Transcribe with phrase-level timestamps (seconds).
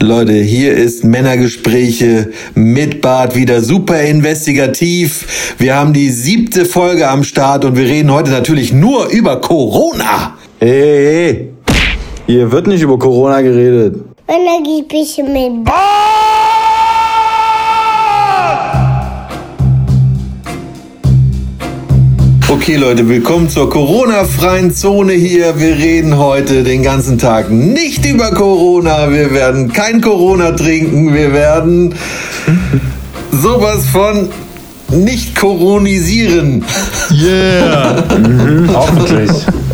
[0.00, 5.54] Leute, hier ist Männergespräche mit Bart wieder super investigativ.
[5.58, 10.36] Wir haben die siebte Folge am Start und wir reden heute natürlich nur über Corona.
[10.58, 11.50] Hey, hey, hey.
[12.26, 13.96] Hier wird nicht über Corona geredet.
[14.26, 16.43] Männergespräche mit Bart.
[22.50, 25.58] Okay Leute, willkommen zur Corona-freien Zone hier.
[25.58, 29.10] Wir reden heute den ganzen Tag nicht über Corona.
[29.10, 31.14] Wir werden kein Corona trinken.
[31.14, 31.94] Wir werden
[33.32, 34.28] sowas von
[34.90, 36.64] nicht koronisieren.
[37.10, 38.04] Yeah.
[38.72, 39.30] Hoffentlich.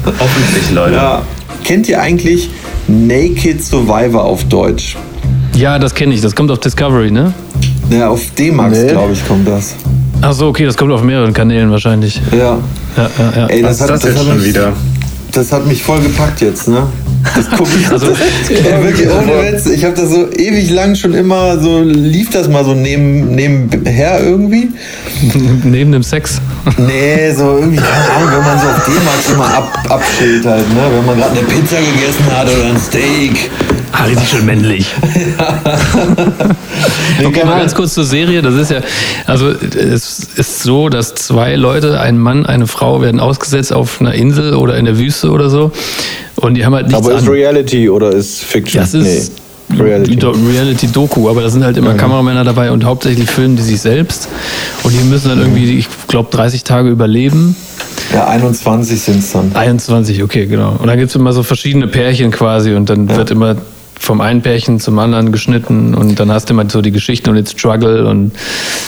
[0.07, 0.95] Hoffentlich, Leute.
[0.95, 1.23] Ja.
[1.65, 2.51] Kennt ihr eigentlich
[2.88, 4.96] Naked Survivor auf Deutsch?
[5.55, 6.21] Ja, das kenne ich.
[6.23, 7.34] Das kommt auf Discovery, ne?
[7.91, 8.88] Ja, auf D-Max, Nee.
[8.88, 9.74] glaube ich, kommt das.
[10.23, 12.20] Ach so, okay, das kommt auf mehreren Kanälen wahrscheinlich.
[12.33, 12.59] Ja.
[12.97, 13.47] Ja, ja, ja.
[13.47, 14.73] Ey, Was ist das hat jetzt schon mich, wieder?
[15.33, 16.87] Das hat mich voll gepackt jetzt, ne?
[17.23, 17.91] Das ich.
[17.91, 18.19] Also- das,
[18.51, 19.66] ey, wirklich ohne Witz.
[19.66, 24.23] Ich habe das so ewig lang schon immer so lief das mal so neben nebenher
[24.23, 24.71] irgendwie.
[25.65, 26.41] Neben dem Sex.
[26.79, 30.80] Nee, so irgendwie keine Ahnung, wenn man so auf D-Max immer ab, abschält halt, ne?
[30.95, 33.51] Wenn man gerade eine Pizza gegessen hat oder ein Steak.
[33.93, 34.87] Ah, richtig schön männlich.
[37.24, 38.41] okay, mal ganz kurz zur Serie.
[38.41, 38.80] Das ist ja,
[39.26, 44.15] also es ist so, dass zwei Leute, ein Mann, eine Frau, werden ausgesetzt auf einer
[44.15, 45.73] Insel oder in der Wüste oder so.
[46.37, 47.33] Und die haben halt nichts Aber ist an.
[47.35, 48.80] Reality oder ist Fiction?
[48.83, 49.33] Das ist
[49.69, 50.16] Nee, Reality.
[50.16, 54.29] Do- Reality-Doku, aber da sind halt immer Kameramänner dabei und hauptsächlich filmen die sich selbst.
[54.83, 57.55] Und die müssen dann irgendwie, ich glaube, 30 Tage überleben.
[58.13, 59.53] Ja, 21 sind's dann.
[59.55, 60.77] 21, okay, genau.
[60.81, 63.57] Und dann gibt's immer so verschiedene Pärchen quasi und dann wird immer
[64.00, 67.37] vom einen Pärchen zum anderen geschnitten und dann hast du immer so die Geschichten und
[67.37, 68.33] den Struggle und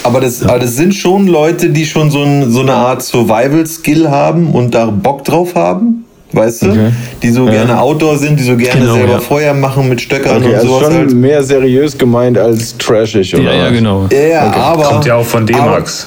[0.03, 4.11] Aber das, aber das sind schon Leute, die schon so, ein, so eine Art Survival-Skill
[4.11, 6.07] haben und da Bock drauf haben.
[6.33, 6.71] Weißt du?
[6.71, 6.91] Okay.
[7.23, 9.21] Die so gerne Outdoor sind, die so gerne Genau, selber ja.
[9.21, 11.13] Feuer machen mit Stöckern Okay, und also sowas schon halt.
[11.13, 13.45] mehr seriös gemeint als trashig, oder?
[13.45, 14.09] ja, ja, genau.
[14.11, 14.85] Ja, ja, aber.
[14.85, 16.07] Kommt ja auch von D-Max.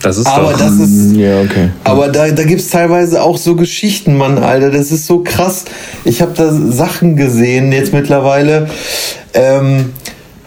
[0.00, 0.58] Das ist Aber doch.
[0.58, 1.16] das ist.
[1.16, 1.70] Ja, okay.
[1.82, 4.70] Aber da, da gibt's teilweise auch so Geschichten, Mann, Alter.
[4.70, 5.64] Das ist so krass.
[6.04, 8.68] Ich habe da Sachen gesehen jetzt mittlerweile.
[9.34, 9.92] Ähm,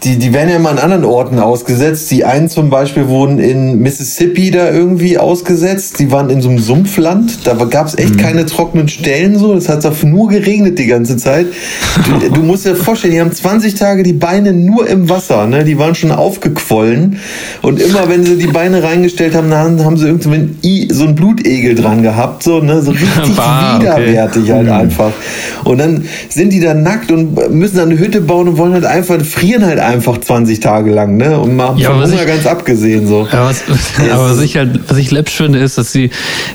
[0.04, 2.10] die, die werden ja immer an anderen Orten ausgesetzt.
[2.10, 6.00] Die einen zum Beispiel wurden in Mississippi da irgendwie ausgesetzt.
[6.00, 7.46] Die waren in so einem Sumpfland.
[7.46, 9.54] Da gab's echt keine trockenen Stellen so.
[9.54, 11.46] Das hat nur geregnet die ganze Zeit.
[12.20, 15.46] Du, du musst dir vorstellen, die haben 20 Tage die Beine nur im Wasser.
[15.46, 15.62] Ne?
[15.62, 17.18] Die waren schon aufgequollen.
[17.62, 20.88] Und immer wenn sie die Beine reingestellt haben, dann haben sie irgendwie so einen, I,
[20.90, 22.42] so einen Blutegel dran gehabt.
[22.42, 22.82] So, ne?
[22.82, 23.82] so richtig Bah, okay.
[23.82, 25.12] widerwärtig halt einfach.
[25.62, 28.84] Und dann sind die da nackt und müssen dann eine Hütte bauen und wollen halt
[28.84, 31.38] einfach, frieren halt einfach 20 Tage lang, ne?
[31.38, 33.26] Und machen Ja, Hunger ich- ganz abgesehen so.
[33.32, 33.62] Ja, was,
[34.12, 36.10] aber was ich halt, was ich läppsch finde, ist, dass sie,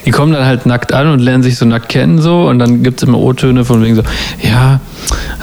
[0.06, 2.82] die kommen dann halt nackt an und lernen sich so nackt kennen so und dann
[2.82, 4.02] gibt's immer O-Töne von wegen so,
[4.42, 4.80] ja,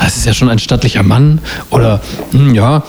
[0.02, 1.40] das ist ja schon ein stattlicher Mann
[1.70, 2.02] oder
[2.32, 2.84] hm, ja,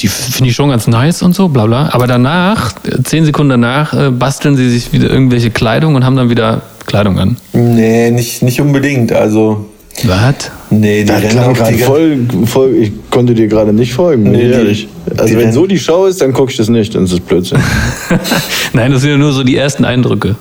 [0.00, 1.90] die finde ich schon ganz nice und so, bla bla.
[1.92, 2.72] Aber danach,
[3.04, 7.18] zehn Sekunden danach, äh, basteln sie sich wieder irgendwelche Kleidung und haben dann wieder Kleidung
[7.18, 7.36] an.
[7.52, 9.12] Nee, nicht, nicht unbedingt.
[9.12, 9.66] Also,
[10.04, 10.50] Was?
[10.70, 14.30] Nee, die Das rennen klang auch gerade voll, voll, ich konnte dir gerade nicht folgen,
[14.30, 14.88] Nee, ehrlich.
[15.16, 17.20] Also wenn rennen- so die Show ist, dann gucke ich das nicht, dann ist es
[17.20, 17.58] Blödsinn.
[18.72, 20.36] Nein, das sind ja nur so die ersten Eindrücke.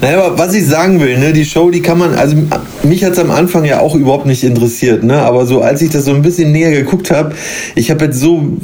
[0.00, 2.36] Naja, aber was ich sagen will, ne, die Show, die kann man, also
[2.82, 6.04] mich hat's am Anfang ja auch überhaupt nicht interessiert, ne, aber so als ich das
[6.04, 7.34] so ein bisschen näher geguckt habe,
[7.74, 8.56] ich habe jetzt so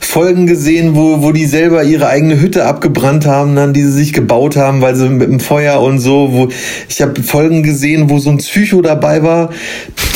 [0.00, 4.12] Folgen gesehen, wo, wo die selber ihre eigene Hütte abgebrannt haben, dann die sie sich
[4.12, 6.48] gebaut haben, weil sie mit dem Feuer und so, wo
[6.88, 9.50] ich habe Folgen gesehen, wo so ein Psycho dabei war,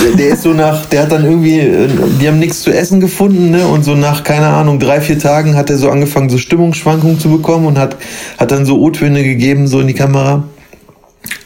[0.02, 1.88] der, der ist so nach, der hat dann irgendwie, äh,
[2.20, 5.56] die haben nichts zu essen gefunden, ne, und so nach keine Ahnung drei vier Tagen
[5.56, 7.96] hat er so angefangen, so Stimmungsschwankungen zu bekommen und hat
[8.38, 10.29] hat dann so O-Töne gegeben so in die Kamera.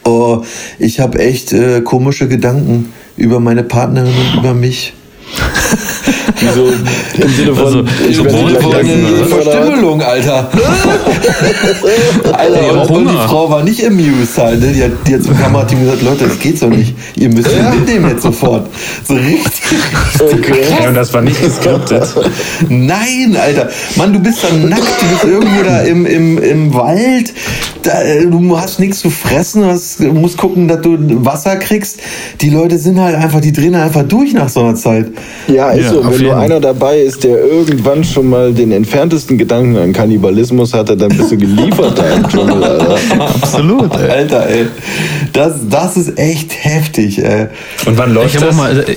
[0.03, 0.43] Oh,
[0.79, 4.93] ich habe echt äh, komische Gedanken über meine Partnerin und über mich.
[6.39, 9.51] Wieso im Sinne von, Also, ich so werde wohl- gleich wohl- essen, wohl- oder?
[9.51, 10.49] Verstümmelung, Alter.
[12.33, 13.15] Alter, und, und die.
[13.15, 14.59] Frau war nicht amused halt.
[14.61, 14.67] Ne?
[14.73, 16.93] Die, hat, die hat zum Kamerateam gesagt, Leute, das geht so nicht.
[17.15, 17.71] Ihr müsst ja.
[17.71, 18.67] mitnehmen jetzt sofort.
[19.07, 19.79] So richtig,
[20.19, 20.61] Okay.
[20.81, 22.03] Ja, und das war nicht geskriptet.
[22.69, 23.69] Nein, Alter.
[23.95, 27.33] Mann, du bist dann nackt, du bist irgendwo da im, im, im Wald.
[27.83, 31.99] Da, äh, du hast nichts zu fressen, du hast, musst gucken, dass du Wasser kriegst.
[32.41, 35.07] Die Leute sind halt einfach, die drehen einfach durch nach so einer Zeit.
[35.47, 36.03] Ja, ist Ja, so.
[36.11, 40.97] Wenn nur einer dabei ist, der irgendwann schon mal den entferntesten Gedanken an Kannibalismus hatte,
[40.97, 42.97] dann bist du geliefert da im Dschungel, Alter.
[43.19, 44.09] Absolut, ey.
[44.09, 44.67] Alter, ey.
[45.33, 47.47] Das, das ist echt heftig, ey.
[47.85, 48.55] Und wann läuft Ich auch das?
[48.55, 48.95] mal, äh,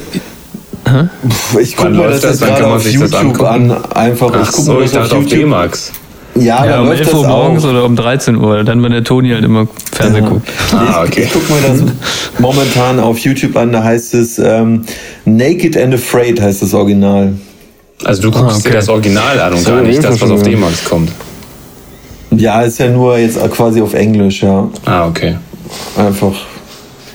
[1.60, 2.40] Ich guck Wann mal läuft das das?
[2.40, 3.84] jetzt Dann gerade kann man auf sich das YouTube an.
[3.94, 4.32] Einfach.
[4.34, 5.92] Ach ich guck so, mir ich das dachte auf D-Max.
[6.40, 7.70] Ja, Ja, um läuft 11 das Uhr morgens auch.
[7.70, 10.48] oder um 13 Uhr, dann wenn der Toni halt immer Fernsehen guckt.
[10.72, 11.22] Ah, Ich, okay.
[11.24, 11.82] ich gucke mir das
[12.38, 14.84] momentan auf YouTube an, da heißt es ähm,
[15.24, 17.34] Naked and Afraid heißt das Original.
[18.04, 18.68] Also du guckst Ah, okay.
[18.70, 20.42] dir das Original an und So, gar nicht das, was auf.
[20.42, 21.10] D-Max kommt.
[22.30, 24.68] Ja, ist ja nur jetzt quasi auf Englisch, ja.
[24.84, 25.36] Ah, okay.
[25.96, 26.32] Einfach.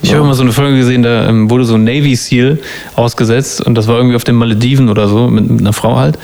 [0.01, 2.59] Ich habe mal so eine Folge gesehen, da ähm, wurde so ein Navy Seal
[2.95, 6.17] ausgesetzt und das war irgendwie auf den Malediven oder so, mit, mit einer Frau halt.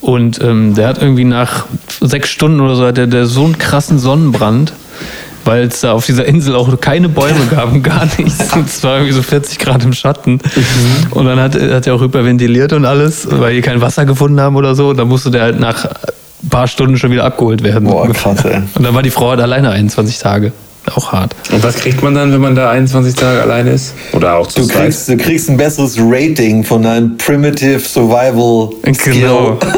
[0.00, 1.64] Und ähm, der hat irgendwie nach
[2.00, 4.72] sechs Stunden oder so hat der, der so einen krassen Sonnenbrand,
[5.44, 8.52] weil es da auf dieser Insel auch keine Bäume gab und gar nichts.
[8.52, 10.40] Und es war irgendwie so 40 Grad im Schatten.
[11.10, 14.56] Und dann hat, hat er auch hyperventiliert und alles, weil die kein Wasser gefunden haben
[14.56, 14.90] oder so.
[14.90, 15.84] Und dann musste der halt nach
[16.42, 17.88] ein paar Stunden schon wieder abgeholt werden.
[17.88, 18.62] Boah, krass, ey.
[18.74, 20.52] Und dann war die Frau halt alleine 21 Tage.
[20.94, 21.34] Auch hart.
[21.52, 23.94] Und was kriegt man dann, wenn man da 21 Tage alleine ist?
[24.12, 24.82] Oder auch zu Du zweit?
[24.84, 29.14] kriegst, du kriegst ein besseres Rating von deinem Primitive Survival Skill.
[29.14, 29.58] Genau.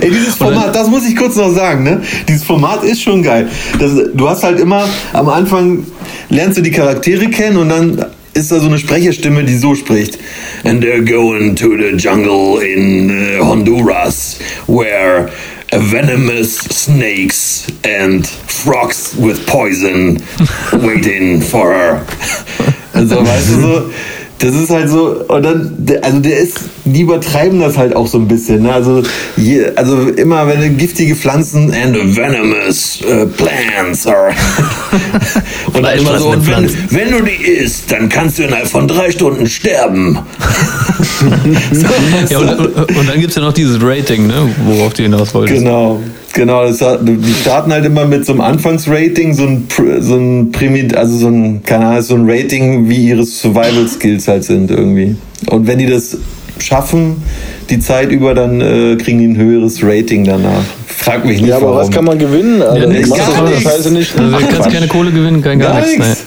[0.00, 2.02] Ey, dieses Format, das muss ich kurz noch sagen, ne?
[2.28, 3.48] Dieses Format ist schon geil.
[3.78, 5.86] Das, du hast halt immer am Anfang
[6.28, 8.04] lernst du die Charaktere kennen und dann
[8.34, 10.18] ist da so eine Sprecherstimme, die so spricht.
[10.64, 15.30] And they're going to the jungle in uh, Honduras, where
[15.72, 20.18] venomous snakes and frogs with poison
[20.72, 22.06] waiting for her.
[22.96, 23.90] Also, weißt du so,
[24.38, 28.18] das ist halt so, und dann, also der ist, die übertreiben das halt auch so
[28.18, 28.64] ein bisschen.
[28.64, 28.72] Ne?
[28.72, 29.02] Also,
[29.36, 34.32] je, also immer, wenn du giftige Pflanzen and venomous uh, plants are.
[35.72, 38.86] und dann immer so, und wenn, wenn du die isst, dann kannst du innerhalb von
[38.86, 40.18] drei Stunden sterben.
[41.72, 41.86] so,
[42.28, 45.60] Ja, und, und dann gibt es ja noch dieses Rating, ne, worauf du hinaus wolltest.
[45.60, 46.02] Genau,
[46.36, 46.64] genau.
[46.64, 50.52] Das, hat- die starten halt immer mit so einem Anfangsrating, so ein, Pr- so ein
[50.52, 54.70] Primit, also so ein, keine Ahnung, so ein Rating, wie ihre Survival Skills halt sind
[54.70, 55.16] irgendwie.
[55.48, 56.16] Und wenn die das
[56.58, 57.16] schaffen,
[57.68, 60.62] die Zeit über, dann äh, kriegen die ein höheres Rating danach.
[60.86, 61.78] Frag mich nicht, Ja, aber warum.
[61.80, 62.62] was kann man gewinnen?
[62.62, 63.66] Also, Ja, nix, gar das nichts.
[63.66, 64.18] heißt nicht.
[64.18, 66.24] Also du kannst keine Kohle gewinnen, kein gar, Gar nichts.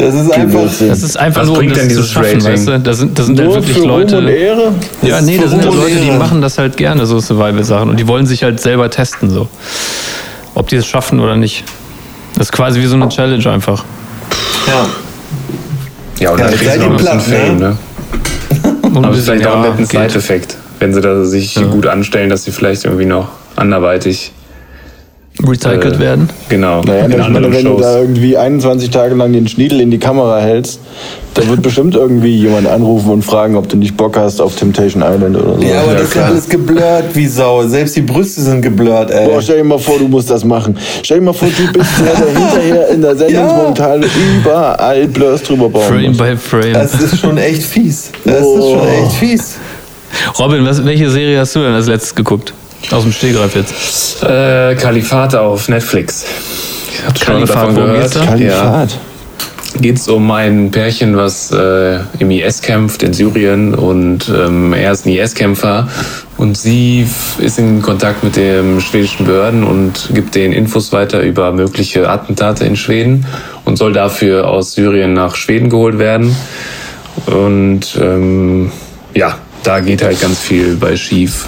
[0.00, 0.60] Das ist einfach.
[0.62, 2.44] Das ist einfach Was nur, um bringt das denn zu dieses schaffen, Rating?
[2.44, 2.78] weißt du?
[2.80, 4.16] Das sind, das sind halt wirklich Leute.
[4.16, 4.72] Ruhm und Ehre?
[5.02, 7.90] Ja, Das nee, das sind halt Leute, die machen das halt gerne, so Survival-Sachen.
[7.90, 9.48] Und die wollen sich halt selber testen, so.
[10.54, 11.64] Ob die es schaffen oder nicht.
[12.36, 13.84] Das ist quasi wie so eine Challenge einfach.
[14.66, 14.86] Ja.
[16.18, 17.68] Ja, und Ja, dann kriegst du bisschen Fame, ne?
[17.68, 17.76] ne?
[18.94, 19.86] Aber bisschen, vielleicht auch einen ja, netten.
[19.86, 24.32] Side-Effekt, wenn sie da sich gut anstellen, dass sie vielleicht irgendwie noch anderweitig
[25.46, 26.28] recycelt äh, werden.
[26.48, 27.82] Genau, Naja, in ich meine, wenn du Shows.
[27.82, 30.80] da irgendwie 21 Tage lang den Schniedel in die Kamera hältst,
[31.34, 35.02] da wird bestimmt irgendwie jemand anrufen und fragen, ob du nicht Bock hast auf Temptation
[35.02, 35.62] Island oder so.
[35.64, 37.62] Ja, aber Ja, das ist ja alles geblurrt wie Sau.
[37.66, 39.28] Selbst die Brüste sind geblurrt, ey.
[39.28, 40.76] Boah, stell dir mal vor, du musst das machen.
[41.02, 43.52] Stell dir mal vor, du bist der, der hinterher in der Sendung Ja.
[43.56, 44.04] momentan
[44.40, 46.18] überall Blurs drüber bauen Frame muss.
[46.18, 46.72] by Frame.
[46.74, 48.10] Das ist schon echt fies.
[48.24, 48.78] Das ist Oh.
[48.78, 49.56] schon echt fies.
[50.38, 52.52] Robin, was, welche Serie hast du denn als letztes geguckt?
[52.90, 54.22] Aus dem Stegreif jetzt.
[54.22, 56.24] Äh, Kalifat auf Netflix.
[56.92, 58.16] Ich hab schon Kalifat, davon gehört.
[58.16, 58.20] da?
[58.20, 58.26] Ja.
[58.26, 58.98] Kalifat.
[59.80, 64.90] Geht es um ein Pärchen, was äh, im IS kämpft in Syrien und ähm, er
[64.90, 65.88] ist ein IS-Kämpfer
[66.36, 67.06] und sie
[67.38, 72.64] ist in Kontakt mit den schwedischen Behörden und gibt denen Infos weiter über mögliche Attentate
[72.64, 73.26] in Schweden
[73.64, 76.34] und soll dafür aus Syrien nach Schweden geholt werden.
[77.26, 78.72] Und ähm,
[79.14, 81.46] ja, da geht halt ganz viel bei schief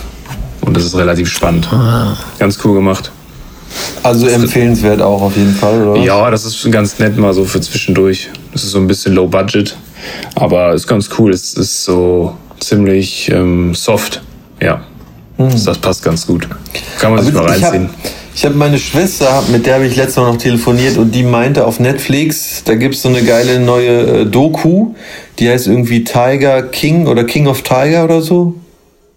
[0.62, 1.68] und das ist relativ spannend.
[2.38, 3.12] Ganz cool gemacht.
[4.02, 6.00] Also empfehlenswert auch auf jeden Fall, oder?
[6.02, 8.30] Ja, das ist ganz nett mal so für zwischendurch.
[8.52, 9.76] Das ist so ein bisschen low budget,
[10.34, 11.32] aber ist ganz cool.
[11.32, 14.22] Es ist so ziemlich ähm, soft.
[14.60, 14.82] Ja,
[15.38, 16.48] das, das passt ganz gut.
[16.98, 17.94] Kann man sich mal Also ich habe reinziehen.
[18.44, 21.80] hab meine Schwester, mit der habe ich letztes Mal noch telefoniert und die meinte auf
[21.80, 24.94] Netflix, da gibt's so eine geile neue äh, Doku,
[25.38, 28.54] die heißt irgendwie Tiger King oder King of Tiger oder so.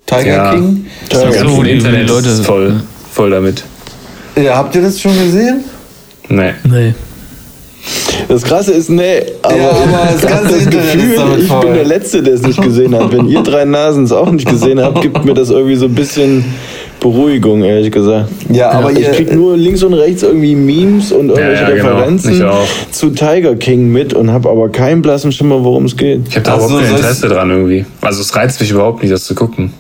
[0.06, 0.52] Tiger Ja.
[0.54, 0.86] King.
[1.10, 2.74] Das Ach so, die- Internet Leute- ist voll,
[3.12, 3.64] voll damit.
[4.42, 5.64] Ja, habt ihr das schon gesehen?
[6.30, 6.52] Nee.
[6.64, 6.94] Nee.
[8.28, 11.66] Das Krasse ist, nee, aber, Ja, aber das ich das ist Gefühl, ich voll.
[11.66, 13.12] bin der Letzte, der es nicht gesehen hat.
[13.12, 15.94] Wenn ihr drei Nasen es auch nicht gesehen habt, gibt mir das irgendwie so ein
[15.94, 16.44] bisschen
[17.00, 18.30] Beruhigung, ehrlich gesagt.
[18.50, 21.76] Ja, aber ich ihr- krieg nur links und rechts irgendwie Memes und irgendwelche Ja, ja,
[21.76, 21.90] genau.
[21.98, 22.66] Referenzen Ich auch.
[22.92, 26.22] zu Tiger King mit und habe aber keinen blassen Schimmer, worum es geht.
[26.28, 27.86] Ich habe da so, überhaupt kein Interesse dran irgendwie.
[28.02, 29.72] Also es reizt mich überhaupt nicht, das zu gucken.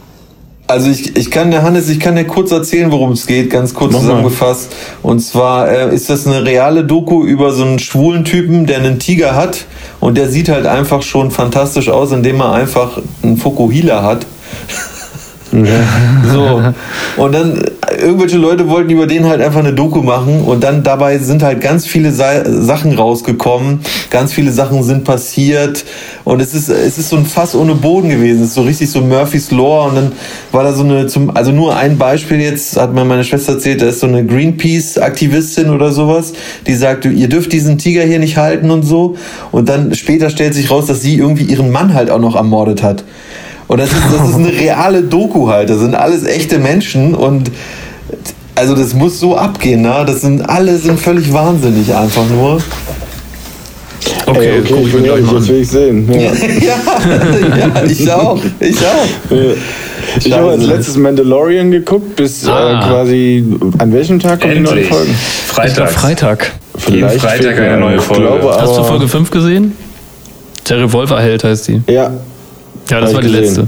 [0.67, 3.75] Also ich, ich kann der Hannes, ich kann dir kurz erzählen, worum es geht, ganz
[3.75, 4.07] kurz Mach mal.
[4.07, 4.73] zusammengefasst.
[5.03, 8.97] Und zwar äh, ist das eine reale Doku über so einen schwulen Typen, der einen
[8.97, 9.65] Tiger hat
[9.99, 14.25] und der sieht halt einfach schon fantastisch aus, indem er einfach einen Fokuhila hat.
[16.31, 16.61] So.
[17.17, 17.63] Und dann
[18.01, 21.61] irgendwelche Leute wollten über den halt einfach eine Doku machen und dann dabei sind halt
[21.61, 25.85] ganz viele Sa Sachen rausgekommen, ganz viele Sachen sind passiert
[26.23, 28.41] und es ist, es ist so ein Fass ohne Boden gewesen.
[28.41, 30.11] Es ist so richtig so Murphys Lore und dann
[30.51, 33.81] war da so eine, zum, also nur ein Beispiel jetzt, hat mir meine Schwester erzählt,
[33.81, 36.33] da ist so eine Greenpeace-Aktivistin oder sowas,
[36.67, 39.15] die sagt, ihr dürft diesen Tiger hier nicht halten und so.
[39.51, 42.83] Und dann später stellt sich raus, dass sie irgendwie ihren Mann halt auch noch ermordet
[42.83, 43.03] hat.
[43.67, 45.69] Und das ist, das ist eine reale Doku halt.
[45.69, 47.49] Das sind alles echte Menschen und
[48.55, 50.03] also das muss so abgehen, ne?
[50.05, 52.61] Das sind alle sind völlig wahnsinnig einfach nur.
[54.27, 55.49] Okay, Ey, guck ich mir will gleich ich, mal das an.
[55.49, 56.11] will ich sehen.
[56.13, 56.19] Ja.
[57.57, 58.39] ja, ich auch.
[58.59, 59.35] Ich auch.
[60.23, 62.79] Ich habe als letztes Mandalorian geguckt, bis Ah.
[62.81, 63.43] äh, quasi
[63.79, 64.93] an welchem Tag kommen die neuen Endlich.
[64.95, 65.13] Folgen?
[65.47, 65.91] Freitag.
[65.91, 66.51] Freitag.
[66.87, 68.23] Jeden Freitag eine neue Folge.
[68.23, 69.73] Glaube, Hast du Folge 5 gesehen?
[70.69, 71.81] Der Revolverheld heißt die.
[71.87, 72.11] Ja.
[72.89, 73.43] Ja, das war die gesehen.
[73.43, 73.67] letzte.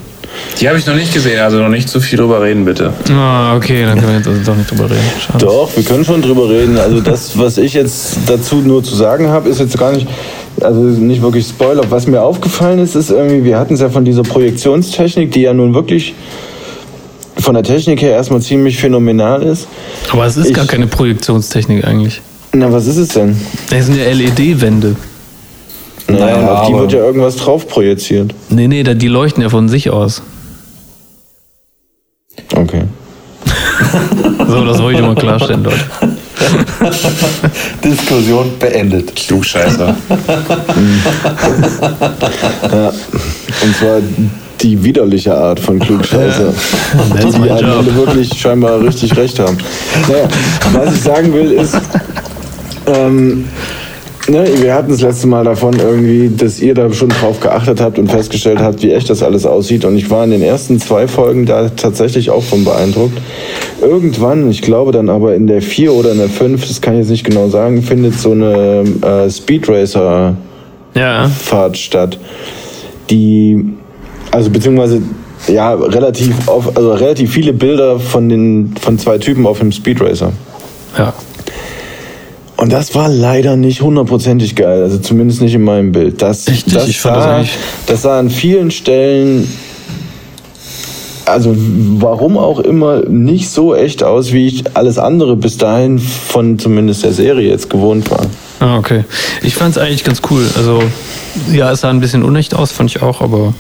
[0.59, 2.93] Die habe ich noch nicht gesehen, also noch nicht zu viel drüber reden, bitte.
[3.11, 4.99] Ah, okay, dann können wir jetzt also doch nicht drüber reden.
[5.25, 5.45] Schade.
[5.45, 6.77] Doch, wir können schon drüber reden.
[6.77, 10.07] Also das, was ich jetzt dazu nur zu sagen habe, ist jetzt gar nicht,
[10.61, 11.83] also nicht wirklich Spoiler.
[11.89, 15.53] Was mir aufgefallen ist, ist irgendwie, wir hatten es ja von dieser Projektionstechnik, die ja
[15.53, 16.13] nun wirklich
[17.39, 19.67] von der Technik her erstmal ziemlich phänomenal ist.
[20.11, 22.21] Aber es ist Ich- gar keine Projektionstechnik eigentlich.
[22.53, 23.39] Na, was ist es denn?
[23.69, 24.95] Das sind ja LED-Wände.
[26.07, 28.33] Naja, Naja, und auf die wird ja irgendwas drauf projiziert.
[28.49, 30.21] Nee, nee, da- die leuchten ja von sich aus.
[32.55, 32.83] Okay.
[34.47, 35.77] So, das wollte ich mal klarstellen, Leute.
[37.83, 39.13] Diskussion beendet.
[39.15, 39.95] Klugscheißer.
[43.63, 43.99] Und zwar
[44.61, 46.53] die widerliche Art von Klugscheißer.
[47.13, 47.59] That's die job.
[47.59, 49.57] Ende wirklich scheinbar richtig recht haben.
[50.07, 50.27] Naja,
[50.73, 51.75] was ich sagen will ist,
[52.87, 53.45] ähm,
[54.29, 57.97] ne, wir hatten das letzte Mal davon irgendwie, dass ihr da schon drauf geachtet habt
[57.99, 59.85] und festgestellt habt, wie echt das alles aussieht.
[59.85, 63.19] Und ich war in den ersten zwei Folgen da tatsächlich auch von beeindruckt.
[63.81, 67.01] Irgendwann, ich glaube dann aber in der vier oder in der fünf, das kann ich
[67.01, 70.35] jetzt nicht genau sagen, findet so eine äh, Speed Racer
[70.95, 71.29] Ja,
[71.73, 72.19] statt,
[73.09, 73.73] die,
[74.31, 75.01] also beziehungsweise
[75.47, 80.01] ja, relativ auf, also relativ viele Bilder von den von zwei Typen auf dem Speed
[80.01, 80.31] Racer.
[80.97, 81.13] ja.
[82.57, 86.21] Und das war leider nicht hundertprozentig geil, also zumindest nicht in meinem Bild.
[86.21, 86.75] Das, nicht?
[86.75, 89.47] das, Ich fand das sah, eigentlich- das sah an vielen Stellen,
[91.25, 96.57] also warum auch immer, nicht so echt aus, wie ich alles andere bis dahin von
[96.57, 98.25] zumindest der Serie jetzt gewohnt war.
[98.59, 99.03] Ah, okay.
[99.43, 100.43] Ich fand es eigentlich ganz cool.
[100.57, 100.81] Also,
[101.51, 103.53] ja, es sah ein bisschen unecht aus, fand ich auch, aber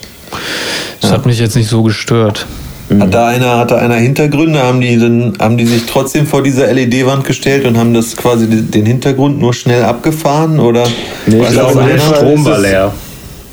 [1.03, 2.47] es hat mich jetzt nicht so gestört.
[2.89, 4.63] Hat da einer, hat da einer Hintergründe?
[4.63, 8.47] Haben die, dann, haben die sich trotzdem vor dieser LED-Wand gestellt und haben das quasi
[8.47, 10.59] den Hintergrund nur schnell abgefahren?
[10.59, 10.83] Oder
[11.25, 12.93] Nee, ich glaube, Fall Strom war leer.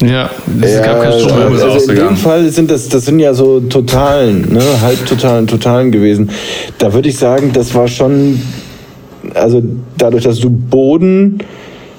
[0.03, 1.39] Ja, es gab keinen Strom.
[1.39, 2.17] Strom ist also in dem.
[2.17, 4.63] Fall sind das, das sind ja so Totalen, ne?
[4.81, 6.31] Halbtotalen, Totalen gewesen.
[6.79, 8.41] Da würde ich sagen, das war schon,
[9.35, 9.63] also
[9.97, 11.39] dadurch, dass du Boden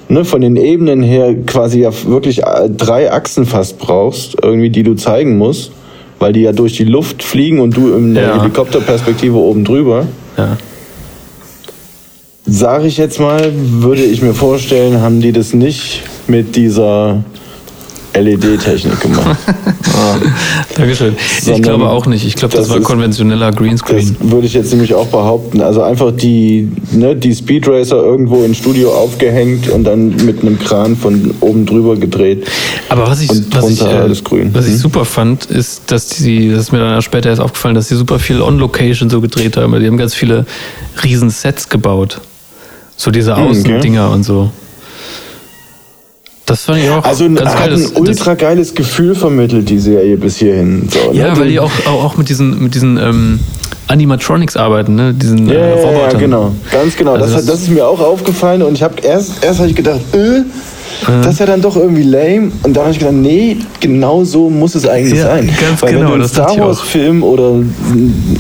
[0.07, 4.83] ne, von den Ebenen her quasi ja wirklich äh, drei Achsen fast brauchst, irgendwie, die
[4.83, 5.71] du zeigen musst,
[6.25, 8.41] weil die ja durch die Luft fliegen und du in der Ja.
[8.41, 10.07] Helikopterperspektive oben drüber.
[10.35, 10.57] Ja.
[12.47, 17.23] Sage ich jetzt mal, würde ich mir vorstellen, haben die das nicht mit dieser
[18.15, 19.37] LED-Technik gemacht.
[20.75, 21.15] Dankeschön.
[21.17, 22.25] Ich Sondern glaube auch nicht.
[22.25, 24.15] Ich glaube, das, das war ist- konventioneller Das Greenscreen.
[24.19, 25.61] würde ich jetzt nämlich auch behaupten.
[25.61, 30.59] Also einfach die, ne, die Speed Racer irgendwo im Studio aufgehängt und dann mit einem
[30.59, 32.45] Kran von oben drüber gedreht.
[32.89, 34.49] Aber was ich, was ich, äh, alles grün.
[34.53, 34.77] was ich Mhm.
[34.77, 38.19] super fand, ist, dass die, das ist mir dann später erst aufgefallen, dass die super
[38.19, 39.79] viel On-Location so gedreht haben.
[39.79, 40.45] Die haben ganz viele
[41.03, 42.19] riesen Sets gebaut.
[42.97, 43.51] So diese Hm, okay.
[43.59, 44.51] Außendinger und so.
[46.45, 47.73] Das fand ich auch Also ganz hat geil.
[47.73, 50.87] ein Das- ultra geiles Gefühl vermittelt, die Serie bis hierhin.
[50.91, 51.19] So, ne?
[51.19, 53.39] Ja, weil die auch, auch, mit diesen, mit diesen ähm,
[53.87, 55.13] Animatronics arbeiten, ne?
[55.13, 56.19] Diesen Ja, äh, ja, ja, Robotern.
[56.19, 56.51] genau.
[56.71, 57.13] Ganz genau.
[57.13, 59.75] Also das, das- das ist mir auch aufgefallen und ich habe erst, erst habe ich
[59.75, 60.41] gedacht, äh,
[61.23, 62.51] das ist ja dann doch irgendwie lame.
[62.63, 65.49] Und dann habe ich gedacht, nee, genau so muss es eigentlich Ja, sein.
[65.59, 66.67] ganz Weil genau, wenn du einen das Star ich auch.
[66.67, 67.59] Wars Film oder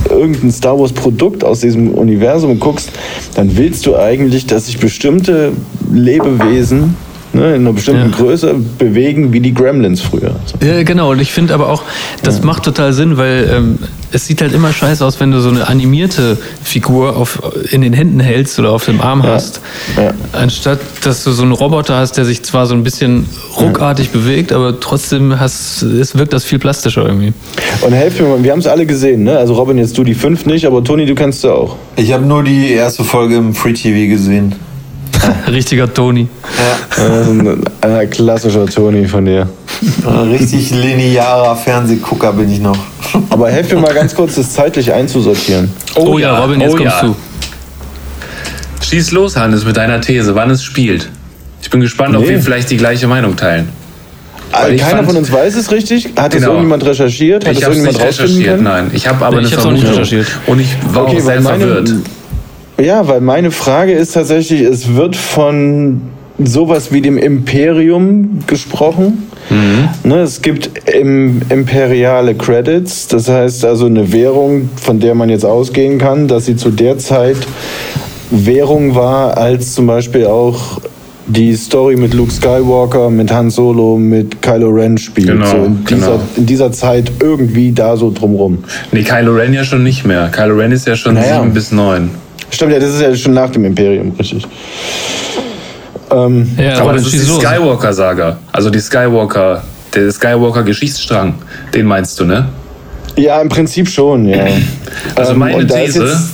[0.09, 2.89] irgendein Star Wars Produkt aus diesem Universum guckst,
[3.35, 5.51] dann willst du eigentlich, dass sich bestimmte
[5.91, 6.95] Lebewesen
[7.35, 8.15] ne, in einer bestimmten Ja.
[8.17, 10.35] Größe bewegen wie die Gremlins früher.
[10.45, 10.65] So.
[10.65, 11.11] Ja, genau.
[11.11, 11.83] Und ich finde aber auch,
[12.23, 13.79] das macht total Sinn, weil ähm,
[14.11, 17.93] es sieht halt immer scheiße aus, wenn du so eine animierte Figur auf, in den
[17.93, 19.61] Händen hältst oder auf dem Arm hast.
[19.97, 20.13] Ja.
[20.31, 23.25] Anstatt, dass du so einen Roboter hast, der sich zwar so ein bisschen
[23.59, 27.33] ruckartig bewegt, aber trotzdem hast, es wirkt das viel plastischer irgendwie.
[27.81, 29.37] Und helft mir mal, wir haben es alle gesehen, ne?
[29.37, 31.75] Also Robin, jetzt du die fünf nicht, aber Toni, du kannst du auch.
[31.97, 34.55] Ich habe nur die erste Folge im Free TV gesehen.
[35.51, 36.27] Richtiger Toni.
[36.97, 39.47] Äh, ein, ein klassischer Toni von dir.
[40.05, 42.77] Ein richtig linearer Fernsehgucker bin ich noch.
[43.29, 45.69] Aber helft mir mal ganz kurz, das zeitlich einzusortieren.
[45.95, 47.07] Oh, ja, Robin, jetzt oh kommst ja.
[47.07, 47.15] du.
[48.81, 51.09] Schieß los, Hannes, mit deiner These, wann es spielt.
[51.61, 52.29] Ich bin gespannt, ob Nee.
[52.29, 53.69] wir vielleicht die gleiche Meinung teilen.
[54.51, 56.09] Also keiner fand- von uns weiß es richtig.
[56.15, 56.51] Hat es Genau.
[56.53, 57.45] irgendjemand recherchiert?
[57.45, 58.63] Hat es ich habe es irgendjemand nicht recherchiert, können?
[58.63, 58.91] nein.
[58.93, 60.03] Ich habe aber Nee, ich eine auch nicht Vermutung.
[60.03, 60.27] recherchiert.
[60.47, 61.93] Und ich war auch sehr weil verwirrt.
[62.77, 66.01] Ja, weil meine Frage ist tatsächlich, es wird von
[66.37, 69.29] sowas wie dem Imperium gesprochen.
[69.49, 69.89] Mhm.
[70.03, 75.45] Ne, es gibt im, imperiale Credits, das heißt also eine Währung, von der man jetzt
[75.45, 77.37] ausgehen kann, dass sie zu der Zeit
[78.31, 80.81] Währung war, als zum Beispiel auch
[81.27, 85.27] die Story mit Luke Skywalker, mit Han Solo, mit Kylo Ren spielt.
[85.27, 86.19] Genau, so in, dieser, genau.
[86.37, 88.63] in dieser Zeit irgendwie da so drumrum.
[88.91, 90.29] Nee, Kylo Ren ja schon nicht mehr.
[90.31, 91.41] Kylo Ren ist ja schon Naja.
[91.41, 92.09] 7 bis 9.
[92.49, 94.45] Stimmt, ja, das ist ja schon nach dem Imperium, richtig.
[96.11, 97.19] Ähm, Ja, Aber das ist die.
[97.19, 98.37] Skywalker-Saga.
[98.51, 101.35] Also die Skywalker, der Skywalker-Geschichtsstrang.
[101.73, 102.47] Den meinst du, ne?
[103.17, 104.45] Ja, im Prinzip schon, ja.
[105.15, 106.29] Also Ähm, meine und da ist These.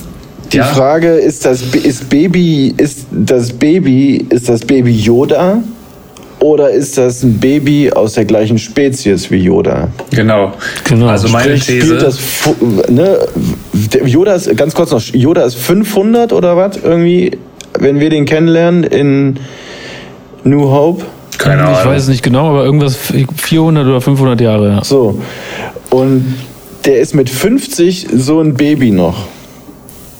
[0.52, 5.58] Die ja, Frage ist das ist Baby ist das Baby ist das Baby Yoda
[6.42, 9.88] oder ist das ein Baby aus der gleichen Spezies wie Yoda?
[10.10, 10.52] genau.
[10.88, 11.06] Genau.
[11.06, 11.86] Also meine Sprich, These.
[11.86, 12.18] spielt das
[12.90, 13.18] ne,
[13.72, 17.38] der Yoda ist ganz kurz noch Yoda ist 500 oder was irgendwie,
[17.78, 19.38] wenn wir den kennenlernen in
[20.44, 21.04] New Hope.
[21.38, 21.92] keine Ich Ahnung.
[21.92, 24.68] weiß es nicht genau, aber irgendwas 400 oder 500 Jahre.
[24.70, 24.84] Ja.
[24.84, 25.20] So.
[25.90, 26.34] Und
[26.84, 29.26] der ist mit 50 so ein Baby noch.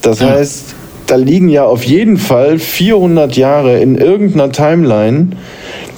[0.02, 0.74] Das heißt,
[1.06, 5.28] da liegen ja auf jeden Fall 400 Jahre in irgendeiner Timeline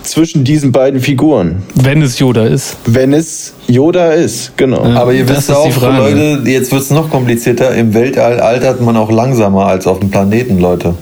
[0.05, 1.63] zwischen diesen beiden Figuren.
[1.75, 2.77] Wenn es Yoda ist.
[2.87, 4.85] Wenn es Yoda ist, genau.
[4.87, 5.01] Ja.
[5.01, 6.15] Aber ihr wisst auch, Frage.
[6.15, 7.75] Leute, jetzt wird es noch komplizierter.
[7.75, 10.95] Im Weltall altert man auch langsamer als auf dem Planeten, Leute.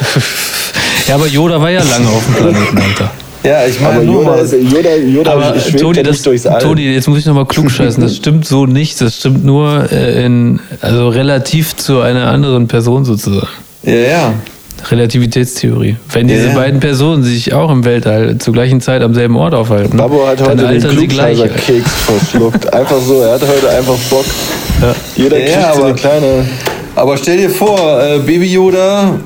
[1.06, 3.10] Ja, aber Yoda war ja lange auf dem Planeten, Alter.
[3.42, 4.38] Ja, ich meine Yoda, mal.
[4.40, 6.60] ist, Yoda, Yoda Aber schwebt Toni, ja das, nicht durchs All.
[6.60, 8.02] Toni, jetzt muss ich nochmal klug scheißen.
[8.02, 9.00] Das stimmt so nicht.
[9.00, 13.48] Das stimmt nur äh, in, also relativ zu einer anderen Person sozusagen.
[13.84, 14.34] Ja, ja.
[14.90, 15.96] Relativitätstheorie.
[16.12, 16.54] Wenn diese Ja.
[16.54, 20.40] beiden Personen sich auch im Weltall zur gleichen Zeit am selben Ort aufhalten, Babo hat
[20.40, 21.40] dann heute den altern sie gleich.
[21.40, 21.54] Alter.
[21.54, 22.72] Klugscheißer-Keks verschluckt.
[22.72, 24.24] Einfach so, er hat heute einfach Bock.
[25.16, 26.44] Jeder Ja, kriegt so aber- eine kleine...
[26.94, 29.20] Aber stell dir vor, äh, Baby Yoda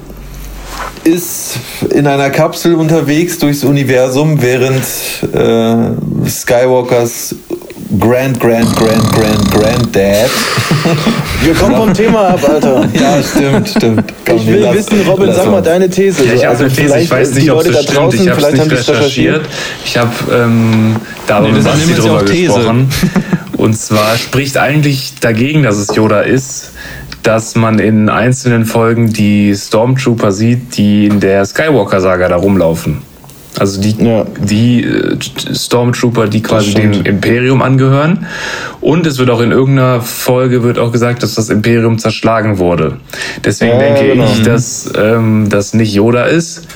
[1.05, 1.55] ist
[1.91, 4.83] in einer Kapsel unterwegs durchs Universum, während
[5.33, 7.35] äh, Skywalkers
[7.99, 10.31] Grand, Grand, Grand, Grand, Granddad.
[11.43, 12.89] Wir kommen vom Thema ab, Alter.
[12.95, 14.15] ja, stimmt, stimmt.
[14.27, 16.25] Komm, Ich will lass- wissen, Robin, sag mal deine These.
[16.25, 18.29] Ja, ich habe Also eine These, ich weiß die nicht, ob es stimmt, draußen, ich
[18.31, 19.35] habe es vielleicht haben nicht recherchiert.
[19.43, 19.47] recherchiert.
[19.85, 22.89] Ich habe ähm, da Nee, Basti drüber gesprochen.
[23.59, 26.73] Und zwar spricht eigentlich dagegen, dass es Yoda ist,
[27.23, 33.03] dass man in einzelnen Folgen die Stormtrooper sieht, die in der Skywalker-Saga da rumlaufen.
[33.59, 34.25] Also die, Ja.
[34.41, 35.17] die äh,
[35.55, 38.27] Stormtrooper, die quasi dem Imperium angehören.
[38.81, 42.97] Und es wird auch in irgendeiner Folge wird auch gesagt, dass das Imperium zerschlagen wurde.
[43.45, 44.25] Deswegen Ja, denke genau.
[44.25, 46.67] ich, dass ähm, das nicht Yoda ist,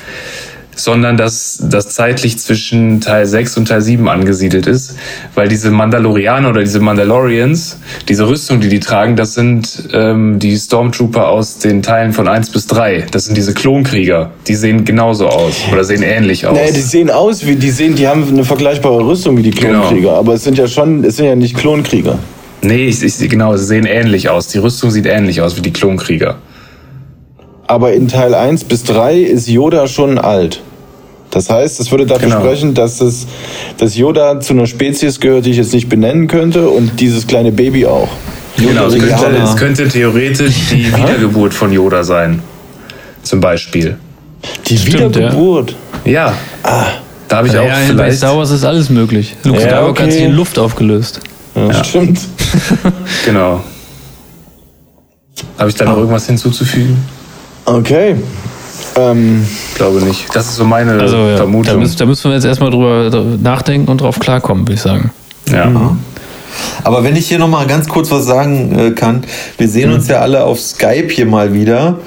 [0.77, 4.95] sondern dass das zeitlich zwischen Teil 6 und Teil 7 angesiedelt ist,
[5.35, 10.55] weil diese Mandalorianer oder diese Mandalorians, diese Rüstung, die die tragen, das sind ähm, die
[10.57, 13.07] Stormtrooper aus den Teilen von 1 bis 3.
[13.11, 14.31] Das sind diese Klonkrieger.
[14.47, 16.57] Die sehen genauso aus oder sehen ähnlich aus.
[16.57, 19.81] Nee, die sehen aus wie, die sehen, die haben eine vergleichbare Rüstung wie die Genau.
[19.81, 22.19] Klonkrieger, aber es sind ja schon, es sind ja nicht Klonkrieger.
[22.61, 24.47] nee, ich, ich, genau, sie sehen ähnlich aus.
[24.47, 26.35] Die Rüstung sieht ähnlich aus wie die Klonkrieger.
[27.65, 30.61] Aber in Teil 1 bis 3 ist Yoda schon alt.
[31.37, 32.39] Das heißt, es würde dafür Genau.
[32.41, 33.27] sprechen, dass, es,
[33.77, 37.51] dass Yoda zu einer Spezies gehört, die ich jetzt nicht benennen könnte und dieses kleine
[37.51, 38.09] Baby auch.
[38.57, 42.41] Genau, es könnte, es könnte theoretisch die Wiedergeburt von Yoda sein.
[43.21, 43.97] Zum Beispiel.
[44.65, 45.75] Die Stimmt, Wiedergeburt.
[46.05, 46.33] Ja.
[47.27, 48.17] Da habe ich auch ja, bei vielleicht.
[48.17, 49.35] Star Wars ist alles möglich.
[49.43, 50.11] Luke Ja, Skywalker hat okay.
[50.11, 51.19] sich in Luft aufgelöst.
[51.53, 52.19] Ja, Stimmt.
[53.25, 53.61] Genau.
[55.59, 56.97] Habe ich da noch irgendwas hinzuzufügen?
[57.65, 58.15] Okay.
[58.97, 60.25] Ähm, Glaube nicht.
[60.33, 61.79] Das ist so meine Also ja, da, Vermutung.
[61.79, 63.09] müssen, da müssen wir jetzt erstmal drüber
[63.41, 65.11] nachdenken und drauf klarkommen, würde ich sagen.
[65.51, 65.95] ja.
[66.83, 69.23] Aber wenn ich hier noch mal ganz kurz was sagen äh, kann,
[69.57, 71.99] wir sehen uns ja alle auf Skype hier mal wieder.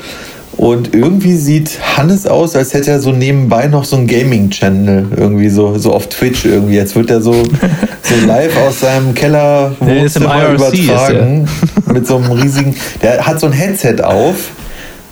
[0.56, 5.48] Und irgendwie sieht Hannes aus, als hätte er so nebenbei noch so einen Gaming-Channel, irgendwie
[5.48, 6.74] so, so auf Twitch irgendwie.
[6.74, 11.48] Jetzt wird er so, so live aus seinem Keller Der ist im Wohnzimmer übertragen.
[11.86, 14.50] Mit so einem riesigen, der hat so ein Headset auf.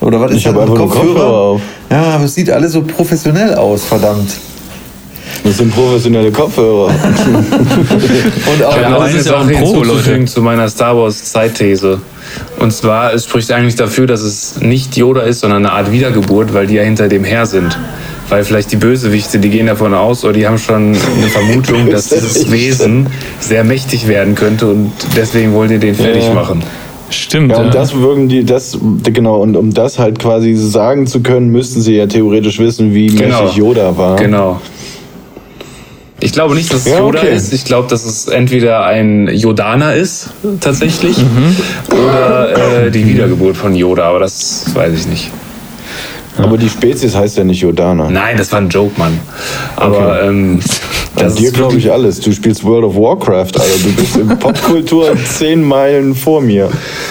[0.01, 0.55] Oder was ist Ich das?
[0.55, 1.61] hab einfach nur Kopfhörer auf.
[1.91, 4.31] Ja, aber es sieht alles so professionell aus, verdammt.
[5.45, 6.87] das sind professionelle Kopfhörer.
[8.53, 10.25] Und auch Ja, es ist ja auch ein Pro, Leute.
[10.27, 12.01] zu meiner Star Wars Zeitthese.
[12.59, 16.53] Und zwar, es spricht eigentlich dafür, dass es nicht Yoda ist, sondern eine Art Wiedergeburt,
[16.55, 17.77] weil die ja hinter dem her sind.
[18.29, 22.09] weil vielleicht die Bösewichte, die gehen davon aus oder die haben schon eine Vermutung, dass
[22.11, 23.07] dieses Wesen
[23.41, 26.35] sehr mächtig werden könnte und deswegen wollen die den fertig Ja.
[27.11, 27.51] Stimmt.
[27.53, 31.21] Ja, Ja, und das würden die, das, genau, und um das halt quasi sagen zu
[31.21, 33.43] können, müssten sie ja theoretisch wissen, wie Genau.
[33.43, 34.17] mächtig Yoda war.
[34.17, 34.61] Genau.
[36.21, 37.35] Ich glaube nicht, dass es Ja, Yoda okay.
[37.37, 37.53] ist.
[37.53, 41.17] Ich glaube, dass es entweder ein Yodaner ist, tatsächlich,
[41.93, 45.31] oder äh, die Wiedergeburt von Yoda, aber das weiß ich nicht.
[46.39, 48.11] Aber die Spezies heißt ja nicht Yodana.
[48.11, 49.19] Nein, das war ein Joke, Mann.
[49.77, 50.61] Aber ähm,
[51.17, 52.21] das Dir ist glaube ich alles.
[52.21, 53.79] Du spielst World of Warcraft, Alter.
[53.85, 56.69] Du bist in Popkultur zehn Meilen vor mir.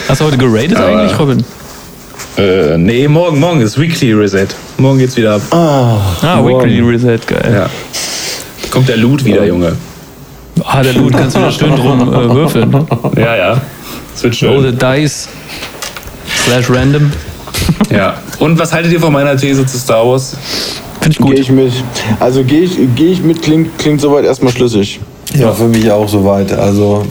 [0.08, 1.44] Hast du heute geradet eigentlich, Robin?
[2.38, 4.48] Äh, nee, morgen, morgen ist Weekly Reset.
[4.78, 5.42] Morgen geht's wieder ab.
[5.52, 7.52] Ah, Weekly Reset, geil.
[7.52, 7.70] Ja.
[8.70, 9.76] Kommt der Loot wieder, Junge.
[10.64, 12.88] Ah, der Loot kannst du da schön drum äh, würfeln.
[13.16, 13.62] Ja, ja.
[14.16, 15.30] Es wird Roll the dice.
[16.46, 17.12] Slash random.
[17.92, 18.16] Ja.
[18.40, 20.36] Und was haltet ihr von meiner These zu Star Wars?
[21.02, 21.32] Finde ich gut.
[21.32, 21.72] Gehe ich mit.
[22.20, 25.00] Also gehe ich, geh ich mit, klingt, klingt soweit erstmal schlüssig.
[25.36, 26.52] Ja, für mich auch soweit.
[26.54, 27.06] Also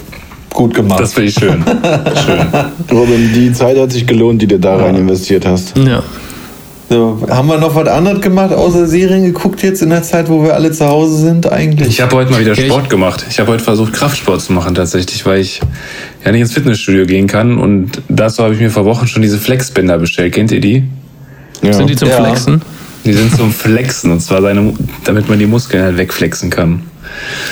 [0.51, 1.01] gut gemacht.
[1.01, 1.63] Das finde ich schön.
[1.65, 2.39] schön.
[2.97, 5.77] Robin, die Zeit hat sich gelohnt, die du da rein investiert hast.
[5.77, 6.03] Ja.
[6.89, 10.43] so, haben wir noch was anderes gemacht, außer Serien geguckt jetzt in der Zeit, wo
[10.43, 11.89] wir alle zu Hause sind eigentlich?
[11.89, 13.27] Ich habe heute mal wieder Ja, ich- Sport gemacht.
[13.29, 15.61] Ich habe heute versucht, Kraftsport zu machen tatsächlich, weil ich
[16.25, 17.59] ja nicht ins Fitnessstudio gehen kann.
[17.59, 20.33] Und dazu habe ich mir vor Wochen schon diese Flexbänder bestellt.
[20.35, 20.85] Kennt ihr die?
[21.63, 21.73] Ja.
[21.73, 22.25] Sind die zum Ja.
[22.25, 22.63] Flexen?
[23.05, 24.73] Die sind zum Flexen und zwar seine,
[25.05, 26.83] damit man die Muskeln halt wegflexen kann.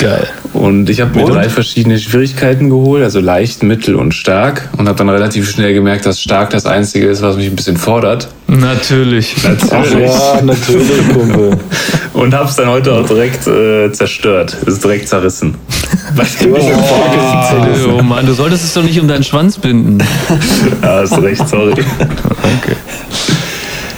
[0.01, 0.27] Geil.
[0.53, 1.33] Und ich habe mir Und?
[1.33, 4.69] drei verschiedene Schwierigkeiten geholt, also leicht, mittel und stark.
[4.77, 7.77] Und habe dann relativ schnell gemerkt, dass stark das Einzige ist, was mich ein bisschen
[7.77, 8.29] fordert.
[8.49, 9.37] Natürlich.
[9.45, 10.11] Natürlich.
[10.11, 11.57] Ja, natürlich, Kumpel.
[12.15, 14.57] Und habe es dann heute auch direkt äh, zerstört.
[14.67, 15.57] Ist direkt zerrissen.
[16.17, 17.91] Zerrissen.
[17.91, 19.99] Oh Mann, du solltest es doch nicht um deinen Schwanz binden.
[20.83, 21.75] Ja, hast recht, sorry.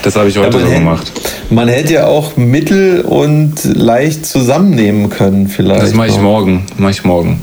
[0.07, 1.11] Das habe ich heute so gemacht.
[1.51, 5.83] Man hätte ja auch mittel und leicht zusammennehmen können, vielleicht.
[5.83, 6.65] Das mache ich morgen.
[6.79, 7.41] Mach ich morgen.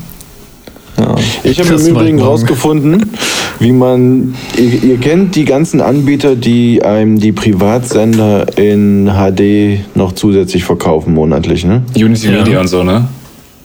[0.98, 1.14] Ja.
[1.42, 3.10] Ich habe im Übrigen rausgefunden,
[3.60, 4.34] wie man.
[4.56, 11.12] Ihr, ihr kennt die ganzen Anbieter, die einem die Privatsender in HD noch zusätzlich verkaufen
[11.12, 11.82] monatlich, ne?
[11.94, 12.38] Unity Ja.
[12.38, 13.06] Media und so, ne?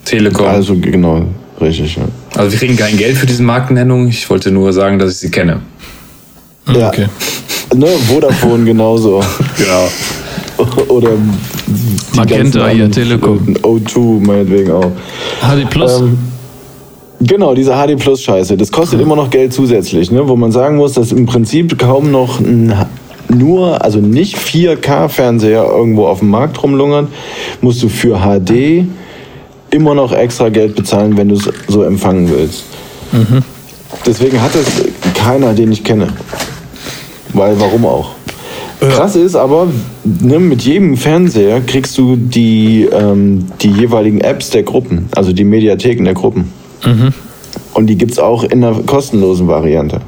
[0.03, 0.45] Telekom.
[0.45, 1.23] Also, Also genau,
[1.62, 1.95] richtig.
[2.35, 2.51] Ja.
[2.51, 4.09] wir kriegen kein Geld für diese Markennennung.
[4.09, 5.62] Ich wollte nur sagen, dass ich sie kenne.
[6.67, 6.89] Ja.
[6.89, 7.05] Okay.
[7.75, 9.21] Ne, Vodafone genauso.
[9.58, 9.88] Genau.
[10.89, 11.12] Oder
[11.67, 13.55] die Magenta, hier, Telekom.
[13.55, 14.91] äh, O2 meinetwegen auch.
[15.41, 16.01] HD Plus.
[16.01, 16.17] Ähm,
[17.21, 18.58] genau, diese HD Plus Scheiße.
[18.58, 20.27] Das kostet immer noch Geld zusätzlich, ne?
[20.27, 22.73] wo man sagen muss, dass im Prinzip kaum noch ein,
[23.29, 27.08] nur, also nicht 4K-Fernseher irgendwo auf dem Markt rumlungern,
[27.62, 28.86] musst du für HD
[29.69, 32.63] immer noch extra Geld bezahlen, wenn du es so empfangen willst.
[34.05, 34.65] Deswegen hat es
[35.13, 36.08] keiner, den ich kenne.
[37.33, 38.11] Weil, warum auch?
[38.79, 39.67] Krass ist aber,
[40.03, 45.43] ne, mit jedem Fernseher kriegst du die, ähm, die jeweiligen Apps der Gruppen, also die
[45.43, 46.51] Mediatheken der Gruppen.
[47.73, 49.99] Und die gibt's auch in der kostenlosen Variante.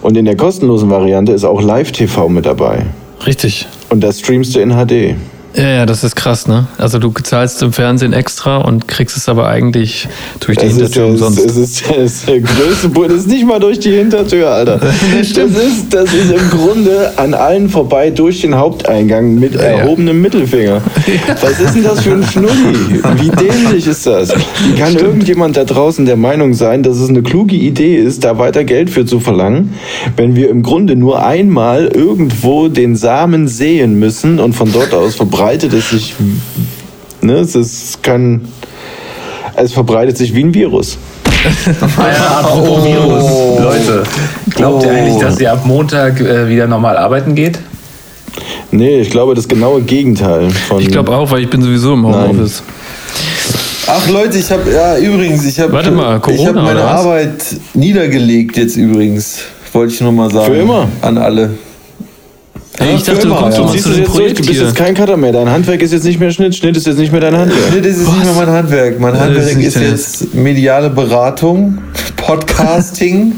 [0.00, 2.86] Und in der kostenlosen Variante ist auch Live-TV mit dabei.
[3.26, 3.66] Richtig.
[3.90, 5.16] Und das streamst du in HD.
[5.58, 6.68] Ja, ja, das ist krass, ne?
[6.78, 10.06] Also du zahlst im Fernsehen extra und kriegst es aber eigentlich
[10.38, 11.38] durch die Es ist, Hintertür der, umsonst.
[11.40, 13.08] es, ist, es ist der größte Bull.
[13.08, 14.80] Das ist nicht mal durch die Hintertür, Alter.
[15.18, 20.80] Das ist, das ist im Grunde an allen vorbei durch den Haupteingang mit erhobenem Mittelfinger.
[21.40, 23.02] Was ist denn das für ein Schnulli?
[23.16, 24.32] Wie dämlich ist das?
[24.64, 28.38] Wie kann irgendjemand da draußen der Meinung sein, dass es eine kluge Idee ist, da
[28.38, 29.74] weiter Geld für zu verlangen,
[30.16, 35.16] wenn wir im Grunde nur einmal irgendwo den Samen säen müssen und von dort aus
[35.48, 36.14] verbreitet es sich.
[37.22, 38.46] Ne, es ist kein.
[39.56, 40.98] Es verbreitet sich wie ein Virus.
[41.98, 43.24] Ja, apropos Virus.
[43.58, 44.02] Leute,
[44.54, 47.58] glaubt ihr eigentlich, dass ihr ab Montag äh, wieder normal arbeiten geht?
[48.70, 50.80] Nee, ich glaube, das genaue Gegenteil von.
[50.80, 52.62] Ich glaube auch, weil ich bin sowieso im Homeoffice.
[53.86, 56.82] Ach Leute, ich habe ja übrigens, ich habe Warte mal, Corona ich habe meine?
[56.82, 59.38] Arbeit niedergelegt jetzt übrigens.
[59.72, 60.52] Wollte ich nur mal sagen.
[60.52, 60.88] Für immer?
[61.00, 61.50] An alle.
[62.78, 63.64] Ey, ich dachte, du kommst ja.
[63.64, 65.32] Du zu es dem jetzt durch, du bist jetzt kein Cutter mehr.
[65.32, 67.82] Dein Handwerk ist jetzt nicht mehr Schnitt, Schnitt ist jetzt nicht mehr dein Handwerk.
[67.82, 69.00] Das ist nicht mehr mein Handwerk.
[69.00, 71.78] Mein Handwerk ist jetzt mediale Beratung,
[72.16, 73.32] Podcasting,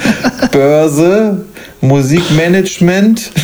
[0.52, 1.40] Börse,
[1.80, 3.30] Musikmanagement,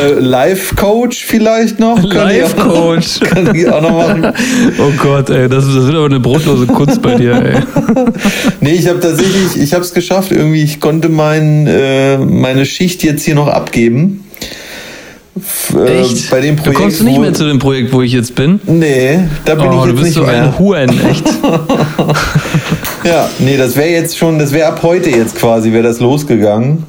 [0.00, 1.98] äh, Life-Coach vielleicht noch.
[2.02, 3.20] Auch- Life-Coach.
[3.30, 4.32] Kann ich auch noch machen.
[4.78, 7.62] Oh Gott, ey, das, das wird aber eine brotlose Kunst bei dir, ey.
[8.60, 10.32] Nee, ich habe tatsächlich, ich habe es geschafft.
[10.32, 14.24] Irgendwie, ich konnte mein, äh, meine Schicht jetzt hier noch abgeben.
[15.76, 16.30] Äh, Echt?
[16.30, 16.80] Bei dem du Projekt.
[16.80, 18.58] kommst du nicht mehr zu dem Projekt, wo ich jetzt bin?
[18.66, 20.42] Nee, da bin Oh, ich du jetzt bist nicht so mehr.
[20.44, 21.24] ein Huren, echt.
[23.04, 26.84] Ja, nee, das wäre jetzt schon, das wäre ab heute jetzt quasi, wäre das losgegangen.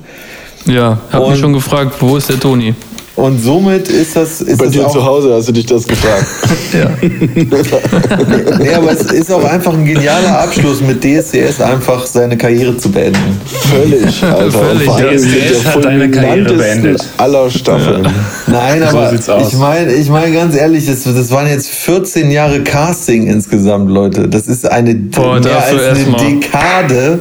[0.66, 2.74] Ja, hab mich Und- schon gefragt, wo ist der Toni?
[3.20, 4.42] Und somit ist das.
[4.42, 6.26] Ist Bei das dir auch, zu Hause hast du dich das gefragt.
[6.72, 6.88] Ja.
[8.60, 12.92] Nee, aber es ist auch einfach ein genialer Abschluss, mit DSDS einfach seine Karriere zu
[12.92, 13.40] beenden.
[13.46, 14.52] Völlig, Alter.
[14.52, 14.80] Völlig.
[14.82, 17.04] Und vor allem mit DSDS hat deine Karriere beendet.
[17.18, 18.08] aller Staffeln.
[18.48, 19.52] Nein, aber sieht's aus.
[19.52, 24.28] ich meine, ich meine ganz ehrlich, das, das waren jetzt 14 Jahre Casting insgesamt, Leute.
[24.28, 26.18] Das ist eine Boah, mehr als eine erst mal.
[26.20, 27.20] Dekade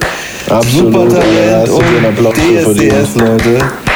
[0.48, 3.87] Absolut, ja, Supertalent hast du dir einen und DSDS, Leute.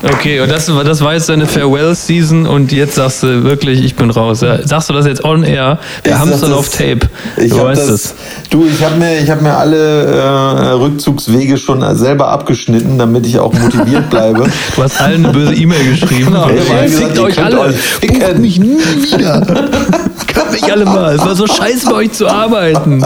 [0.00, 3.96] Okay, und das, war- das war jetzt deine Farewell-Season und jetzt sagst du wirklich, ich
[3.96, 4.42] bin raus.
[4.42, 5.78] Ja, sagst du das jetzt on air?
[6.04, 7.00] Wir Ich haben es dann das- auf Tape.
[7.36, 8.14] Ich Du hab weißt es.
[8.48, 13.40] Du, ich habe mir, ich hab mir alle äh, Rückzugswege schon selber abgeschnitten, damit ich
[13.40, 14.44] auch motiviert bleibe.
[14.76, 16.26] Du hast allen eine böse E-Mail geschrieben.
[16.26, 17.58] Genau, Ey, ich gesagt, euch alle.
[17.60, 17.74] euch.
[18.00, 19.40] Bucht mich nie wieder.
[20.32, 21.16] Könnt mich alle mal.
[21.16, 23.02] Es war so scheiße bei euch zu arbeiten.
[23.02, 23.04] Und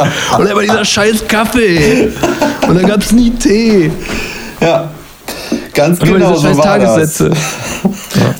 [0.55, 2.11] war dieser scheiß Kaffee.
[2.68, 3.90] Und dann gab es nie Tee.
[4.61, 4.90] Ja,
[5.74, 6.94] ganz Und genau diese so scheiß war das.
[6.94, 7.30] Tagessätze.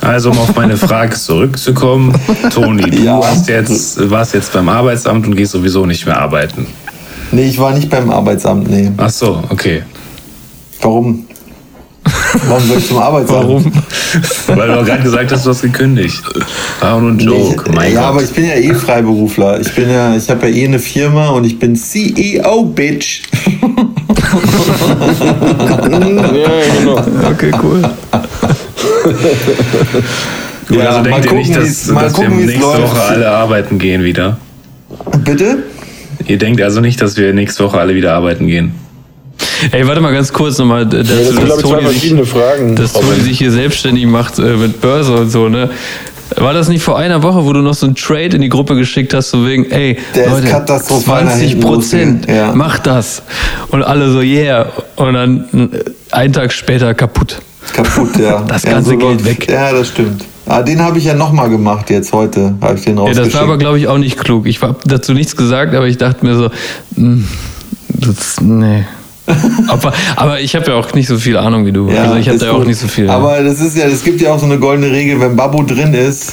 [0.01, 2.13] Also um auf meine Frage zurückzukommen,
[2.53, 3.21] Toni, du Ja.
[3.23, 6.67] hast jetzt, warst jetzt beim Arbeitsamt und gehst sowieso nicht mehr arbeiten.
[7.31, 8.91] Nee, ich war nicht beim Arbeitsamt, nee.
[8.99, 9.83] Ach so, okay.
[10.83, 11.27] Warum?
[12.49, 13.39] Warum soll ich zum Arbeitsamt?
[13.45, 13.73] Warum?
[14.49, 16.21] Weil du gerade gesagt hast, du hast gekündigt.
[16.81, 18.09] War auch nur ein Joke, Nee, mein ja, Gott.
[18.11, 19.61] aber ich bin ja eh Freiberufler.
[19.61, 23.23] Ich bin ja, ich habe ja eh eine Firma und ich bin CEO, Bitch.
[25.91, 26.49] Ja,
[26.79, 26.97] genau.
[27.31, 27.83] Okay, cool.
[30.69, 32.83] Gut, Ja, also denkt ihr nicht, dass, dass gucken, wir nächste läuft.
[32.83, 34.37] Woche alle arbeiten gehen wieder?
[35.25, 35.59] Bitte?
[36.27, 38.75] Ihr denkt also nicht, dass wir nächste Woche alle wieder arbeiten gehen?
[39.73, 41.93] Ey, warte mal ganz kurz nochmal dazu, Ja, das sind, glaube ich, zwei Toni sich,
[41.99, 42.77] verschiedene Fragen.
[42.77, 45.71] dass Toni sich hier selbstständig macht äh, mit Börse und so, ne?
[46.37, 48.75] War das nicht vor einer Woche, wo du noch so einen Trade in die Gruppe
[48.77, 52.53] geschickt hast, so wegen, ey, Der Leute, katastrophal nach 20 hinten Prozent, ja.
[52.55, 53.23] mach das.
[53.71, 54.67] Und alle so, yeah.
[54.97, 57.41] Und dann äh, einen Tag später kaputt.
[57.73, 58.43] Kaputt, ja.
[58.47, 59.25] Das ja, ganze Geld läuft's.
[59.27, 59.49] weg.
[59.51, 60.25] Ja, das stimmt.
[60.47, 62.55] Ah, den habe ich ja nochmal gemacht jetzt heute.
[62.61, 64.47] Habe ich den Ja, das war aber, glaube ich, auch nicht klug.
[64.47, 66.51] Ich habe dazu nichts gesagt, aber ich dachte mir so,
[66.97, 67.27] hm,
[67.89, 68.85] das, nee.
[69.69, 71.89] Aber, aber ich habe ja auch nicht so viel Ahnung wie du.
[71.89, 72.67] also ich habe da auch gut.
[72.67, 73.09] nicht so viel.
[73.09, 75.95] Aber das ist ja, es gibt ja auch so eine goldene Regel, wenn Babu drin
[75.95, 76.33] ist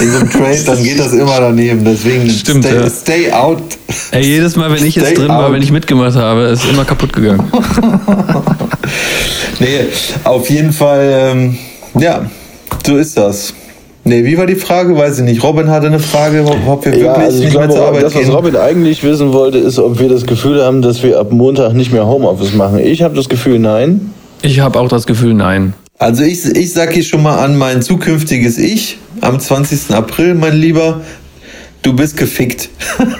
[0.00, 1.84] in so einem Trade, dann geht das immer daneben.
[1.84, 2.90] Deswegen Stimmt, stay, ja.
[2.90, 3.62] stay out.
[4.10, 5.52] Ey, jedes Mal, wenn ich jetzt drin war, out.
[5.52, 7.50] wenn ich mitgemacht habe, ist immer kaputt gegangen.
[9.60, 9.86] Nee,
[10.22, 11.58] auf jeden Fall, ähm,
[11.98, 12.30] ja,
[12.86, 13.52] so ist das.
[14.08, 14.96] Nee, wie war die Frage?
[14.96, 15.42] Weiß ich nicht.
[15.42, 18.02] Robin hatte eine Frage, ob wir Ja, wirklich also ich nicht mehr glaube, zur Arbeit
[18.04, 18.32] das, was gehen.
[18.32, 21.92] Robin eigentlich wissen wollte, ist, ob wir das Gefühl haben, dass wir ab Montag nicht
[21.92, 22.78] mehr Homeoffice machen.
[22.78, 24.12] Ich habe das Gefühl, nein.
[24.40, 25.74] Ich habe auch das Gefühl, nein.
[25.98, 29.94] Also ich, ich sag hier schon mal an mein zukünftiges Ich am 20.
[29.94, 31.02] April, mein Lieber,
[31.82, 32.70] du bist gefickt.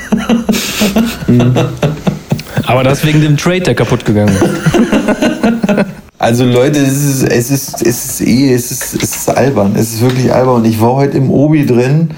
[2.66, 5.84] Aber das wegen dem Trade, der kaputt gegangen ist.
[6.18, 9.74] Also Leute, es ist, es ist, es ist eh, es ist, es ist albern.
[9.76, 10.56] Es ist wirklich albern.
[10.56, 12.10] Und ich war heute im Obi drin.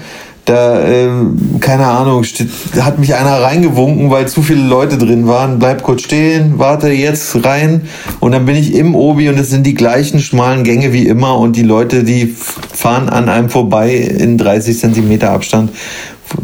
[0.45, 5.59] Da, ähm, keine Ahnung, steht, hat mich einer reingewunken, weil zu viele Leute drin waren.
[5.59, 7.81] Bleib kurz stehen, warte jetzt rein.
[8.19, 11.37] Und dann bin ich im Obi und es sind die gleichen schmalen Gänge wie immer.
[11.37, 15.69] Und die Leute, die fahren an einem vorbei in 30 Zentimeter Abstand.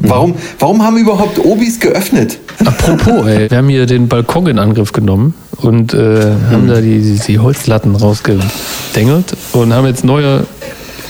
[0.02, 2.40] Warum, warum haben überhaupt Obis geöffnet?
[2.66, 7.00] Apropos, ey, wir haben hier den Balkon in Angriff genommen und äh, haben da die,
[7.02, 10.46] die, die Holzlatten rausgedengelt und haben jetzt neue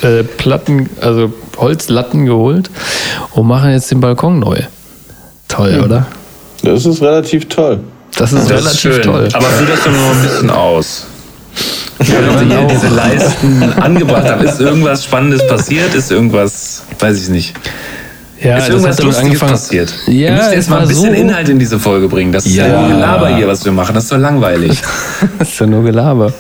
[0.02, 2.70] äh, Platten, also Holzlatten geholt
[3.32, 4.58] und machen jetzt den Balkon neu.
[5.48, 6.06] Toll, oder?
[6.64, 7.80] Das ist relativ toll.
[8.18, 9.02] Das ist Das ist relativ schön.
[9.04, 9.30] toll.
[9.34, 11.06] Aber führt das doch noch ein bisschen aus.
[12.00, 15.96] Wenn ihr diese Leisten angebracht habt, ist irgendwas Spannendes passiert?
[15.96, 17.54] Ist irgendwas, weiß ich nicht.
[18.42, 19.94] Ja, ist irgendwas Lustiges passiert?
[20.08, 22.32] Ja, Ihr müsst es jetzt mal ein bisschen so, Inhalt in diese Folge bringen.
[22.32, 22.82] Das ist ja, Ja.
[22.82, 23.96] nur Gelaber hier, was wir machen.
[23.96, 24.82] Das ist doch langweilig.
[25.40, 26.34] Das ist ja nur Gelaber.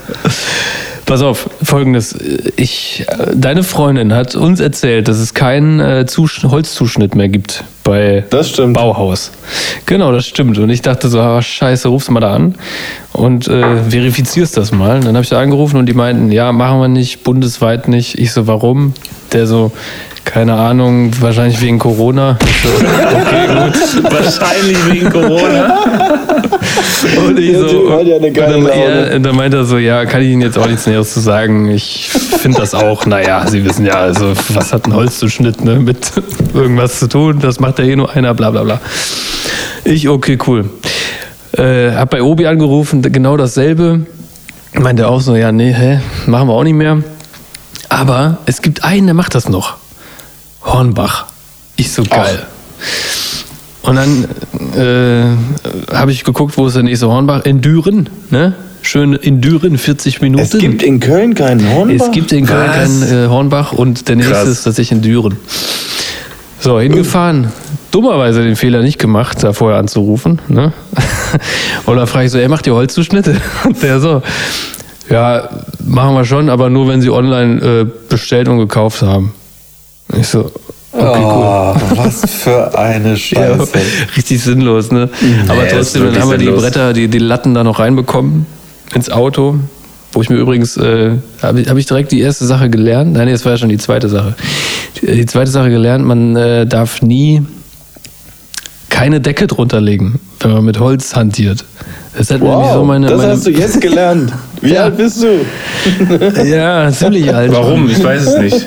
[1.05, 2.15] Pass auf, folgendes.
[2.57, 8.25] Ich, deine Freundin hat uns erzählt, dass es keinen äh, Zusch Holzzuschnitt mehr gibt bei
[8.29, 8.73] Das stimmt.
[8.73, 9.31] Bauhaus.
[9.85, 10.57] Genau, das stimmt.
[10.57, 12.55] Und ich dachte so, ah, scheiße, rufst du mal da an
[13.13, 14.97] und äh, verifizierst das mal.
[14.97, 18.19] Und dann habe ich da angerufen und die meinten, ja, machen wir nicht, bundesweit nicht.
[18.19, 18.93] Ich so, warum?
[19.33, 19.71] Der so,
[20.23, 22.37] keine Ahnung, wahrscheinlich wegen Corona.
[22.63, 24.03] So, okay, gut.
[24.11, 25.79] Wahrscheinlich wegen Corona.
[27.27, 30.41] Und ich so, geile und dann, und dann meinte er so, ja, kann ich Ihnen
[30.41, 31.69] jetzt auch nichts Näheres zu sagen.
[31.69, 36.11] Ich finde das auch, naja, Sie wissen ja, also was hat ein Holzzuschnitt ne, mit
[36.53, 37.39] irgendwas zu tun?
[37.39, 38.81] Das macht ja eh nur einer, bla bla bla.
[39.83, 40.69] Ich, okay, cool.
[41.57, 44.05] Äh, hab bei Obi angerufen, genau dasselbe.
[44.73, 47.01] Meinte auch so, ja, nee, hä, machen wir auch nicht mehr.
[47.89, 49.77] Aber es gibt einen, der macht das noch.
[50.63, 51.25] Hornbach.
[51.75, 52.45] Ich so geil.
[53.83, 54.25] Und dann
[54.75, 57.45] äh, habe ich geguckt, wo ist der nächste Hornbach?
[57.45, 58.53] In Düren, ne?
[58.81, 60.43] schön in Düren 40 Minuten.
[60.43, 62.07] Es gibt in Köln keinen Hornbach.
[62.07, 62.75] Es gibt in Köln Was?
[62.75, 64.47] keinen äh, Hornbach und der nächste Krass.
[64.47, 65.37] ist tatsächlich in Düren.
[66.59, 67.51] So, hingefahren.
[67.91, 70.41] Dummerweise den Fehler nicht gemacht, da vorher anzurufen.
[70.47, 70.73] Ne?
[71.85, 73.39] Und dann frage ich so, ey, macht ihr Holzzuschnitte?
[73.63, 74.21] Und der so,
[75.09, 75.49] ja,
[75.85, 79.33] machen wir schon, aber nur, wenn sie online äh, bestellt und gekauft haben.
[80.19, 80.39] Ich so,
[80.93, 81.21] okay, cool.
[81.23, 83.71] Oh, was für eine Ja, Scheiße.
[84.15, 85.09] richtig sinnlos, ne?
[85.47, 86.61] Aber Nee, ist trotzdem, dann haben wir die sinnlos.
[86.63, 88.45] Bretter, die, die Latten da noch reinbekommen
[88.93, 89.55] ins Auto.
[90.13, 91.11] Wo ich mir übrigens, äh,
[91.43, 93.13] habe ich, hab ich direkt die erste Sache gelernt.
[93.13, 94.35] Nein, nee, das war ja schon die zweite Sache.
[95.01, 97.43] Die, die zweite Sache gelernt, man äh, darf nie
[98.89, 101.65] keine Decke drunter legen, wenn man mit Holz hantiert.
[102.17, 103.07] Das hat nämlich Wow, so meine.
[103.07, 104.31] das meine hast du jetzt gelernt.
[104.67, 104.83] Wie Ja.
[104.85, 106.43] alt bist du?
[106.43, 107.51] ja, ziemlich alt.
[107.51, 107.89] Warum?
[107.89, 108.65] Ich weiß es nicht.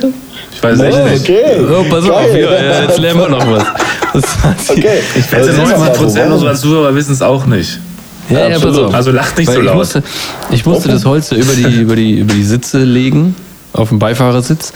[0.52, 1.20] Ich weiß es echt Oh, nicht.
[1.22, 1.60] okay.
[1.60, 2.50] Oh, pass auf, hier,
[2.88, 3.64] jetzt lernen wir noch was.
[4.12, 4.88] Das war die- Okay.
[5.16, 6.32] Ich wette, Also, 90 Prozent warum?
[6.32, 7.78] unserer Zuhörer wissen es auch nicht.
[8.28, 8.94] Ja, ja, pass auf.
[8.94, 9.76] Also lacht nicht Weil so ich laut.
[9.76, 10.02] Musste,
[10.50, 13.34] ich musste das Holz über die, über, die, über die Sitze legen,
[13.72, 14.72] auf dem Beifahrersitz.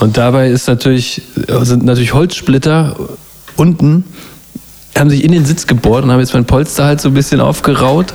[0.00, 1.22] Und dabei ist natürlich,
[1.62, 2.96] sind natürlich Holzsplitter
[3.56, 4.04] unten,
[4.98, 7.40] haben sich in den Sitz gebohrt und haben jetzt mein Polster halt so ein bisschen
[7.40, 8.12] aufgeraut.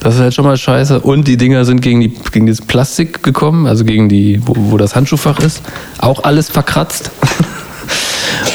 [0.00, 1.00] Das ist halt schon mal scheiße.
[1.00, 4.76] Und die Dinger sind gegen, die, gegen das Plastik gekommen, also gegen die, wo, wo
[4.76, 5.62] das Handschuhfach ist.
[5.98, 7.10] Auch alles verkratzt.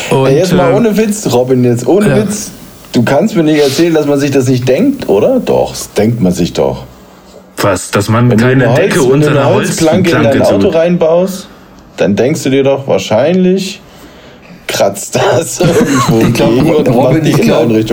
[0.10, 2.18] Und, Ey, jetzt mal ähm, ohne Witz, Robin, jetzt ohne ja.
[2.18, 2.52] Witz.
[2.94, 5.40] Du kannst mir nicht erzählen, dass man sich das nicht denkt, oder?
[5.40, 6.84] Doch, das denkt man sich doch.
[7.58, 7.92] Was?
[7.92, 10.42] Dass man Wenn keine du eine, Decke Holz, wenn unter einer eine Holzplanke in dein
[10.42, 11.48] Auto reinbaust,
[11.98, 13.82] dann denkst du dir doch wahrscheinlich,
[14.68, 17.84] kratzt das irgendwo Ich glaube, gegen und Robin, macht die ich glaube,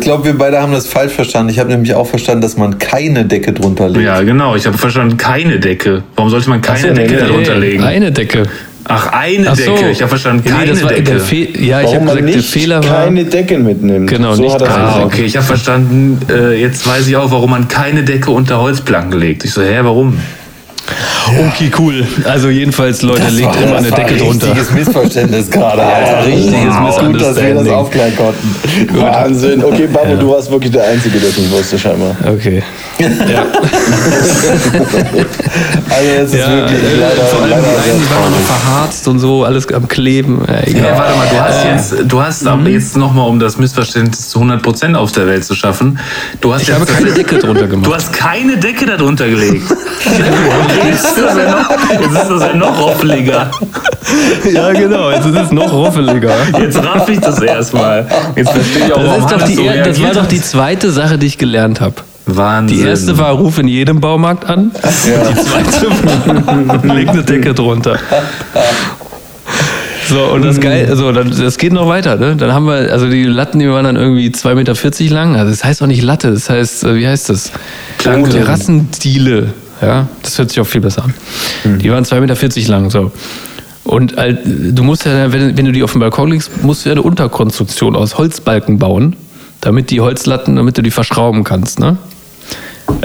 [0.00, 1.50] glaub, wir beide haben das falsch verstanden.
[1.50, 4.04] Ich habe nämlich auch verstanden, dass man keine Decke drunter legt.
[4.04, 4.54] Ja, genau.
[4.54, 6.02] Ich habe verstanden, keine Decke.
[6.16, 7.84] Warum sollte man keine so, nee, Decke nee, darunter nee, legen?
[7.84, 8.44] Eine Decke.
[8.84, 9.74] Ach, eine Ach so.
[9.74, 9.90] Decke.
[9.90, 11.02] Ich habe verstanden, nee, keine das war Decke.
[11.16, 13.04] Der ja, ich Warum habe man gesagt, der nicht Fehler war.
[13.04, 14.08] keine Decke mitnimmt.
[14.08, 17.68] Genau, so nicht Ah, okay, ich habe verstanden, äh, jetzt weiß ich auch, warum man
[17.68, 19.44] keine Decke unter Holzplanken legt.
[19.44, 20.18] Ich so, hä, warum?
[21.48, 22.06] Okay, cool.
[22.24, 24.46] Also jedenfalls, Leute, Das legt war- immer das eine war Decke ein drunter.
[24.48, 25.82] Richtiges Missverständnis gerade.
[25.82, 26.26] Alter.
[26.26, 28.56] richtiges Gut, dass wir das aufklären konnten.
[29.00, 29.62] Wahnsinn.
[29.64, 32.16] Okay, Babu, du warst wirklich der Einzige, der es nicht wusste, scheinbar.
[32.26, 32.62] Okay.
[35.90, 39.18] Also das ist Ja, wirklich äh, leider, vor allem leider die waren noch verharzt und
[39.18, 40.40] so, alles am Kleben.
[40.46, 40.82] Ja, egal.
[40.84, 42.48] Ja, warte mal, du hast jetzt, du hast Mhm.
[42.48, 45.98] aber jetzt nochmal, um das Missverständnis zu 100% auf der Welt zu schaffen,
[46.40, 47.92] du hast Ich jetzt habe keine Decke drunter Du gemacht.
[47.94, 49.62] hast keine Decke darunter gelegt.
[50.86, 53.50] jetzt, ist das ja noch, jetzt ist das ja noch roffeliger.
[54.52, 55.10] Ja, genau.
[55.10, 56.32] Jetzt ist es noch ruffeliger.
[56.60, 58.06] Jetzt raff ich das erstmal.
[58.36, 61.18] Jetzt verstehe ich auch, Das, ist doch die, so das war doch die zweite Sache,
[61.18, 61.96] die ich gelernt habe.
[62.36, 62.78] Wahnsinn.
[62.78, 64.70] Die erste war, ruf in jedem Baumarkt an.
[64.72, 67.98] Die zweite war, leg eine Decke drunter.
[70.08, 72.34] So, und das geil, dann, das geht noch weiter, ne?
[72.34, 75.36] Dann haben wir, also die Latten, die waren dann irgendwie 2,40 Meter lang.
[75.36, 77.52] Also das heißt auch nicht Latte, das heißt, äh, wie heißt das?
[77.98, 78.30] Planke.
[78.30, 79.52] Terrassendiele.
[79.82, 81.14] Ja, das hört sich auch viel besser an.
[81.78, 83.12] Die waren 2,40 Meter lang, so.
[83.84, 86.88] Und halt, du musst ja, wenn, wenn du die auf dem Balkon legst, musst du
[86.88, 89.14] ja eine Unterkonstruktion aus Holzbalken bauen,
[89.60, 91.96] damit die Holzlatten, damit du die verschrauben kannst, ne?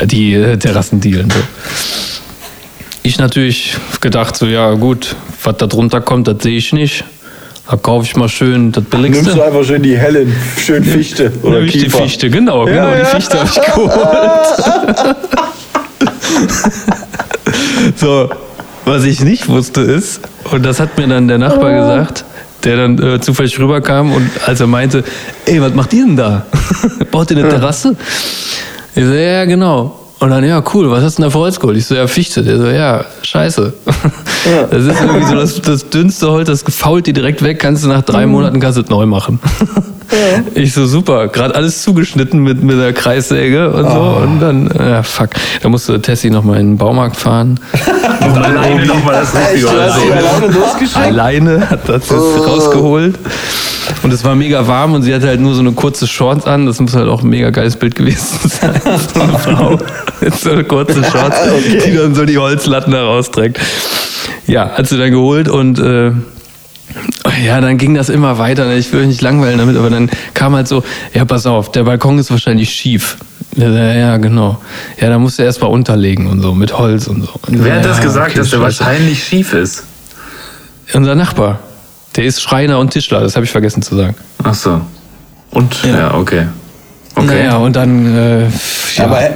[0.06, 1.30] Die äh, Terrassendielen.
[1.30, 1.40] So.
[3.04, 7.04] Ich natürlich gedacht, so, ja gut, was da drunter kommt, das sehe ich nicht.
[7.70, 9.46] Da kaufe ich mal schön das Nimmst du Billigste.
[9.46, 12.00] einfach schön die hellen, schön Fichte oder die Kiefer.
[12.00, 13.00] Fichte, genau, genau, ja.
[13.00, 13.92] die Fichte habe ich geholt.
[17.96, 18.30] so,
[18.86, 20.20] was ich nicht wusste ist,
[20.52, 22.26] und das hat mir dann der Nachbar gesagt,
[22.64, 25.04] der dann äh, zufällig rüberkam und als er meinte,
[25.46, 26.46] ey, was macht ihr denn da?
[27.12, 27.96] Baut ihr eine Terrasse?
[28.96, 30.00] Ich so, ja, genau.
[30.20, 31.78] Und dann, ja, cool, was hast du denn da für Holz geholt?
[31.78, 32.44] Ich so, ja, Fichte.
[32.44, 33.74] Der so, ja, scheiße.
[34.70, 37.88] Das ist irgendwie so das, das dünnste Holz, das fault dir direkt weg, kannst du
[37.88, 39.40] nach drei Monaten kannst du es neu machen.
[40.56, 44.00] Ich so, super, gerade alles zugeschnitten mit, mit der Kreissäge und so.
[44.00, 45.30] Und dann, ja, fuck.
[45.62, 47.60] Da musste Tessie nochmal in den Baumarkt fahren.
[48.24, 49.70] Und alleine nochmal das Richtige.
[49.70, 50.98] Also, alleine losgeschickt?
[50.98, 53.20] Alleine hat das jetzt rausgeholt.
[54.02, 56.66] Und es war mega warm und sie hatte halt nur so eine kurze Shorts an.
[56.66, 58.82] Das muss halt auch ein mega geiles Bild gewesen sein.
[59.14, 59.80] So eine Frau
[60.22, 61.38] mit so eine kurze Shorts,
[61.86, 63.60] die dann so die Holzlatten da rausträgt.
[64.48, 66.12] Ja, hat sie dann geholt und äh,
[67.44, 68.76] ja, dann ging das immer weiter.
[68.76, 70.84] Ich will mich nicht langweilen damit, aber dann kam halt so,
[71.14, 73.18] ja, pass auf, der Balkon ist wahrscheinlich schief.
[73.56, 74.60] Ja, ja, genau.
[75.00, 77.32] Ja, da musst du erst mal unterlegen und so, mit Holz und so.
[77.48, 78.80] Und wer hat ja, das gesagt, okay, dass der scheiße.
[78.80, 79.84] wahrscheinlich schief ist?
[80.94, 81.60] Unser Nachbar.
[82.16, 84.16] Der ist Schreiner und Tischler, das habe ich vergessen zu sagen.
[84.44, 84.82] Ach so.
[85.52, 86.48] Und, ja, okay.
[87.16, 87.26] Okay.
[87.28, 88.48] Naja, und dann, äh,
[88.96, 89.06] ja.
[89.06, 89.32] Aber äh,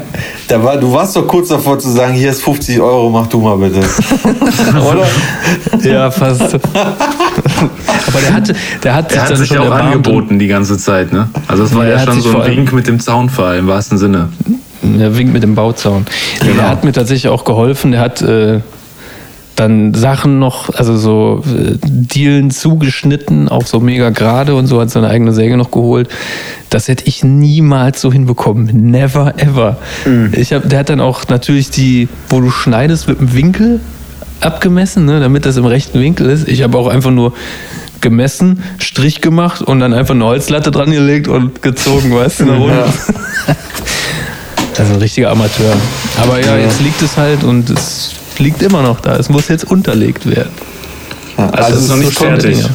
[0.47, 3.39] da war, du warst doch kurz davor zu sagen, hier ist 50 Euro, mach du
[3.39, 3.81] mal bitte.
[4.79, 5.07] Oder?
[5.83, 6.41] ja, fast.
[8.07, 11.11] Aber der hatte, der hat sich Er hat sich ja auch angeboten die ganze Zeit,
[11.13, 11.29] ne?
[11.47, 14.29] Also das war Ja, schon sich so ein Wink mit dem Zaunfall im wahrsten Sinne.
[14.81, 16.05] der winkt mit dem Bauzaun.
[16.39, 16.53] Genau.
[16.53, 17.91] Der hat mir tatsächlich auch geholfen.
[17.91, 18.61] Der hat äh,
[19.55, 24.89] dann Sachen noch, also so äh, Dielen zugeschnitten, auch so mega gerade und so, hat
[24.91, 26.09] seine eigene Säge noch geholt.
[26.69, 28.65] Das hätte ich niemals so hinbekommen.
[28.91, 29.77] Never ever.
[30.05, 30.31] Mhm.
[30.35, 33.79] Ich hab, der hat dann auch natürlich die, wo du schneidest, mit dem Winkel
[34.41, 36.47] abgemessen, ne, damit das im rechten Winkel ist.
[36.47, 37.33] Ich habe auch einfach nur
[38.01, 42.57] gemessen, Strich gemacht und dann einfach eine Holzlatte dran gelegt und gezogen, weißt du, eine
[42.57, 42.85] Runde.
[44.77, 45.73] Also ein richtiger Amateur.
[46.21, 49.15] Aber ja, jetzt liegt es halt und es liegt immer noch da.
[49.15, 50.51] Es muss jetzt unterlegt werden.
[51.35, 52.57] Also, es ist noch nicht so fertig.
[52.57, 52.69] Dinge.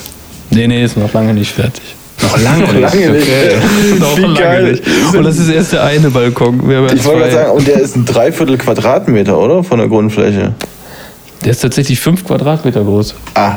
[0.51, 1.83] Nee, nee, ist noch lange nicht fertig.
[2.21, 2.81] Noch lange nicht.
[2.81, 3.23] Lange nicht.
[3.23, 3.57] Okay.
[3.99, 4.71] Noch Wie lange geil.
[4.73, 4.85] nicht.
[5.15, 6.71] Und das ist erst der eine Balkon.
[6.71, 9.65] Ja Ich wollte gerade sagen, und der ist ein Dreiviertel Quadratmeter, oder?
[9.65, 10.55] Von der Grundfläche.
[11.45, 13.15] Der ist tatsächlich fünf Quadratmeter groß.
[13.35, 13.57] Ah.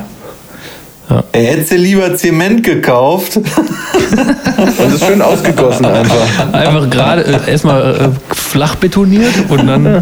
[1.32, 3.38] Er hätte lieber Zement gekauft.
[3.38, 6.54] Und ist schön ausgegossen einfach.
[6.54, 10.02] Einfach gerade äh, erstmal äh, flach betoniert und dann ja,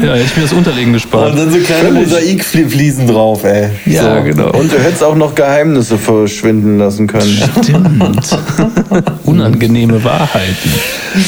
[0.00, 1.32] hätte ich mir das Unterlegen gespart.
[1.32, 3.70] Und dann so kleine Mosaikfliesen drauf, ey.
[3.86, 4.22] ja, so.
[4.22, 4.50] genau.
[4.50, 7.42] Und du hättest auch noch Geheimnisse verschwinden lassen können.
[7.62, 8.38] Stimmt.
[9.24, 10.70] Unangenehme Wahrheiten.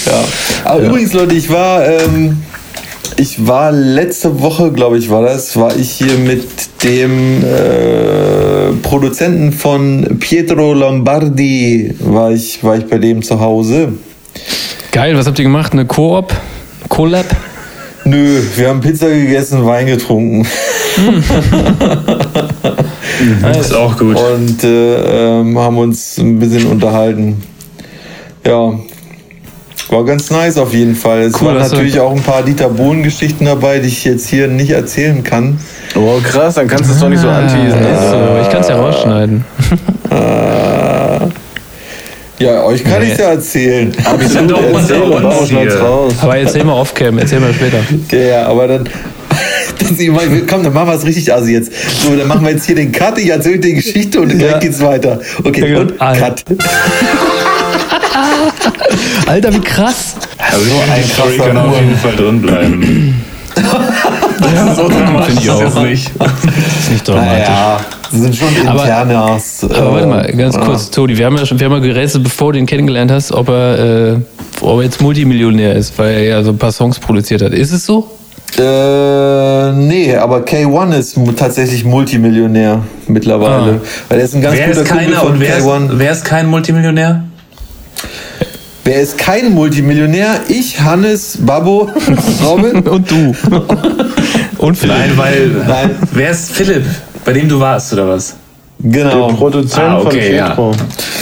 [0.07, 0.25] Ja.
[0.65, 2.43] Aber übrigens, Leute, ich war, ähm,
[3.19, 6.45] ich war letzte Woche, glaube ich, war das, war ich hier mit
[6.85, 13.95] dem äh, Produzenten von Pietro Lombardi, war ich, war ich bei dem zu Hause.
[14.93, 15.73] Geil, was habt ihr gemacht?
[15.73, 16.33] Eine Koop?
[16.89, 17.27] Collab?
[18.05, 20.47] Nö, wir haben Pizza gegessen, Wein getrunken.
[23.61, 24.17] Ist auch gut.
[24.17, 27.43] und äh, ähm, haben uns ein bisschen unterhalten.
[28.47, 28.79] Ja,
[29.91, 31.23] war ganz nice auf jeden Fall.
[31.23, 34.29] Es Cool, waren dass du- natürlich auch ein paar Dieter Bohlen-Geschichten dabei, die ich jetzt
[34.29, 35.59] hier nicht erzählen kann.
[35.95, 37.79] Oh, krass, dann kannst du es doch nicht so anteasen.
[37.85, 38.43] Ah, so.
[38.43, 39.45] Ich kann es ja rausschneiden.
[42.41, 43.13] Ja, euch kann Nee.
[43.13, 43.93] ich ja erzählen.
[44.05, 45.81] Absolut, doch unter erzähl, uns aber hier.
[45.81, 46.13] raus.
[46.21, 47.79] Aber erzähl mal off-cam, erzähl mal später.
[48.17, 48.89] Ja, aber dann.
[50.49, 51.73] Komm, dann machen wir es richtig assi jetzt.
[52.03, 54.59] So, dann machen wir jetzt hier den Cut, ich erzähle die Geschichte und gleich Ja.
[54.59, 55.19] geht's weiter.
[55.43, 55.81] Okay, Ja, genau.
[55.81, 56.15] und Ah.
[56.15, 56.45] Cut.
[59.27, 60.17] Alter, wie krass.
[60.39, 63.25] Also ein die Story krasser kann auf jeden Fall drin bleiben.
[64.77, 65.63] so dramatisch Finde ich ist auch.
[65.63, 66.11] es nicht.
[66.81, 67.33] ist nicht dramatisch.
[67.33, 67.81] Naja,
[68.11, 69.65] das sind schon Aber- internas.
[69.65, 72.25] Aber warte mal, ganz äh, kurz, Todi, wir haben ja schon, wir haben ja gerätselt,
[72.25, 74.17] bevor du ihn kennengelernt hast, ob er, äh,
[74.61, 77.53] ob er jetzt Multimillionär ist, weil er ja so ein paar Songs produziert hat.
[77.53, 78.09] Ist es so?
[78.57, 83.81] Äh, nee, aber K1 ist tatsächlich Multimillionär mittlerweile.
[83.83, 83.87] Ah.
[84.09, 85.85] Weil er ist ein ganz Wer guter ist Kumpel keiner von und wer K1.
[85.93, 87.25] ist, wer ist kein Multimillionär?
[88.85, 90.41] Wer ist kein Multimillionär?
[90.49, 91.91] Ich, Hannes, Babbo,
[92.45, 92.77] Robin.
[92.89, 93.35] Und du.
[94.59, 94.97] Und Philipp.
[94.97, 95.49] Nein, weil.
[95.67, 95.91] Nein.
[96.13, 96.85] Wer ist Philipp?
[97.25, 98.35] Bei dem du warst, oder was?
[98.81, 99.29] Genau.
[99.29, 100.49] Der Produzent Ah, von okay, ja.
[100.51, 100.73] Pietro.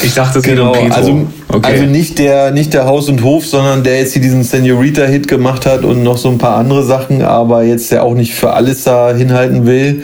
[0.04, 0.94] Ich dachte, es geht Genau, um Petro.
[0.94, 1.72] also, okay.
[1.72, 5.64] also nicht der, nicht der Haus und Hof, sondern der jetzt hier diesen Senorita-Hit gemacht
[5.66, 8.84] hat und noch so ein paar andere Sachen, aber jetzt der auch nicht für alles
[8.84, 10.02] da hinhalten will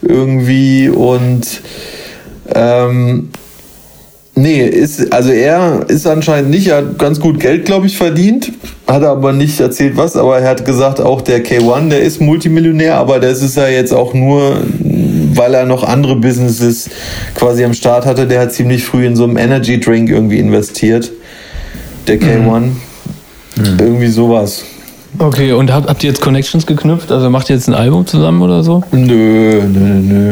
[0.00, 1.46] irgendwie und
[2.54, 3.28] ähm,
[4.36, 8.52] nee, ist, also er ist anscheinend nicht, er hat ganz gut Geld, glaube ich, verdient,
[8.86, 12.96] hat aber nicht erzählt was, aber er hat gesagt, auch der K1, der ist Multimillionär,
[12.96, 14.58] aber das ist er jetzt auch nur,
[15.34, 16.88] weil er noch andere Businesses
[17.34, 21.10] quasi am Start hatte, der hat ziemlich früh in so einem Energy Drink irgendwie investiert,
[22.06, 22.68] der K1.
[23.80, 24.64] Irgendwie sowas.
[25.18, 27.10] Okay, und habt, habt ihr jetzt Connections geknüpft?
[27.10, 28.82] Also macht ihr jetzt ein Album zusammen oder so?
[28.92, 30.28] Nö, nö, nö, nö.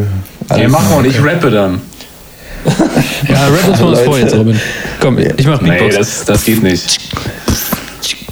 [0.50, 1.80] ja, Alles- mach mal und ich rappe dann.
[3.28, 4.58] Ja, rap uns mal was vor jetzt, Robin.
[5.00, 5.96] Komm, ich mach Nee, Beatbox.
[5.96, 6.98] das, das geht nicht.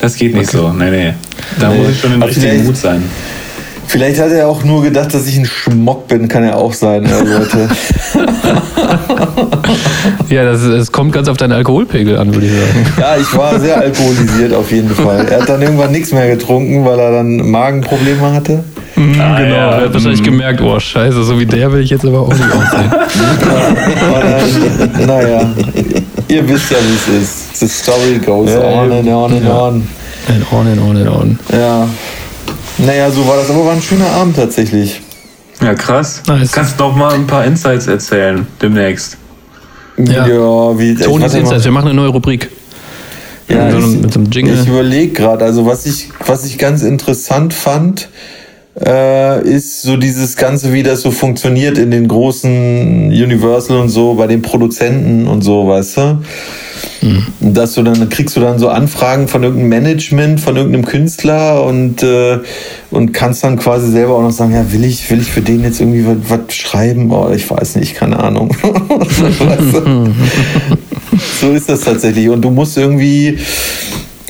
[0.01, 0.71] Das geht nicht so.
[0.73, 1.15] Nee, nee.
[1.61, 1.79] Da Nee.
[1.79, 3.03] muss ich schon im richtigen vielleicht- Mut sein.
[3.87, 7.03] Vielleicht hat er auch nur gedacht, dass ich ein Schmock bin, kann ja auch sein,
[7.03, 7.69] ne, Leute.
[10.31, 12.87] ja, das, es kommt ganz auf deinen Alkoholpegel an, würde ich sagen.
[12.99, 15.27] Ja, ich war sehr alkoholisiert auf jeden Fall.
[15.29, 18.65] Er hat dann irgendwann nichts mehr getrunken, weil er dann Magenprobleme hatte.
[19.03, 20.25] Mhm, Ah, genau, ja, er hat wahrscheinlich mhm.
[20.25, 22.93] gemerkt, oh scheiße, so wie der will ich jetzt aber auch nicht aussehen.
[25.07, 25.51] Naja,
[26.29, 27.61] ihr wisst ja, wie es ist.
[27.61, 29.59] The story goes Ja, on and on and Ja.
[29.59, 29.89] on.
[30.29, 31.39] And on and on and on.
[31.53, 31.89] Ja.
[32.79, 33.51] Naja, so war das.
[33.51, 35.01] Aber war ein schöner Abend tatsächlich.
[35.61, 36.23] Ja, krass.
[36.27, 36.53] Nice.
[36.53, 39.17] Kannst noch mal ein paar Insights erzählen demnächst.
[39.99, 40.27] Ja.
[40.79, 40.95] wie.
[40.95, 41.41] Tonis warte mal.
[41.41, 42.51] Insights, wir machen eine neue Rubrik.
[43.49, 44.63] Ja, mit, so einem, ich.
[44.63, 48.09] Ich überlege gerade, also was ich, was ich ganz interessant fand,
[48.81, 54.15] äh, ist so dieses Ganze, wie das so funktioniert in den großen Universal und so,
[54.15, 56.19] bei den Produzenten und so, weißt du?
[57.41, 62.03] Dass du dann kriegst du dann so Anfragen von irgendeinem Management, von irgendeinem Künstler und,
[62.03, 62.39] äh,
[62.91, 65.63] und kannst dann quasi selber auch noch sagen, ja, will ich, will ich für den
[65.63, 67.11] jetzt irgendwie was, was schreiben?
[67.11, 68.51] Oh, ich weiß nicht, keine Ahnung.
[68.63, 70.15] Weißt du?
[71.41, 72.29] so ist das tatsächlich.
[72.29, 73.39] Und du musst irgendwie,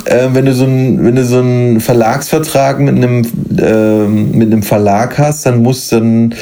[0.05, 3.23] äh, wenn du so einen, wenn du so einen Verlagsvertrag mit einem,
[3.59, 6.35] äh, mit einem Verlag hast, dann musst dann,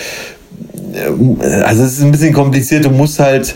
[0.92, 3.54] äh, also es ist ein bisschen kompliziert, du musst halt,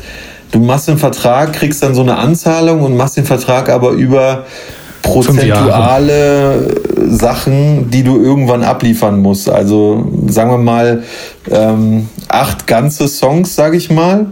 [0.50, 4.44] du machst einen Vertrag, kriegst dann so eine Anzahlung und machst den Vertrag aber über
[5.02, 6.66] prozentuale
[7.08, 9.48] Sachen, die du irgendwann abliefern musst.
[9.50, 11.02] Also sagen wir mal
[11.50, 14.26] ähm, acht ganze Songs, sage ich mal.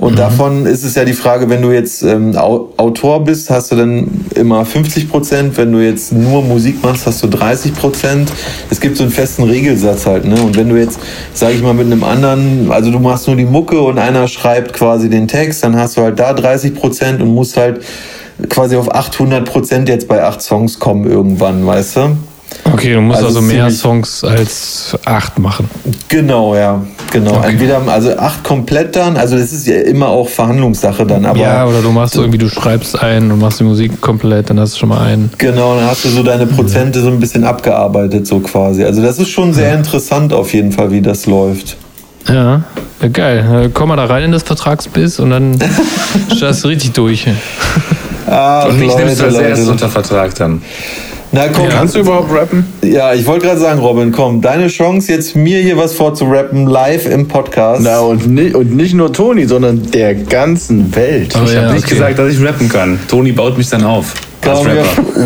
[0.00, 0.16] Und mhm.
[0.16, 4.24] davon ist es ja die Frage, wenn du jetzt ähm, Autor bist, hast du dann
[4.34, 5.58] immer 50 Prozent.
[5.58, 8.32] Wenn du jetzt nur Musik machst, hast du 30 Prozent.
[8.70, 10.24] Es gibt so einen festen Regelsatz halt.
[10.24, 10.40] Ne?
[10.40, 10.98] Und wenn du jetzt,
[11.34, 14.72] sage ich mal, mit einem anderen, also du machst nur die Mucke und einer schreibt
[14.72, 17.82] quasi den Text, dann hast du halt da 30 Prozent und musst halt
[18.48, 22.16] quasi auf 800 Prozent jetzt bei acht Songs kommen irgendwann, weißt du?
[22.64, 25.68] Okay, du musst also, also mehr Songs als acht machen.
[26.08, 26.80] Genau, ja,
[27.10, 27.36] genau.
[27.36, 27.50] Okay.
[27.52, 31.66] Entweder also acht komplett dann, also das ist ja immer auch Verhandlungssache dann, aber ja,
[31.66, 34.80] oder du machst irgendwie, du schreibst einen und machst die Musik komplett, dann hast du
[34.80, 35.30] schon mal einen.
[35.38, 38.84] Genau, dann hast du so deine Prozente so ein bisschen abgearbeitet so quasi.
[38.84, 41.76] Also das ist schon sehr interessant auf jeden Fall, wie das läuft.
[42.28, 42.62] Ja,
[43.12, 43.70] geil.
[43.72, 45.58] Komm mal da rein in das Vertragsbiss und dann
[46.36, 47.26] startest du richtig durch.
[48.26, 50.62] Ach, und mich nimmst du als erstes unter Vertrag dann.
[51.32, 52.64] Na komm, ja, kannst du überhaupt rappen?
[52.82, 57.06] Ja, ich wollte gerade sagen, Robin, komm, deine Chance jetzt mir hier was vorzurappen live
[57.06, 57.82] im Podcast.
[57.84, 61.32] Na und nicht, und nicht nur Toni, sondern der ganzen Welt.
[61.36, 61.94] Oh, ich ja, habe nicht okay.
[61.94, 62.98] gesagt, dass ich rappen kann.
[63.06, 64.12] Toni baut mich dann auf.
[64.42, 64.66] Komm,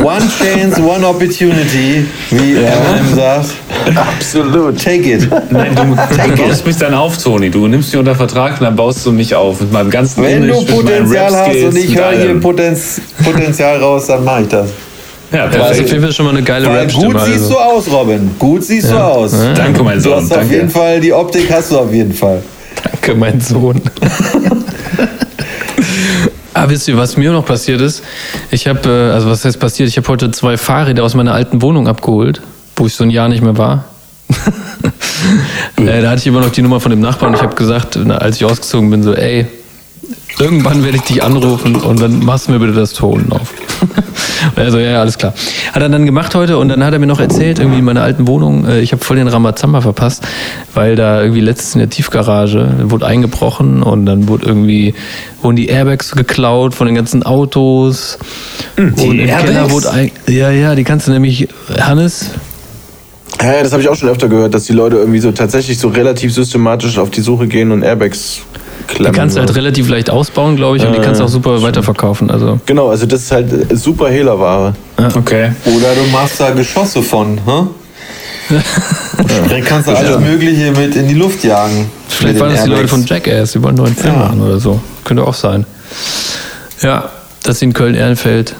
[0.04, 2.68] one chance, one opportunity, wie ja.
[2.68, 3.50] Eminem sagt.
[3.94, 4.82] Absolut.
[4.82, 5.28] Take it.
[5.50, 7.48] Nein, du, du baust mich dann auf, Toni.
[7.48, 10.42] Du nimmst mich unter Vertrag und dann baust du mich auf mit meinem ganzen Wenn
[10.42, 14.68] Image, du Potenzial hast und ich höre hier Potenz, Potenzial raus, dann mach ich das.
[15.32, 17.48] Ja, das ist auf jeden Fall schon mal eine geile rap Gut siehst also.
[17.50, 18.30] du aus, Robin.
[18.38, 18.96] Gut siehst ja.
[18.96, 19.32] du aus.
[19.32, 19.54] Ja.
[19.54, 20.12] Danke, mein Sohn.
[20.12, 20.44] Du hast Danke.
[20.44, 22.42] auf jeden Fall, die Optik hast du auf jeden Fall.
[22.82, 23.80] Danke, mein Sohn.
[26.56, 28.04] Ah, wisst ihr, was mir noch passiert ist?
[28.52, 29.88] Ich habe, äh, also was heißt passiert?
[29.88, 32.40] Ich habe heute zwei Fahrräder aus meiner alten Wohnung abgeholt,
[32.76, 33.86] wo ich so ein Jahr nicht mehr war.
[35.76, 37.96] äh, da hatte ich immer noch die Nummer von dem Nachbarn und ich habe gesagt,
[37.96, 39.46] als ich ausgezogen bin, so, ey,
[40.38, 43.52] irgendwann werde ich dich anrufen und dann machst du mir bitte das Ton auf.
[44.56, 45.34] also ja, alles klar.
[45.72, 48.02] Hat er dann gemacht heute und dann hat er mir noch erzählt, irgendwie in meiner
[48.02, 50.26] alten Wohnung, äh, ich habe voll den Ramazamba verpasst,
[50.74, 54.94] weil da irgendwie letztens in der Tiefgarage wurde eingebrochen und dann wurde irgendwie
[55.42, 58.18] wurden die Airbags geklaut von den ganzen Autos.
[58.76, 59.44] Hm, die und im Airbags?
[59.44, 61.48] Keller wurde ein, ja, ja, die kannst du nämlich
[61.80, 62.30] Hannes
[63.42, 65.88] ja, das habe ich auch schon öfter gehört, dass die Leute irgendwie so tatsächlich so
[65.88, 68.40] relativ systematisch auf die Suche gehen und Airbags
[68.86, 71.28] Klemmen die kannst du halt relativ leicht ausbauen, glaube ich, und die kannst du auch
[71.28, 72.30] super weiterverkaufen.
[72.30, 72.60] Also.
[72.66, 74.74] Genau, also das ist halt super Hehlerware.
[74.98, 75.08] Ja.
[75.14, 75.52] Okay.
[75.64, 77.68] Oder du machst da Geschosse von, hm?
[79.48, 80.18] Dann kannst du alles ja.
[80.18, 81.90] Mögliche mit in die Luft jagen.
[82.08, 84.20] Vielleicht waren das die Leute von Jackass, die wollen nur einen Film ja.
[84.20, 84.80] machen oder so.
[85.04, 85.64] Könnte auch sein.
[86.82, 87.10] Ja,
[87.42, 88.54] dass sie in Köln-Ehrenfeld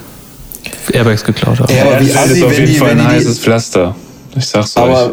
[0.93, 1.75] Airbags geklaut haben.
[1.75, 3.95] Ja, aber wie ist auf jeden die, Fall ein heißes Pflaster.
[4.37, 5.11] Ich sag's aber euch.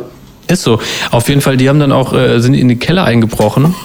[0.47, 0.79] Ist so.
[1.11, 3.75] Auf jeden Fall, die haben dann auch, äh, sind in den Keller eingebrochen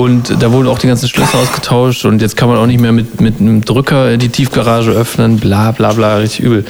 [0.00, 2.92] und da wurden auch die ganzen Schlösser ausgetauscht und jetzt kann man auch nicht mehr
[2.92, 6.64] mit, mit einem Drücker die Tiefgarage öffnen, bla bla bla, richtig übel.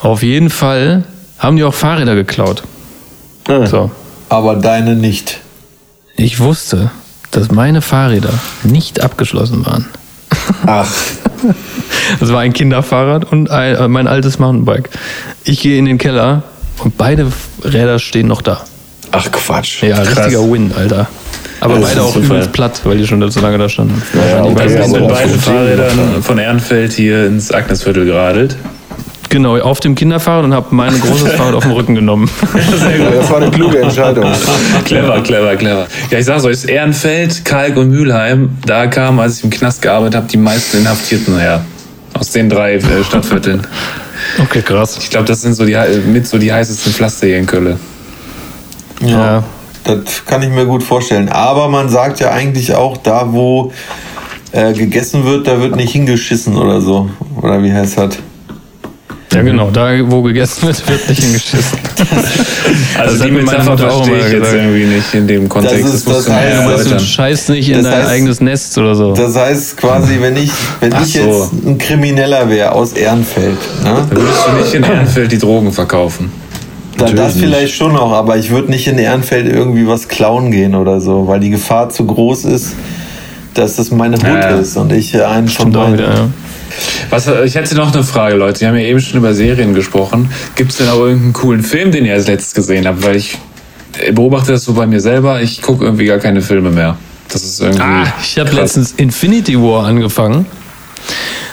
[0.00, 1.02] Auf jeden Fall
[1.38, 2.62] haben die auch Fahrräder geklaut.
[3.48, 3.66] Mhm.
[3.66, 3.90] So.
[4.28, 5.40] Aber deine nicht.
[6.16, 6.92] Ich wusste,
[7.32, 8.32] dass meine Fahrräder
[8.62, 9.86] nicht abgeschlossen waren.
[10.66, 10.88] Ach.
[12.18, 14.88] Das war ein Kinderfahrrad und ein, äh, mein altes Mountainbike.
[15.44, 16.42] Ich gehe in den Keller
[16.82, 17.30] und beide
[17.62, 18.64] Räder stehen noch da.
[19.12, 19.82] Ach Quatsch.
[19.82, 20.16] Ja, Krass.
[20.16, 21.06] richtiger Win, Alter.
[21.60, 24.00] Aber das beide auch übelst platt, weil die schon so lange da standen.
[24.14, 28.56] Ja, ja, okay, also sind beide Fahrrädern von Ehrenfeld hier ins Agnesviertel geradelt.
[29.30, 32.30] Genau, auf dem Kinderfahrrad und habe mein großes Fahrrad auf den Rücken genommen.
[32.98, 34.24] Ja, das war eine kluge Entscheidung.
[34.84, 35.86] clever, clever, clever.
[36.10, 40.16] Ja, ich sag's euch, Ehrenfeld, Kalk und Mülheim, da kamen, als ich im Knast gearbeitet
[40.16, 41.64] habe, die meisten Inhaftierten her.
[42.14, 43.66] Aus den drei äh, Stadtvierteln.
[44.40, 44.98] Okay, krass.
[44.98, 47.78] Ich glaube, das sind so die, mit so die heißesten Pflaster hier in Köln.
[49.00, 49.08] Ja.
[49.08, 49.44] ja.
[49.84, 51.28] Das kann ich mir gut vorstellen.
[51.28, 53.72] Aber man sagt ja eigentlich auch, da wo
[54.52, 57.08] äh, gegessen wird, da wird nicht hingeschissen oder so.
[57.40, 58.18] Oder wie heißt das?
[59.32, 61.78] Ja, genau, da wo gegessen wird, wird nicht hingeschissen.
[62.98, 65.84] also das die Metapher verstehe ich jetzt irgendwie nicht in dem Kontext.
[65.84, 69.12] Das, ist, das, das heißt, du scheißt nicht in dein heißt, eigenes Nest oder so.
[69.12, 70.50] Das heißt quasi, wenn ich,
[70.80, 71.18] wenn ich so.
[71.18, 74.06] jetzt ein Krimineller wäre aus Ehrenfeld, ne?
[74.08, 76.32] dann würdest du nicht in Ehrenfeld die Drogen verkaufen.
[76.98, 80.74] Da, das vielleicht schon noch, aber ich würde nicht in Ehrenfeld irgendwie was klauen gehen
[80.74, 82.74] oder so, weil die Gefahr zu groß ist,
[83.54, 84.56] dass das meine Hut ja, ja.
[84.58, 86.00] ist und ich einen von beiden.
[86.00, 86.28] Ja.
[87.10, 88.60] Was, ich hätte noch eine Frage, Leute.
[88.60, 90.30] Wir haben ja eben schon über Serien gesprochen.
[90.54, 93.02] Gibt es denn auch irgendeinen coolen Film, den ihr als letztes gesehen habt?
[93.04, 93.38] Weil ich
[94.12, 95.40] beobachte das so bei mir selber.
[95.40, 96.96] Ich gucke irgendwie gar keine Filme mehr.
[97.28, 97.82] Das ist irgendwie.
[97.82, 100.46] Ah, ich habe letztens Infinity War angefangen.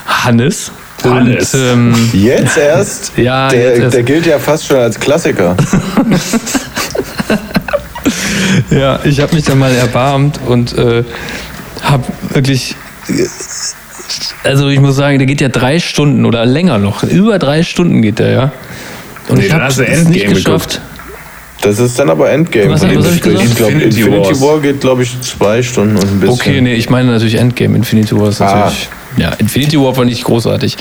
[0.06, 0.72] Hannes.
[1.12, 1.53] Alles.
[1.53, 3.12] ähm, Jetzt erst?
[3.18, 3.95] Ja, der, jetzt erst.
[3.95, 5.56] der gilt ja fast schon als Klassiker.
[8.70, 11.03] Ja, ich habe mich da mal erbarmt und äh,
[11.84, 12.76] habe wirklich.
[14.43, 17.03] Also ich muss sagen, der geht ja drei Stunden oder länger noch.
[17.03, 18.51] Über drei Stunden geht der, ja.
[19.28, 20.82] Und Nee, ich habe hast du es nicht geschafft.
[21.66, 22.72] Das ist dann aber Endgame.
[22.72, 24.41] Was- was ich ich glaube, Infinity Infinity, Wars.
[24.41, 26.34] War geht, glaube ich, zwei Stunden und ein bisschen.
[26.36, 27.76] Okay, nee, ich meine natürlich Endgame.
[27.76, 28.55] Infinity War ist Ah.
[28.55, 28.89] natürlich.
[29.18, 30.78] Ja, Infinity War war nicht großartig.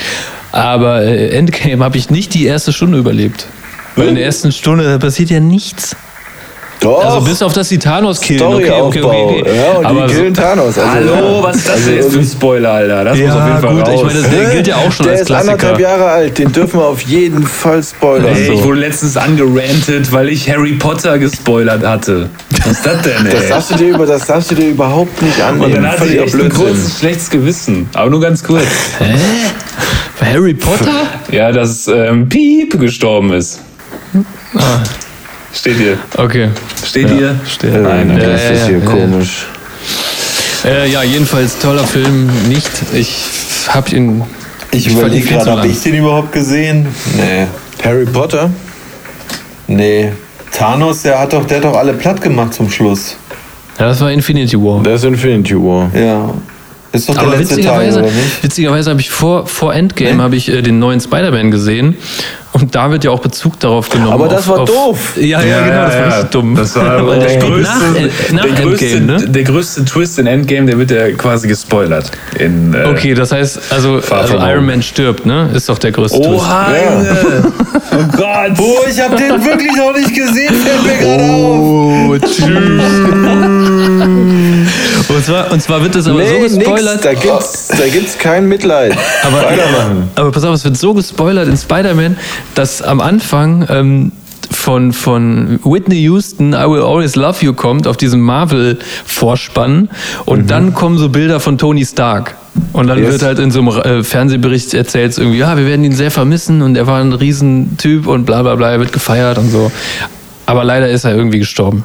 [0.53, 3.47] Aber äh, Endgame habe ich nicht die erste Stunde überlebt.
[3.97, 5.97] Weil in der ersten Stunde passiert ja nichts.
[6.85, 7.05] Doch.
[7.05, 8.43] Also bis auf das die Thanos killen.
[8.43, 9.45] Okay, okay, okay, okay.
[9.57, 10.79] Ja, und Aber die killen Thanos.
[10.79, 11.43] Also, Hallo, ja.
[11.43, 13.05] was ist das Also denn jetzt für ein irgendwie- Spoiler, Alter?
[13.05, 13.95] Das muss auf jeden Ja, Fall gut, raus.
[13.95, 15.53] ich meine, das der gilt ja auch schon der als ist Klassiker.
[15.53, 18.37] anderthalb Jahre alt, den dürfen wir auf jeden Fall spoilern.
[18.37, 18.53] Ey, So.
[18.53, 22.29] ich wurde letztens angerantet, weil ich Harry Potter gespoilert hatte.
[22.51, 23.33] Was ist das denn, ey?
[23.33, 25.75] Das darfst, du dir über, das darfst du dir überhaupt nicht und annehmen.
[25.83, 26.65] dann hatte ich echt ein Blödsinn.
[26.67, 27.89] kurzes schlechtes Gewissen.
[27.95, 28.65] Aber nur ganz kurz.
[30.21, 30.91] Bei Harry Potter?
[31.33, 33.61] Ja, dass ähm, Piep gestorben ist.
[35.55, 35.99] Steht hier.
[36.17, 36.49] Okay.
[36.85, 37.39] Steht hier?
[37.47, 37.73] Steht.
[37.81, 38.55] Nein, Das okay.
[38.55, 39.47] ist ja, hier ja, komisch.
[40.65, 42.29] Äh, ja, jedenfalls toller Film.
[42.49, 42.71] Nicht.
[42.93, 43.15] Ich
[43.69, 44.23] hab ihn.
[44.73, 46.89] Ich, überlege gerade, habe ich den überhaupt gesehen?
[47.17, 47.47] Nee.
[47.85, 48.51] Harry Potter?
[49.69, 50.13] Nee.
[50.51, 53.17] Thanos, der hat doch, der hat doch alle platt gemacht zum Schluss.
[53.79, 54.83] Ja, das war Infinity War.
[54.83, 55.91] Das ist Infinity War.
[55.95, 56.35] Ja.
[56.93, 58.43] Ist doch der Aber letzte Teil, witzigerweise, oder nicht?
[58.43, 61.97] witzigerweise habe ich vor, vor Endgame habe ich äh, den neuen Spider-Man gesehen
[62.55, 64.13] und da wird ja auch Bezug darauf genommen.
[64.13, 65.17] Aber das auf, war auf, doof.
[65.17, 66.55] Ja, ja, genau, das war richtig dumm.
[66.55, 67.73] Das war Aber der, größte,
[68.33, 69.29] nach, nach der, größte, Endgame, ne?
[69.29, 72.13] der größte Twist in Endgame, der wird ja quasi gespoilert.
[72.39, 74.37] In, äh, Okay, das heißt, also, also.
[74.39, 75.51] Iron Man stirbt, ne?
[75.53, 76.31] Ist doch der größte Twist.
[76.31, 76.93] Oha, Ja.
[76.93, 77.53] Junge.
[77.93, 78.53] Oh Gott.
[78.59, 82.09] Oh, ich habe den wirklich noch nicht gesehen, fällt mir gerade auf.
[82.09, 82.45] Oh, tschüss.
[85.15, 87.05] und, zwar, und zwar wird das aber so nix, gespoilert.
[87.05, 88.97] da gibt's, da gibt's kein Mitleid.
[89.25, 89.47] Aber,
[90.17, 92.17] aber pass auf, es wird so gespoilert in Spider-Man,
[92.55, 94.13] dass am Anfang ähm,
[94.51, 99.89] von, von Whitney Houston I Will Always Love You kommt auf diesem Marvel-Vorspann
[100.27, 102.35] und dann kommen so Bilder von Tony Stark.
[102.73, 103.13] Und dann Yes.
[103.13, 103.69] wird halt in so einem
[104.01, 107.13] äh, Fernsehbericht erzählt, so irgendwie, ja, wir werden ihn sehr vermissen und er war ein
[107.13, 109.73] Riesentyp und bla bla bla, er wird gefeiert und so.
[110.47, 111.85] Aber leider ist er irgendwie gestorben.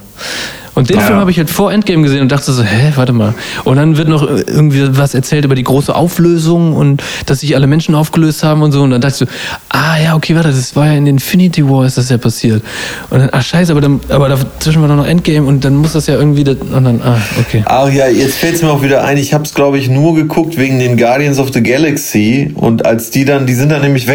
[0.75, 1.03] Und den Ja.
[1.03, 3.33] Film habe ich halt vor Endgame gesehen und dachte so, hä, warte mal.
[3.63, 7.67] Und dann wird noch irgendwie was erzählt über die große Auflösung und dass sich alle
[7.67, 8.81] Menschen aufgelöst haben und so.
[8.81, 9.35] Und dann dachte ich so,
[9.69, 12.63] ah ja, okay, warte, das war ja in Infinity War ist das ja passiert.
[13.09, 15.93] Und dann, ah scheiße, aber, dann, aber dazwischen war doch noch Endgame und dann muss
[15.93, 17.63] das ja irgendwie, das, und dann, ah, okay.
[17.65, 19.17] Ach ja, jetzt fällt es mir auch wieder ein.
[19.17, 22.51] Ich habe es, glaube ich, nur geguckt wegen den Guardians of the Galaxy.
[22.55, 24.07] Und als die dann, die sind dann nämlich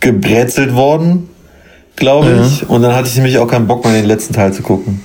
[0.00, 1.28] weggebrezelt worden,
[1.96, 2.68] glaube ich.
[2.68, 5.00] Und dann hatte ich nämlich auch keinen Bock mehr, den letzten Teil zu gucken.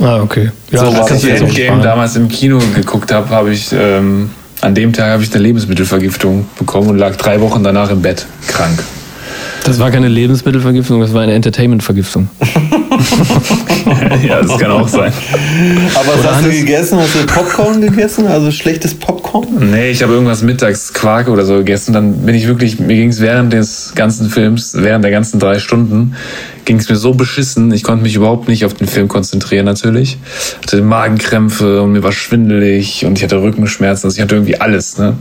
[0.00, 0.50] Ah, okay.
[0.70, 4.30] Ja, So Als ich Endgame damals im Kino geguckt habe, habe ich ähm,
[4.60, 8.26] an dem Tag habe ich eine Lebensmittelvergiftung bekommen und lag drei Wochen danach im Bett
[8.48, 8.82] krank.
[9.64, 12.28] Das war keine Lebensmittelvergiftung, das war eine Entertainmentvergiftung.
[14.22, 15.10] ja, das kann auch sein.
[15.94, 16.98] Aber was hast du gegessen?
[16.98, 18.26] Hast du Popcorn gegessen?
[18.26, 19.70] Also schlechtes Popcorn?
[19.70, 21.94] Nee, ich habe irgendwas mittags Quark oder so gegessen.
[21.94, 25.58] Dann bin ich wirklich, mir ging es während des ganzen Films, während der ganzen drei
[25.58, 26.14] Stunden,
[26.66, 27.72] ging es mir so beschissen.
[27.72, 30.18] Ich konnte mich überhaupt nicht auf den Film konzentrieren natürlich.
[30.62, 34.06] Hatte Magenkrämpfe und mir war schwindelig und ich hatte Rückenschmerzen.
[34.06, 34.98] Also ich hatte irgendwie alles.
[34.98, 35.14] Ne?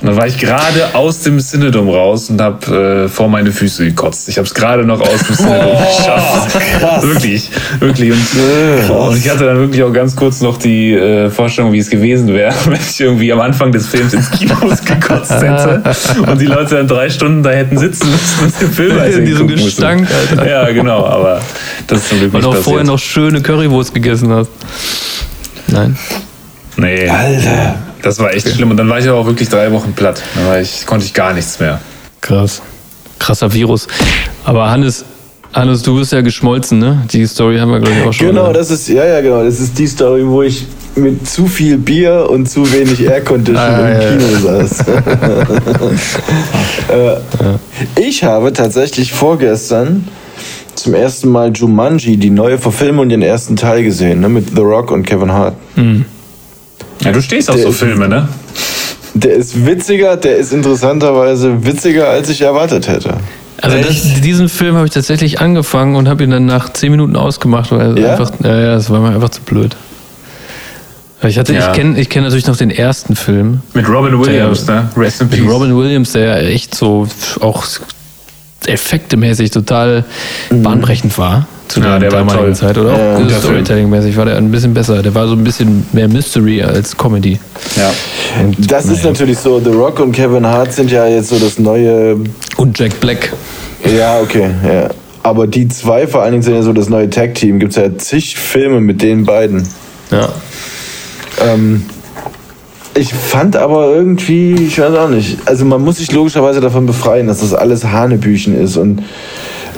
[0.00, 3.84] Und dann war ich gerade aus dem Synodom raus und habe äh, vor meine Füße
[3.84, 4.28] gekotzt.
[4.28, 7.02] Ich habe es gerade noch aus dem Synodom geschafft.
[7.02, 8.12] Wirklich, wirklich.
[8.12, 11.90] Und, und ich hatte dann wirklich auch ganz kurz noch die äh, Vorstellung, wie es
[11.90, 15.82] gewesen wäre, wenn ich irgendwie am Anfang des Films ins Kino gekotzt hätte
[16.30, 19.46] und die Leute dann drei Stunden da hätten sitzen müssen und den Film In diesem
[19.46, 19.64] müssen.
[19.64, 20.48] Gestank, Alter.
[20.48, 21.40] Ja, genau, aber
[21.88, 24.50] das ist zum Glück Weil du auch vorher noch schöne Currywurst gegessen hast.
[25.66, 25.96] Nein.
[26.76, 27.87] Nee, Alter.
[28.02, 28.70] Das war echt schlimm.
[28.70, 30.22] Und dann war ich aber auch wirklich drei Wochen platt.
[30.34, 31.80] Dann war ich, konnte ich gar nichts mehr.
[32.20, 32.62] Krass.
[33.18, 33.88] Krasser Virus.
[34.44, 35.04] Aber Hannes,
[35.52, 37.04] Hannes, du bist ja geschmolzen, ne?
[37.10, 38.28] Die Story haben wir, glaube ich, auch schon.
[38.28, 39.42] Genau, das ist, ja, ja, genau.
[39.42, 43.56] Das ist die Story, wo ich mit zu viel Bier und zu wenig Air Condition
[43.64, 44.80] Ah, im ja, Kino saß.
[46.88, 50.06] äh, ich habe tatsächlich vorgestern
[50.74, 54.90] zum ersten Mal Jumanji, die neue Verfilmung, den ersten Teil gesehen, ne, mit The Rock
[54.90, 55.54] und Kevin Hart.
[57.02, 58.28] Ja, du stehst auf so Filme, ne?
[59.14, 63.14] Der ist witziger, der ist interessanterweise witziger, als ich erwartet hätte.
[63.60, 67.16] Also das, diesen Film habe ich tatsächlich angefangen und habe ihn dann nach zehn Minuten
[67.16, 68.12] ausgemacht, weil es Ja?
[68.12, 69.74] einfach, ja, ja, das war mir einfach zu blöd.
[71.26, 71.66] Ich hatte, Ja.
[71.70, 74.88] ich kenne, ich kenne natürlich noch den ersten Film Mit Robin Williams, Der- ne?
[74.96, 75.50] Rest in mit Peace.
[75.52, 77.08] Robin Williams, der ja echt so
[77.40, 77.64] auch
[78.66, 80.04] effektemäßig total
[80.50, 81.48] bahnbrechend war.
[81.68, 82.54] Zu Ja, der, der war damaligen toll.
[82.54, 82.78] Zeit.
[82.78, 83.30] Oder auch Ja, äh.
[83.40, 85.02] Storytelling-mäßig war der ein bisschen besser.
[85.02, 87.38] Der war so ein bisschen mehr Mystery als Comedy.
[87.76, 87.92] Ja.
[88.68, 92.16] Das ist natürlich so, The Rock und Kevin Hart sind ja jetzt so das neue.
[92.56, 93.32] Und Jack Black.
[93.96, 94.88] Ja, okay, ja.
[95.22, 97.58] Aber die zwei vor allen Dingen sind ja so das neue Tag-Team.
[97.58, 99.66] Gibt es ja zig Filme mit den beiden.
[100.10, 100.28] Ja.
[101.46, 101.84] Ähm,
[102.94, 107.26] ich fand aber irgendwie, ich weiß auch nicht, also man muss sich logischerweise davon befreien,
[107.26, 109.02] dass das alles Hanebüchen ist und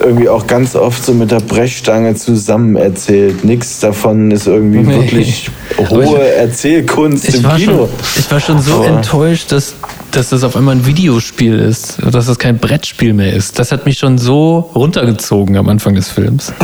[0.03, 3.45] irgendwie auch ganz oft so mit der Brechstange zusammen erzählt.
[3.45, 4.95] Nichts davon ist irgendwie Nee.
[4.95, 5.51] wirklich
[5.91, 7.73] hohe ich- Erzählkunst Ich im war, Kino.
[7.77, 7.89] schon,
[8.19, 9.75] ich war schon so Aber- enttäuscht, dass,
[10.13, 13.59] dass das auf einmal ein Videospiel ist, dass das kein Brettspiel mehr ist.
[13.59, 16.53] Das hat mich schon so runtergezogen am Anfang des Films.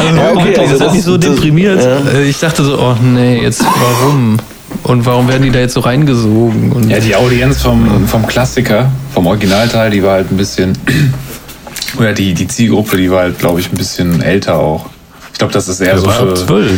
[0.00, 1.82] Also, Ja, okay, wirklich, also das hat das- mich so das- deprimiert.
[1.82, 1.98] ja.
[2.20, 4.36] Äh, Ich dachte so, oh nee, jetzt warum?
[4.82, 6.72] Und warum werden die da jetzt so reingesogen?
[6.72, 10.76] Und Ja, die Audienz vom, vom Klassiker, vom Originalteil, die war halt ein bisschen.
[11.98, 14.86] Oder die, die Zielgruppe, die war halt, glaube ich, ein bisschen älter auch.
[15.32, 16.68] Ich glaube, das ist eher der so für,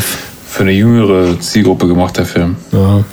[0.48, 2.56] für eine jüngere Zielgruppe gemacht, der Film.
[2.72, 3.04] Ja.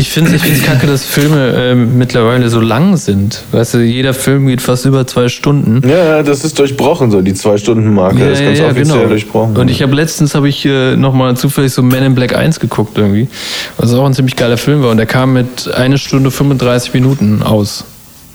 [0.00, 3.42] Ich finde es ich kacke, dass Filme ähm, mittlerweile so lang sind.
[3.52, 5.86] Weißt du, jeder Film geht fast über zwei Stunden.
[5.86, 8.18] Ja, das ist durchbrochen, so die Zwei-Stunden-Marke.
[8.18, 9.58] das ist ganz offiziell durchbrochen.
[9.58, 12.96] Und ich habe letztens habe ich äh, nochmal zufällig so Men in Black 1 geguckt
[12.96, 13.28] irgendwie.
[13.76, 14.90] Was auch ein ziemlich geiler Film war.
[14.90, 17.84] Und der kam mit eine Stunde 35 Minuten aus.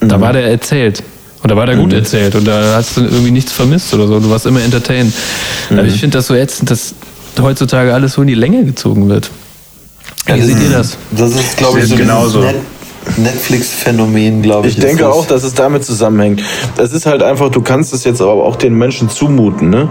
[0.01, 0.09] Mhm.
[0.09, 1.01] Da war der erzählt.
[1.41, 2.36] Und da war der gut erzählt.
[2.36, 4.20] Und da hast du irgendwie nichts vermisst oder so.
[4.20, 5.11] Du warst immer entertained.
[5.72, 5.80] Mhm.
[5.80, 6.93] Aber ich finde das so ätzend, dass
[7.41, 9.32] heutzutage alles so in die Länge gezogen wird.
[10.28, 10.97] Wie seht ihr das?
[11.11, 12.39] Das ist, glaube ich, so Genauso.
[12.39, 12.55] Net
[13.17, 14.78] Netflix-Phänomen, glaube ich.
[14.78, 16.41] Ich denke auch, dass es damit zusammenhängt.
[16.76, 19.69] Das ist halt einfach, du kannst es jetzt aber auch den Menschen zumuten.
[19.69, 19.89] Ne?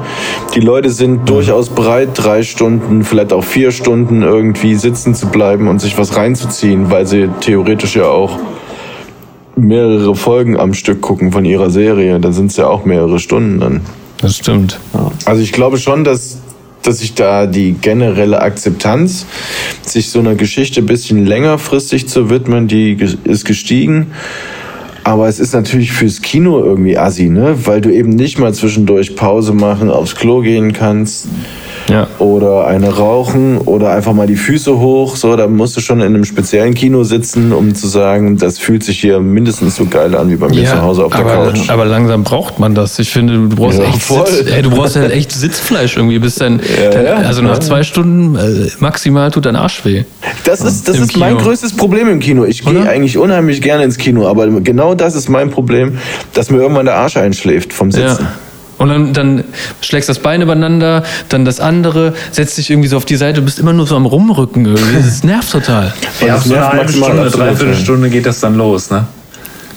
[0.54, 5.68] Die Leute sind durchaus bereit, drei Stunden, vielleicht auch vier Stunden irgendwie sitzen zu bleiben
[5.68, 8.38] und sich was reinzuziehen, weil sie theoretisch ja auch
[9.56, 12.18] mehrere Folgen am Stück gucken von ihrer Serie.
[12.18, 13.80] Da sind es ja auch mehrere Stunden dann.
[14.18, 14.78] Das stimmt.
[15.24, 16.38] Also ich glaube schon, dass,
[16.84, 19.26] dass sich da die generelle Akzeptanz,
[19.82, 24.12] sich so einer Geschichte ein bisschen längerfristig zu widmen, die ist gestiegen.
[25.02, 27.66] Aber es ist natürlich fürs Kino irgendwie assi, ne?
[27.66, 31.28] Weil du eben nicht mal zwischendurch Pause machen, aufs Klo gehen kannst
[31.88, 32.08] Ja.
[32.18, 35.16] oder eine rauchen oder einfach mal die Füße hoch.
[35.16, 38.82] So, da musst du schon in einem speziellen Kino sitzen, um zu sagen, das fühlt
[38.84, 41.68] sich hier mindestens so geil an wie bei mir zu Hause auf der aber, Couch.
[41.68, 42.98] aber langsam braucht man das.
[42.98, 44.02] Ich finde, du brauchst Ja, echt.
[44.02, 46.60] Sitz, ey, du brauchst halt echt Sitzfleisch irgendwie, bis dann,
[46.92, 47.60] dann ja, also nach ja.
[47.60, 50.04] zwei Stunden äh, maximal tut dein Arsch weh.
[50.44, 52.44] Das ist, das Im ist mein größtes Problem im Kino.
[52.44, 55.98] Ich gehe eigentlich unheimlich gerne ins Kino, aber genau das ist mein Problem,
[56.32, 58.26] dass mir irgendwann der Arsch einschläft vom Sitzen.
[58.78, 58.84] Ja.
[58.84, 59.44] Und dann, dann
[59.80, 63.44] schlägst das Bein übereinander, dann das andere, setzt dich irgendwie so auf die Seite, du
[63.44, 64.96] bist immer nur so am Rumrücken irgendwie.
[64.96, 65.92] Das nervt total.
[66.20, 67.46] Ja, das so eine nervt halbe maximal Stunde, absolut.
[67.48, 69.06] dreiviertel Stunde geht das dann los, ne?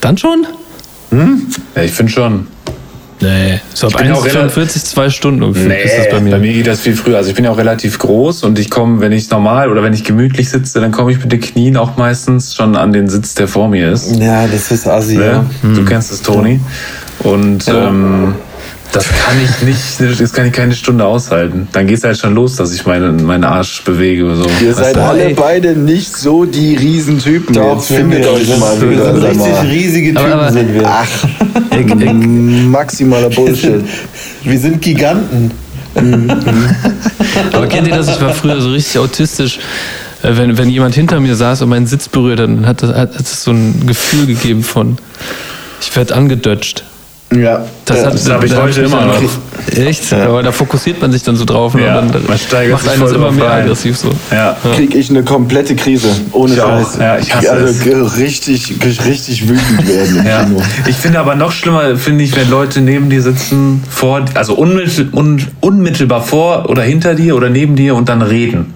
[0.00, 0.46] Dann schon?
[1.74, 2.46] Ja, ich finde schon.
[3.20, 3.60] Nee.
[3.74, 6.38] So ab bin auch 1,45, zwei Stunden ungefähr Nee, ist das bei mir.
[6.38, 7.16] geht das viel früher.
[7.16, 9.92] Also ich bin ja auch relativ groß und ich komme, wenn ich normal oder wenn
[9.92, 13.34] ich gemütlich sitze, dann komme ich mit den Knien auch meistens schon an den Sitz,
[13.34, 14.14] der vor mir ist.
[14.16, 15.44] Ja, das ist assi, ja.
[15.62, 15.74] Ne?
[15.74, 16.60] Du kennst es, Toni.
[17.20, 18.34] Und ähm,
[18.92, 21.68] das kann ich nicht, das kann ich keine Stunde aushalten.
[21.72, 24.46] Dann geht es halt schon los, dass ich meinen meinen Arsch bewege oder so.
[24.64, 25.34] Ihr seid alle ey.
[25.34, 27.54] beide nicht so die Riesentypen.
[27.54, 29.12] Jetzt wir findet wir- euch mal wir wieder.
[29.12, 29.66] sind sag richtig mal.
[29.66, 30.88] riesige Typen Aber- aber- sind wir.
[32.70, 33.84] Maximaler Bullshit.
[34.44, 35.50] Wir sind Giganten.
[37.52, 38.08] Aber kennt ihr das?
[38.08, 39.58] Ich war früher so richtig autistisch.
[40.22, 43.14] Äh, Wenn, wenn jemand hinter mir saß und meinen Sitz berührt dann hat das, hat
[43.18, 44.96] das so ein Gefühl gegeben von,
[45.80, 46.84] ich werde angedötscht.
[47.34, 47.64] Ja.
[47.84, 49.20] Das, hat, das hab ich da heute immer noch.
[49.76, 50.12] Echt?
[50.14, 53.12] Aber da fokussiert man sich dann so drauf Ja, und dann macht sich einen das
[53.12, 53.62] immer mehr rein.
[53.64, 54.10] aggressiv so.
[54.30, 54.56] Ja.
[54.74, 56.08] krieg ich eine komplette Krise.
[56.32, 56.78] Ohne Ich auch.
[56.78, 56.98] Scheiß.
[56.98, 58.16] Ja, ich hasse also es.
[58.18, 58.74] richtig,
[59.04, 60.44] richtig wütend werden im Ja.
[60.44, 60.62] Kino.
[60.86, 65.08] Ich finde aber noch schlimmer, finde ich, wenn Leute neben dir sitzen, vor, also unmittel,
[65.12, 68.74] un, unmittelbar vor oder hinter dir oder neben dir und dann reden.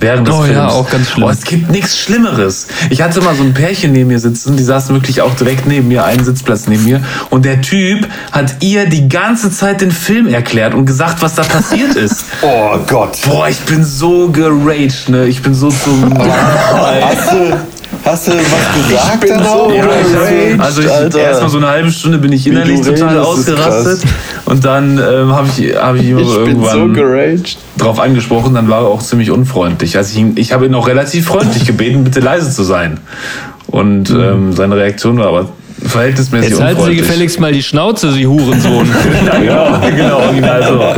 [0.00, 0.54] Während des Oh Films.
[0.56, 1.24] ja, auch ganz schlimm.
[1.26, 2.68] Oh, es gibt nichts Schlimmeres.
[2.90, 5.88] Ich hatte mal so ein Pärchen neben mir sitzen, die saßen wirklich auch direkt neben
[5.88, 7.00] mir, einen Sitzplatz neben mir.
[7.30, 11.42] Und der Typ hat ihr die ganze Zeit den Film erklärt und gesagt, was da
[11.42, 12.24] passiert ist.
[12.42, 13.18] Oh Gott.
[13.26, 15.26] Boah, ich bin so geraged, ne?
[15.26, 16.12] Ich bin so zum.
[16.18, 17.56] Hast du,
[18.08, 19.70] hast du was gesagt dann so?
[19.72, 24.02] Ja, ich also ich, erstmal so eine halbe Stunde bin ich innerlich total redest, ausgerastet
[24.46, 27.58] und dann ähm, habe ich, hab ich ihn Ich so irgendwann geraged.
[27.76, 29.96] drauf angesprochen, dann war er auch ziemlich unfreundlich.
[29.96, 32.98] Also ich, ihn- ich habe ihn auch relativ freundlich gebeten, bitte leise zu sein.
[33.66, 35.48] Und ähm, seine Reaktion war aber
[35.86, 38.88] verhältnismäßig Jetzt halten Sie gefälligst mal die Schnauze, Sie Hurensohn.
[39.46, 40.82] ja, genau, original so.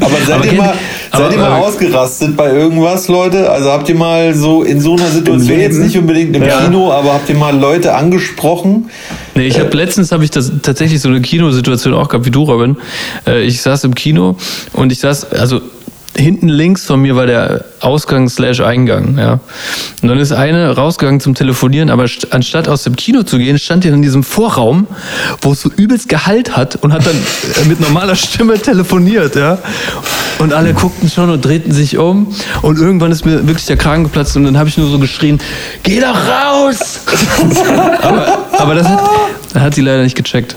[0.00, 0.74] Aber seid Aber ihr kennt- mal,
[1.12, 3.50] Seid ihr mal aber- ausgerastet bei irgendwas, Leute?
[3.50, 6.60] Also habt ihr mal so in so einer Situation, jetzt nicht unbedingt im Ja.
[6.64, 8.90] Kino, aber habt ihr mal Leute angesprochen?
[9.34, 12.42] Nee, ich habe letztens habe ich das tatsächlich so eine Kinosituation auch gehabt wie du,
[12.44, 12.76] Robin.
[13.26, 14.36] Äh, ich saß im Kino
[14.74, 15.60] und ich saß, also
[16.18, 19.40] hinten links von mir war der Ausgang slash Eingang, ja.
[20.02, 23.58] Und dann ist eine rausgegangen zum Telefonieren, aber st anstatt aus dem Kino zu gehen,
[23.58, 24.86] stand die in diesem Vorraum,
[25.40, 29.58] wo es so übelst Gehalt hat und hat dann äh, mit normaler Stimme telefoniert, ja.
[30.38, 34.04] Und alle guckten schon und drehten sich um und irgendwann ist mir wirklich der Kragen
[34.04, 35.40] geplatzt und dann habe ich nur so geschrien,
[35.82, 37.00] geh doch raus!
[38.02, 39.00] aber, aber das hat,
[39.54, 40.56] hat sie leider nicht gecheckt.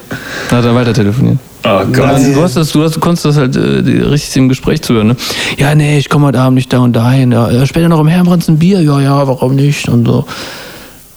[0.49, 1.38] Dann hat er weiter telefoniert.
[1.64, 2.20] Oh Gott.
[2.34, 5.16] Du, hast das, du, hast, du konntest das halt äh, richtig im Gespräch zuhören, ne?
[5.57, 7.32] Ja, nee, ich komme heute Abend nicht da und dahin.
[7.32, 8.82] Ja, ja, später noch im Herrenbrands ein Bier.
[8.82, 9.88] Ja, ja, warum nicht?
[9.88, 10.26] Und so.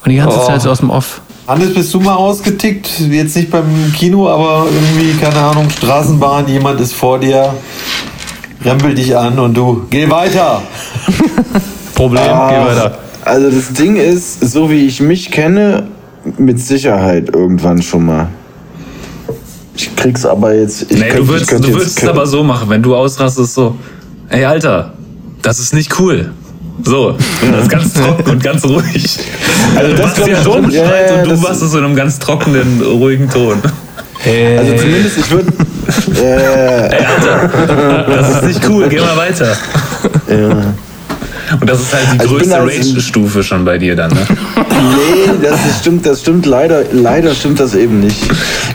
[0.05, 0.47] Und die ganze Oh.
[0.47, 1.23] Zeit so aus dem Off.
[1.47, 2.89] Hannes, bist du mal ausgetickt?
[3.11, 3.65] Jetzt nicht beim
[3.97, 7.55] Kino, aber irgendwie, keine Ahnung, Straßenbahn, jemand ist vor dir,
[8.65, 10.63] rempelt dich an und du, geh weiter.
[11.95, 12.99] Problem, Ah, geh weiter.
[13.25, 15.87] Also das Ding ist, so wie ich mich kenne,
[16.39, 18.29] mit Sicherheit irgendwann schon mal.
[19.77, 20.83] Ich krieg's aber jetzt.
[20.91, 23.55] Ich Nee, könnt- du würdest, du jetzt würdest es aber so machen, wenn du ausrastest,
[23.55, 23.77] so,
[24.29, 24.93] ey Alter,
[25.43, 26.31] das ist nicht cool.
[26.83, 27.17] So,
[27.51, 29.19] das ist ganz trocken und ganz ruhig.
[29.77, 30.71] Also das das glaub ja schon.
[30.71, 33.59] Ja, Streit ja, und du machst es so in einem ganz trockenen, ruhigen Ton.
[34.25, 35.53] Also zumindest, ich würde.
[36.21, 39.57] äh, Ey Alter, das ist nicht cool, geh mal weiter.
[40.29, 40.75] ja.
[41.61, 44.21] Und das ist halt die Also ich größte Rage-Stufe schon bei dir dann, ne?
[44.57, 48.17] Nee, das ist, stimmt, das stimmt leider, leider stimmt das eben nicht.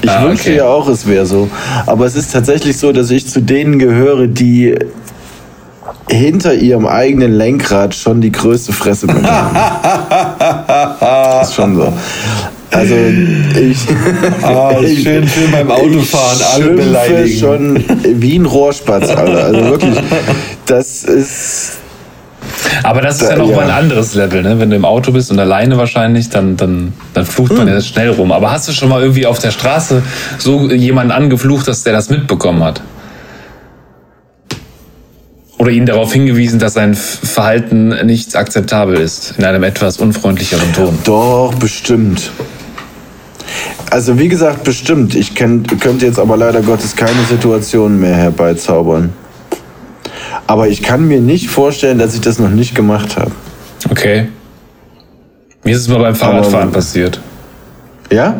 [0.01, 0.57] Ich Ah, wünschte okay.
[0.57, 1.49] ja auch, es wäre so.
[1.86, 4.75] Aber es ist tatsächlich so, dass ich zu denen gehöre, die
[6.09, 9.27] hinter ihrem eigenen Lenkrad schon die größte Fresse bekommen.
[11.41, 11.93] ist schon so.
[12.71, 13.77] Also ich,
[14.43, 17.39] Ah, schön, schön beim Autofahren, ich alle beleidigen.
[17.39, 17.84] schon
[18.19, 19.45] wie ein Rohrspatz, Alter.
[19.45, 19.95] Also wirklich,
[20.65, 21.71] das ist
[22.84, 23.55] Aber das ist ja Da- noch ja.
[23.55, 24.60] mal ein anderes Level, ne?
[24.60, 28.10] Wenn du im Auto bist und alleine wahrscheinlich, dann, dann, dann flucht man ja schnell
[28.10, 28.32] rum.
[28.32, 30.01] Aber hast du schon mal irgendwie auf der Straße
[30.38, 32.82] so jemanden angeflucht, dass der das mitbekommen hat?
[35.57, 40.97] Oder ihn darauf hingewiesen, dass sein Verhalten nicht akzeptabel ist, in einem etwas unfreundlicheren Ton.
[41.03, 42.32] Doch, bestimmt.
[43.89, 45.16] Also wie gesagt, bestimmt.
[45.16, 49.12] Ich könnte jetzt aber leider Gottes keine Situation mehr herbeizaubern.
[50.50, 53.30] Aber ich kann mir nicht vorstellen, dass ich das noch nicht gemacht habe.
[53.91, 54.30] Okay.
[55.64, 57.20] Mir ist es mal beim Fahrradfahren Aber- passiert.
[58.12, 58.39] Ja?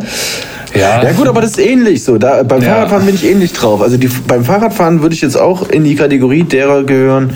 [0.74, 1.04] Ja.
[1.04, 2.18] Ja gut, aber das ist ähnlich so.
[2.18, 2.70] Da, beim Ja.
[2.74, 3.84] Fahrradfahren bin ich ähnlich drauf.
[3.84, 7.30] Also die, beim Fahrradfahren würde ich jetzt auch in die Kategorie derer gehören,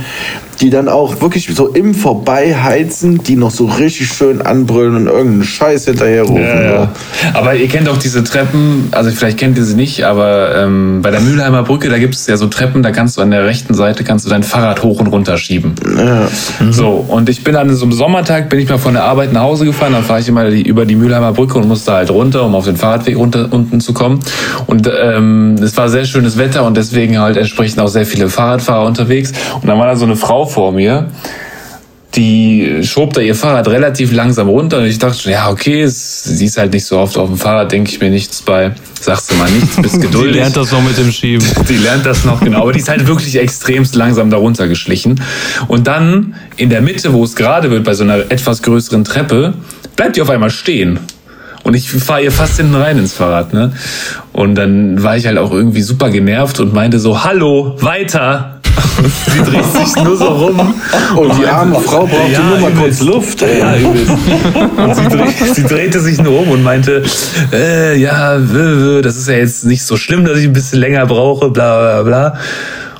[0.64, 5.44] die dann auch wirklich so im Vorbeiheizen, die noch so richtig schön anbrüllen und irgendeinen
[5.44, 6.42] Scheiß hinterherrufen.
[6.42, 6.92] Ja, ja.
[7.34, 11.12] Aber ihr kennt auch diese Treppen, also vielleicht kennt ihr sie nicht, aber ähm, bei
[11.12, 13.74] der Mülheimer Brücke, da gibt es ja so Treppen, da kannst du an der rechten
[13.74, 15.76] Seite kannst du dein Fahrrad hoch und runter schieben.
[15.98, 16.30] Ja.
[16.72, 19.42] So, und ich bin an so einem Sommertag, bin ich mal von der Arbeit nach
[19.42, 22.46] Hause gefahren, dann fahre ich immer die, über die Mülheimer Brücke und musste halt runter,
[22.46, 24.22] um auf den Fahrradweg runter, unten zu kommen.
[24.68, 28.86] Und ähm, es war sehr schönes Wetter und deswegen halt entsprechend auch sehr viele Fahrradfahrer
[28.86, 29.34] unterwegs.
[29.62, 31.10] Und dann war da so eine Frau vor mir,
[32.16, 36.46] die schob da ihr Fahrrad relativ langsam runter und ich dachte schon, ja, okay, sie
[36.46, 38.72] ist halt nicht so oft auf dem Fahrrad, denke ich mir nichts bei.
[39.02, 40.36] Sagst du mal nichts, bist Sie geduldig.
[40.36, 41.46] lernt das noch mit dem Schieben.
[41.70, 45.20] Die lernt das noch genau, aber die ist halt wirklich extremst langsam darunter geschlichen.
[45.68, 49.56] Und dann in der Mitte, wo es gerade wird, bei so einer etwas größeren Treppe,
[49.96, 51.00] bleibt die auf einmal stehen.
[51.64, 53.72] Und ich fahre ihr fast hinten rein ins Fahrrad, ne?
[54.34, 58.60] Und dann war ich halt auch irgendwie super genervt und meinte so, hallo, weiter.
[59.04, 60.74] Und sie dreht sich nur so rum.
[61.18, 63.42] Und die arme Frau braucht Ja, nur mal kurz Luft.
[63.42, 63.60] Ey.
[63.60, 63.74] Ja.
[63.74, 67.04] Und sie, dreh, sie drehte sich nur um und meinte,
[67.52, 71.50] äh, ja, das ist ja jetzt nicht so schlimm, dass ich ein bisschen länger brauche,
[71.50, 72.40] bla bla bla.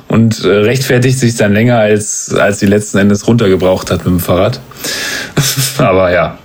[0.08, 4.20] Und äh, rechtfertigt sich dann länger, als, als sie letzten Endes runtergebraucht hat mit dem
[4.20, 4.60] Fahrrad.
[5.78, 6.38] Aber ja.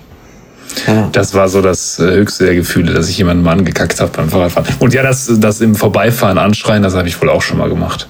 [1.12, 4.30] Das war so das äh, höchste der Gefühle, dass ich jemanden mal angekackt habe beim
[4.30, 4.74] Fahrradfahren.
[4.80, 8.08] Und ja, das, das im Vorbeifahren anschreien, das habe ich wohl auch schon mal gemacht.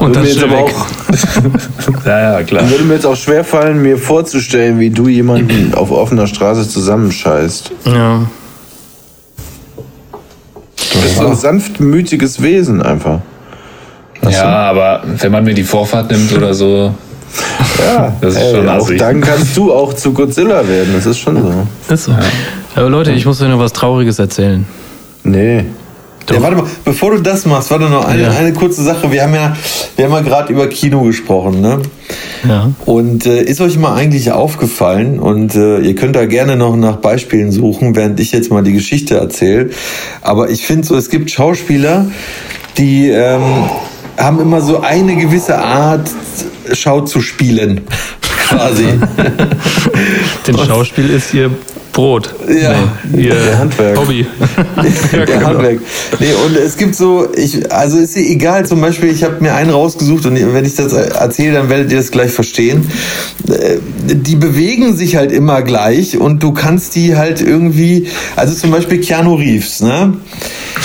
[0.00, 0.74] Und dann Würde mir jetzt schnell aber weg.
[1.96, 2.68] auch Ja, ja, klar.
[2.70, 7.70] Würde mir jetzt auch schwerfallen, mir vorzustellen, wie du jemanden auf offener Straße zusammenscheißt.
[7.86, 8.22] Ja.
[10.92, 13.20] Du bist so ein sanftmütiges Wesen einfach.
[14.28, 16.92] Ja, aber wenn man mir die Vorfahrt nimmt oder so,
[17.78, 18.98] Ja, Das ist ey, schon auch assig.
[18.98, 20.92] dann kannst du auch zu Godzilla werden.
[20.94, 21.94] Das ist schon so.
[21.94, 22.12] Ist so.
[22.74, 24.66] Aber Leute, ich muss euch noch was Trauriges erzählen.
[25.22, 25.64] Nee.
[26.30, 28.30] Ja, warte mal, bevor du das machst, warte noch eine, Ja.
[28.30, 29.10] eine kurze Sache.
[29.10, 29.56] Wir haben ja,
[29.96, 31.80] wir haben ja gerade über Kino gesprochen, ne?
[32.48, 32.70] Ja.
[32.84, 36.96] Und äh, ist euch mal eigentlich aufgefallen, und äh, ihr könnt da gerne noch nach
[36.96, 39.70] Beispielen suchen, während ich jetzt mal die Geschichte erzähle.
[40.22, 42.06] Aber ich finde so, es gibt Schauspieler,
[42.76, 43.42] die ähm,
[44.16, 46.08] haben immer so eine gewisse Art,
[46.72, 47.80] Schau zu spielen.
[48.48, 48.84] Quasi.
[50.46, 51.50] Denn Schauspiel ist ihr
[51.98, 52.32] Brot.
[52.46, 52.76] Ja.
[53.10, 53.98] Nee, ihr Der Handwerk.
[53.98, 54.24] Hobby.
[55.12, 55.46] der genau.
[55.48, 55.80] Handwerk.
[56.20, 59.52] Nee, und es gibt so, ich, also ist dir egal, zum Beispiel, ich habe mir
[59.52, 62.86] einen rausgesucht und wenn ich das erzähle, dann werdet ihr das gleich verstehen.
[63.48, 63.78] Äh,
[64.14, 69.00] Die bewegen sich halt immer gleich und du kannst die halt irgendwie, also zum Beispiel
[69.00, 70.14] Keanu Reeves, ne?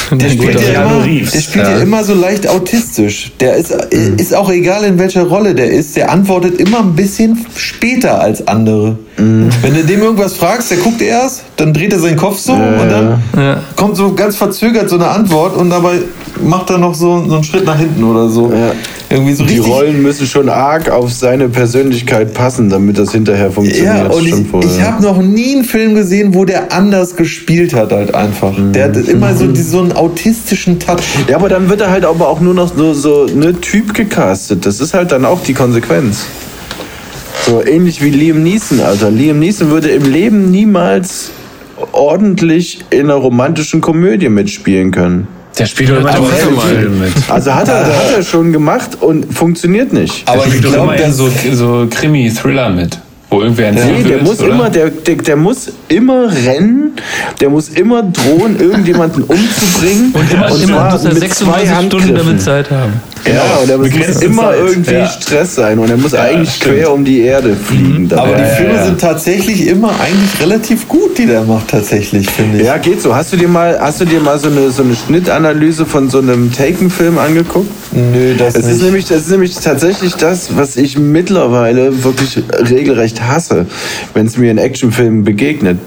[0.10, 1.72] Der spielt, ja immer, der spielt ja.
[1.78, 1.78] ja.
[1.78, 3.32] immer so leicht autistisch.
[3.40, 5.96] Der ist, ist auch egal, in welcher Rolle der ist.
[5.96, 8.98] Der antwortet immer ein bisschen später als andere.
[9.16, 12.90] Wenn du dem irgendwas fragst, der guckt erst, dann dreht er seinen Kopf so und
[12.90, 13.58] dann Ja.
[13.76, 16.00] kommt so ganz verzögert so eine Antwort und dabei
[16.44, 18.52] macht er noch so, so einen Schritt nach hinten oder so.
[18.52, 18.72] Ja.
[19.10, 19.60] Irgendwie so Die.
[19.60, 23.96] Rollen müssen schon arg auf seine Persönlichkeit passen, damit das hinterher funktioniert.
[23.96, 24.34] Ja, und ich,
[24.72, 24.86] ich ja.
[24.92, 28.54] habe noch nie einen Film gesehen, wo der anders gespielt hat halt einfach.
[28.72, 31.04] Der hat immer so, die- so einen autistischen Touch.
[31.28, 34.66] Ja, aber dann wird er halt aber auch nur noch so, so ne Typ gecastet.
[34.66, 36.26] Das ist halt dann auch die Konsequenz.
[37.46, 39.12] So ähnlich wie Liam Neeson, Alter.
[39.12, 41.32] Liam Neeson würde im Leben niemals
[41.92, 45.28] ordentlich in einer romantischen Komödie mitspielen können.
[45.60, 46.14] Der spielt doch immer.
[46.14, 47.12] Film mit.
[47.28, 50.28] Also hat er, hat er schon gemacht und funktioniert nicht.
[50.28, 52.98] Aber der ich spielt doch glaube, immer dass so, so Krimi-Thriller mit.
[53.30, 54.50] Wo irgendwer Nee, der wird, muss oder?
[54.50, 56.94] immer, der, der, der muss immer rennen,
[57.42, 60.14] der muss immer drohen, irgendjemanden umzubringen.
[60.14, 62.94] Und immer, immer zwar muss er mit 36 zwei Stunden damit Zeit haben.
[63.26, 65.06] Ja, und er muss immer irgendwie ja.
[65.08, 66.76] Stress sein und er muss eigentlich stimmt.
[66.76, 68.10] quer um die Erde fliegen.
[68.10, 68.22] dabei.
[68.24, 68.86] aber die Ja, Filme ja.
[68.86, 72.66] sind tatsächlich immer eigentlich relativ gut, die der macht tatsächlich, finde ich.
[72.66, 73.16] ja, geht so.
[73.16, 76.20] Hast du dir mal, hast du dir mal so eine, so eine Schnittanalyse von so
[76.20, 77.70] einem Taken-Film angeguckt?
[77.94, 78.76] Nö, das Es nicht.
[78.76, 83.66] ist, nämlich, das ist nämlich tatsächlich das, was ich mittlerweile wirklich regelrecht hasse,
[84.14, 85.78] wenn es mir in Actionfilmen begegnet.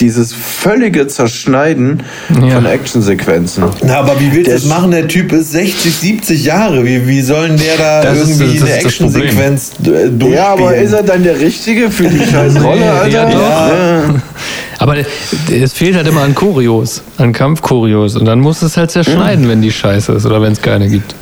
[0.00, 2.02] Dieses völlige Zerschneiden
[2.42, 2.56] Ja.
[2.56, 3.64] von Actionsequenzen.
[3.84, 4.90] Na, aber wie Der das machen?
[4.90, 6.84] Der Typ ist 60, 70 Jahre.
[6.84, 9.22] Wie, wie sollen der da Das irgendwie eine ist das Problem.
[9.24, 10.32] Actionsequenz äh, durchspielen?
[10.32, 13.08] Ja, aber ist er dann der Richtige für die scheiß Rolle, Alter?
[13.08, 13.40] ja, doch.
[13.40, 14.14] Ja.
[14.78, 18.16] Aber es fehlt halt immer an Choreos, an Kampfchoreos.
[18.16, 21.14] Und dann muss es halt zerschneiden, wenn die scheiße ist oder wenn es keine gibt.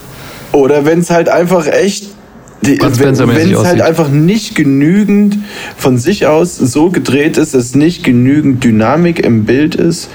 [0.53, 2.05] Oder wenn es halt einfach echt.
[2.61, 2.81] Wenn
[3.13, 3.81] es halt aussieht.
[3.83, 5.39] einfach nicht genügend
[5.77, 10.09] von sich aus so gedreht ist, dass nicht genügend Dynamik im Bild ist,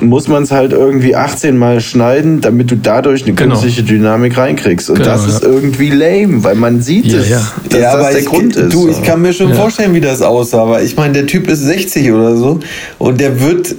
[0.00, 3.50] muss man es halt irgendwie 18 Mal schneiden, damit du dadurch eine Genau.
[3.52, 4.90] künstliche Dynamik reinkriegst.
[4.90, 5.48] Und Genau, das ist ja.
[5.48, 7.52] irgendwie lame, weil man sieht Ja, es, ja.
[7.68, 8.72] dass ja, das aber der ich, Grund ist.
[8.74, 9.54] du, ich kann mir schon Ja.
[9.54, 10.62] vorstellen, wie das aussah.
[10.62, 12.58] Aber ich meine, der Typ ist 60 oder so
[12.98, 13.74] und der wird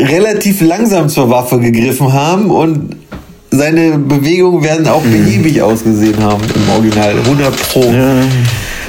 [0.00, 2.96] relativ langsam zur Waffe gegriffen haben und
[3.52, 7.14] seine Bewegungen werden auch behäbig ausgesehen haben im Original.
[7.24, 7.94] 100 Pro.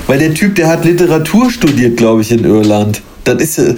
[0.07, 3.01] Weil der Typ, der hat Literatur studiert, glaube ich, in Irland.
[3.24, 3.58] Das ist.
[3.58, 3.76] äh,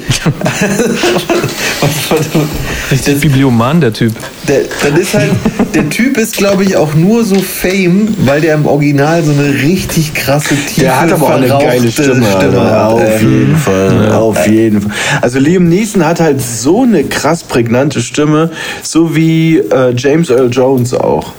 [1.81, 2.19] was, was,
[2.91, 4.13] Richtig Biblioman, der Typ.
[4.47, 5.31] der, das ist halt,
[5.73, 9.53] der Typ ist, glaube ich, auch nur so Fame, weil der im Original so eine
[9.61, 12.25] richtig krasse, tiefe, Der hat aber auch eine geile Stimme.
[12.27, 12.63] Alter.
[12.63, 12.91] hat.
[12.91, 13.19] Auf ey.
[13.27, 14.11] jeden Fall.
[14.13, 14.91] Auf jeden Fall.
[15.21, 18.49] Also Liam Neeson hat halt so eine krass prägnante Stimme,
[18.81, 21.33] so wie äh, James Earl Jones auch.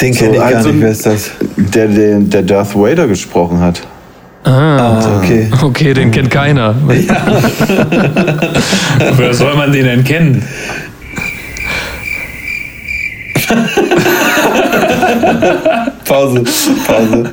[0.00, 1.30] Den kenne ich gar so nicht, wer ist das?
[1.56, 3.82] Der, der, der Darth Vader gesprochen hat.
[4.44, 5.48] Ah, okay.
[5.62, 6.74] Okay, den kennt keiner.
[9.16, 10.42] Woher soll man den denn kennen?
[16.04, 16.42] Pause,
[16.86, 17.30] Pause.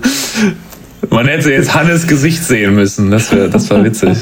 [1.09, 3.11] Man hätte jetzt Hannes Gesicht sehen müssen.
[3.11, 4.17] Das, wär, das war witzig.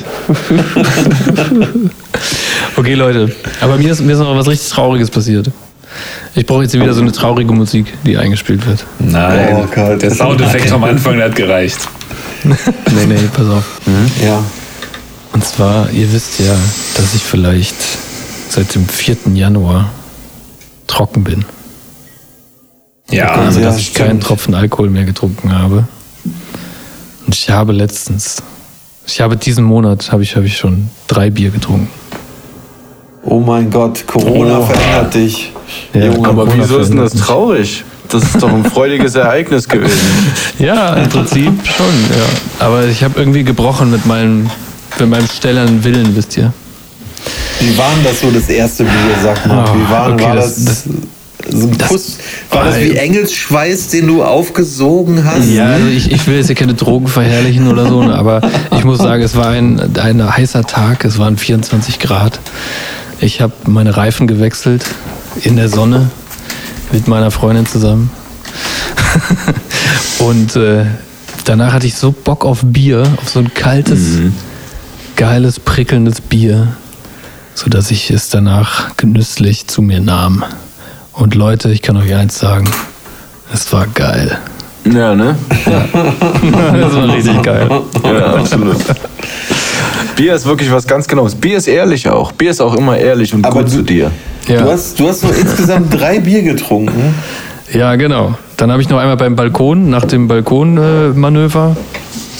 [2.76, 3.32] Okay, Leute.
[3.62, 5.52] Aber mir ist, mir ist noch was richtig Trauriges passiert.
[6.36, 8.86] Ich brauche jetzt wieder so eine traurige Musik, die eingespielt wird.
[9.00, 10.02] Nein, Oh Gott.
[10.02, 11.80] der Soundeffekt vom Anfang hat gereicht.
[12.96, 13.66] Nee, nee, pass auf.
[14.24, 14.44] Ja.
[15.34, 16.56] Und zwar, ihr wisst ja,
[16.96, 17.76] dass ich vielleicht
[18.50, 19.18] seit dem 4.
[19.36, 19.90] Januar
[20.88, 21.46] trocken bin.
[23.12, 24.20] Ja, Also, ja, dass ich keinen.
[24.20, 25.88] Tropfen Alkohol mehr getrunken habe.
[27.26, 28.42] Und ich habe letztens,
[29.06, 31.90] ich habe diesen Monat, habe ich, habe ich schon drei Bier getrunken.
[33.24, 34.66] Oh mein Gott, Corona Oh.
[34.66, 35.52] verändert dich.
[35.94, 37.84] Ja, Junge, aber Aber wieso ist denn das traurig?
[38.10, 39.98] Das ist doch ein freudiges Ereignis gewesen.
[40.60, 42.66] Ja, im Prinzip schon, ja.
[42.66, 44.50] Aber ich habe irgendwie gebrochen mit meinem,
[45.00, 46.52] mit meinem stellenden Willen, wisst ihr.
[47.62, 48.92] Wie war denn das so das erste Bier,
[49.24, 49.66] sag mal?
[49.70, 50.84] Oh, Wie war, okay, war das- das,
[51.50, 52.18] so ein das- Kuss,
[52.52, 55.48] war das wie Engelsschweiß, den du aufgesogen hast?
[55.50, 58.42] Ja, also ich, ich will jetzt hier keine Drogen verherrlichen oder so, ne, aber
[58.78, 62.40] ich muss sagen, es war ein, ein heißer Tag, es waren 24 Grad.
[63.22, 64.84] Ich habe meine Reifen gewechselt
[65.42, 66.10] in der Sonne
[66.92, 68.10] mit meiner Freundin zusammen.
[70.20, 70.86] Und äh,
[71.46, 74.20] danach hatte ich so Bock auf Bier, auf so ein kaltes,
[75.16, 76.68] geiles, prickelndes Bier,
[77.56, 80.44] sodass ich es danach genüsslich zu mir nahm.
[81.14, 82.70] Und Leute, ich kann euch eins sagen,
[83.52, 84.38] Das war geil.
[84.86, 85.36] Ja, ne?
[85.66, 87.70] Das war richtig geil.
[88.04, 88.78] Ja, absolut.
[90.20, 91.34] Bier ist wirklich was ganz Genaues.
[91.34, 92.34] Bier ist ehrlich auch.
[92.34, 94.12] Bier ist auch immer ehrlich und Aber gut du- zu dir.
[94.50, 94.64] Ja.
[94.64, 97.16] Du, hast, du hast nur insgesamt drei Bier getrunken.
[97.72, 98.38] Ja, genau.
[98.58, 101.78] Dann habe ich noch einmal beim Balkon, nach dem Balkonmanöver,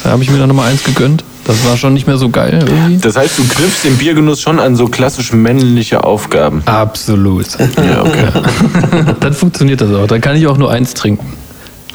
[0.04, 1.24] da habe ich mir dann nochmal eins gegönnt.
[1.46, 2.98] Das war schon nicht mehr so geil irgendwie.
[2.98, 6.62] Das heißt, du knüpfst den Biergenuss schon an so klassisch männliche Aufgaben.
[6.66, 7.48] Absolut.
[7.78, 8.28] Ja, okay.
[9.22, 10.06] dann funktioniert das auch.
[10.08, 11.34] Dann kann ich auch nur eins trinken.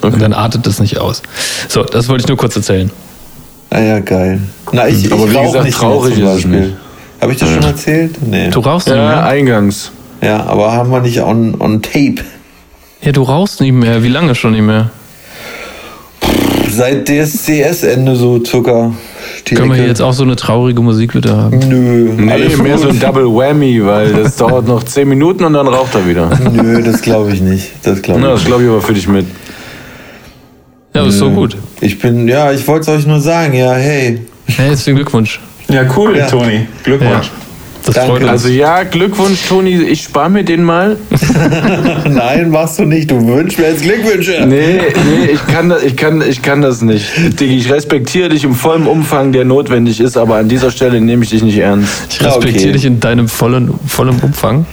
[0.00, 1.22] Und dann artet das nicht aus.
[1.68, 2.90] So, das wollte ich nur kurz erzählen.
[3.74, 4.38] Ah ja, geil.
[4.72, 6.72] Na, ich, Aber ich wie rauch gesagt, nicht traurig mehr ist es nicht.
[7.20, 8.14] Habe ich das schon erzählt?
[8.24, 8.48] Nee.
[8.50, 9.24] Du rauchst nicht Ja, mehr?
[9.26, 9.90] eingangs.
[10.22, 12.16] Ja, aber haben wir nicht on, on tape.
[13.02, 14.02] Ja, du rauchst nicht mehr.
[14.04, 14.90] Wie lange schon nicht mehr?
[16.70, 18.92] Seit DSCS-Ende so Zucker.
[19.48, 21.58] Die Können wir hier jetzt auch so eine traurige Musik wieder haben?
[21.58, 22.10] Nö.
[22.16, 22.82] Nee, alles mehr gut.
[22.82, 26.30] so ein Double Whammy, weil das dauert noch 10 Minuten und dann raucht er wieder.
[26.52, 27.70] Nö, das glaube ich nicht.
[27.82, 28.46] Das glaube Na, ich das nicht.
[28.48, 29.26] glaube ich aber für dich mit.
[30.94, 31.56] Ja, aber ist so gut.
[31.80, 34.20] Ich bin, ja, ich wollte es euch nur sagen, ja, hey.
[34.46, 35.40] Herzlichen Glückwunsch.
[35.68, 36.26] Ja, cool, Ja.
[36.28, 36.68] Toni.
[36.84, 37.30] Glückwunsch.
[37.84, 38.10] Das Danke.
[38.12, 38.30] freut uns.
[38.30, 39.74] Also ja, Glückwunsch, Toni.
[39.74, 40.96] Ich spare mir den mal.
[42.08, 43.10] Nein, machst du nicht.
[43.10, 44.46] Du wünschst mir jetzt Glückwünsche.
[44.46, 47.06] Nee, nee, ich kann das, ich kann, ich kann das nicht.
[47.40, 51.24] Diggi, ich respektiere dich im vollen Umfang, der notwendig ist, aber an dieser Stelle nehme
[51.24, 51.90] ich dich nicht ernst.
[52.08, 52.72] ich respektiere okay.
[52.72, 54.64] dich in deinem vollen, vollen Umfang.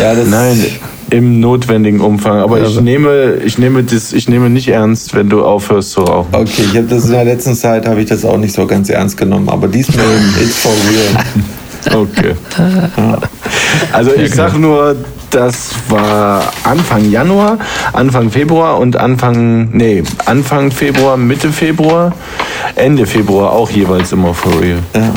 [0.00, 0.64] Ja, das Nein,
[1.10, 2.38] im notwendigen Umfang.
[2.40, 2.80] Aber ich Also.
[2.80, 6.28] nehme, ich nehme das, ich nehme nicht ernst, wenn du aufhörst zu rauchen.
[6.32, 8.88] Okay, ich habe das in der letzten Zeit habe ich das auch nicht so ganz
[8.88, 10.04] ernst genommen, aber diesmal
[10.42, 11.24] it's for real.
[12.02, 12.34] Okay.
[13.92, 14.96] Also ich sag nur,
[15.30, 17.58] das war Anfang Januar,
[17.92, 22.12] Anfang Februar und Anfang, nee, Anfang Februar, Mitte Februar,
[22.74, 24.78] Ende Februar auch jeweils immer for real.
[24.94, 25.12] Ja.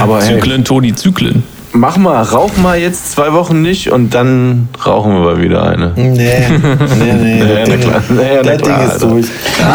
[0.00, 1.42] Aber hey, Zyklen, Toni, Zyklen.
[1.72, 5.92] Mach mal, rauch mal jetzt zwei Wochen nicht und dann rauchen wir mal wieder eine.
[5.96, 6.12] Nee,
[6.98, 7.40] nee, nee.
[7.50, 8.02] Ja, das na Ding, klar.
[8.10, 9.06] Ja, na das klar, Ding ist Alter.
[9.08, 9.26] durch.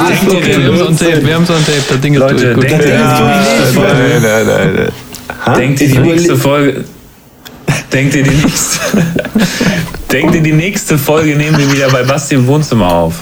[0.09, 1.83] Denkt ihr Okay, wir haben es on tape, wir haben es on tape.
[1.89, 2.55] Das Ding ist Leute, durch.
[2.55, 2.63] Gut.
[2.69, 4.91] denkt ihr, ist Folge, Nein, nein, nein,
[5.45, 5.57] nein.
[5.57, 6.83] denkt ihr die nächste Folge,
[7.93, 8.79] denkt ihr die nächste,
[10.11, 13.15] denkt ihr die nächste Folge nehmen wir wieder bei Basti im Wohnzimmer auf?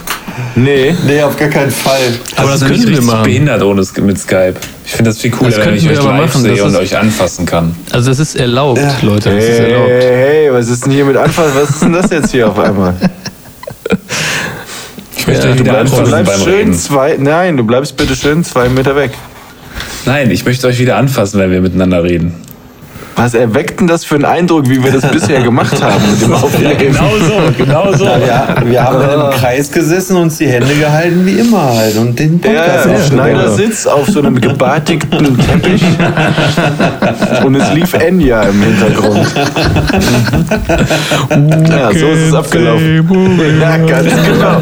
[0.56, 0.96] Nee.
[1.06, 2.00] Nee, auf gar keinen Fall.
[2.38, 3.24] Aber das ist nämlich könnten wir machen.
[3.24, 4.56] behindert ohne mit Skype.
[4.86, 6.76] Ich finde das viel cooler, Das wenn ich euch live machen, das sehe und ist-
[6.80, 7.76] euch anfassen kann.
[7.92, 9.30] Also das ist erlaubt, Leute.
[9.36, 9.90] Das ist Hey, erlaubt.
[9.90, 11.46] hey, was ist denn hier mit Anfang?
[11.54, 12.96] Was ist denn das jetzt hier auf einmal?
[15.16, 16.74] Ich möchte Ja, euch Du wieder bleibst, du anfassen bleibst schön Reden.
[16.74, 19.12] zwei, nein, du bleibst bitte schön zwei Meter weg.
[20.06, 22.34] Nein, ich möchte euch wieder anfassen, wenn wir miteinander reden.
[23.16, 26.34] Was erweckt denn das für einen Eindruck, wie wir das bisher gemacht haben mit dem
[26.44, 26.78] Aufnehmen?
[26.78, 28.06] Genau so, genau so.
[28.06, 31.96] Ja, wir haben dann im Kreis gesessen, uns die Hände gehalten, wie immer halt.
[31.98, 33.08] Und den Podcast Ja, aufgenommen.
[33.08, 35.84] Schneidersitz auf so einem gebartigten Teppich
[37.46, 39.28] und es lief Enya im Hintergrund.
[41.70, 42.84] ja, so ist es abgelaufen.
[43.62, 44.60] Ja, ganz genau.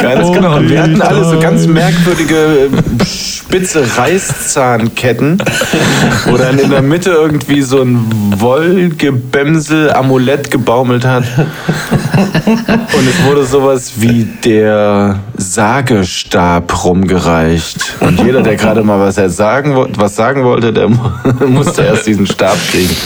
[0.00, 0.56] Ganz genau.
[0.56, 3.04] Und wir hatten alle so ganz merkwürdige äh,
[3.52, 5.36] spitze Reißzahnketten,
[6.24, 8.06] wo dann in der Mitte irgendwie so ein
[8.38, 11.24] Wollgebämsel Amulett gebaumelt hat.
[11.36, 17.96] Und es wurde sowas wie der Sagestab rumgereicht.
[18.00, 21.10] Und jeder, der gerade mal was, sagen, was sagen wollte, der mu-
[21.46, 22.96] musste erst diesen Stab kriegen.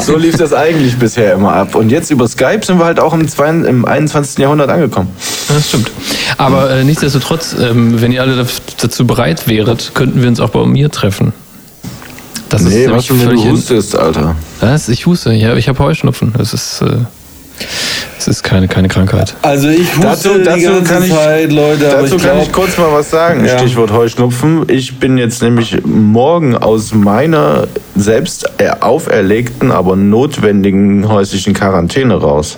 [0.00, 1.74] So lief das eigentlich bisher immer ab.
[1.74, 3.26] Und jetzt über Skype sind wir halt auch im,
[3.64, 4.38] im 21.
[4.38, 5.08] Jahrhundert angekommen.
[5.48, 5.90] Das stimmt.
[6.36, 8.46] Aber äh, nichtsdestotrotz, ähm, wenn ihr alle
[8.80, 11.32] dazu bereit wäret, könnten wir uns auch bei mir treffen.
[12.48, 14.34] Das Nee, nämlich was denn, wenn du hustest, Alter?
[14.60, 14.88] Was?
[14.88, 15.32] Ich huste.
[15.32, 16.32] Ja, ich habe Heuschnupfen.
[16.38, 16.86] Das ist, äh,
[18.16, 19.34] das ist keine, keine Krankheit.
[19.42, 22.30] Also ich huste Dazu- die dazu ganze kann ich- Zeit, Leute, aber Dazu ich kann
[22.36, 22.42] glaube...
[22.44, 23.44] ich kurz mal was sagen.
[23.44, 23.58] Ja.
[23.58, 24.64] Stichwort Heuschnupfen.
[24.70, 27.66] Ich bin jetzt nämlich morgen aus meiner
[27.96, 32.56] selbst er- auferlegten, aber notwendigen häuslichen Quarantäne raus.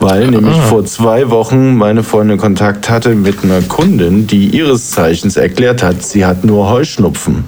[0.00, 5.36] Weil nämlich vor zwei Wochen meine Freundin Kontakt hatte mit einer Kundin, die ihres Zeichens
[5.36, 7.44] erklärt hat, sie hat nur Heuschnupfen.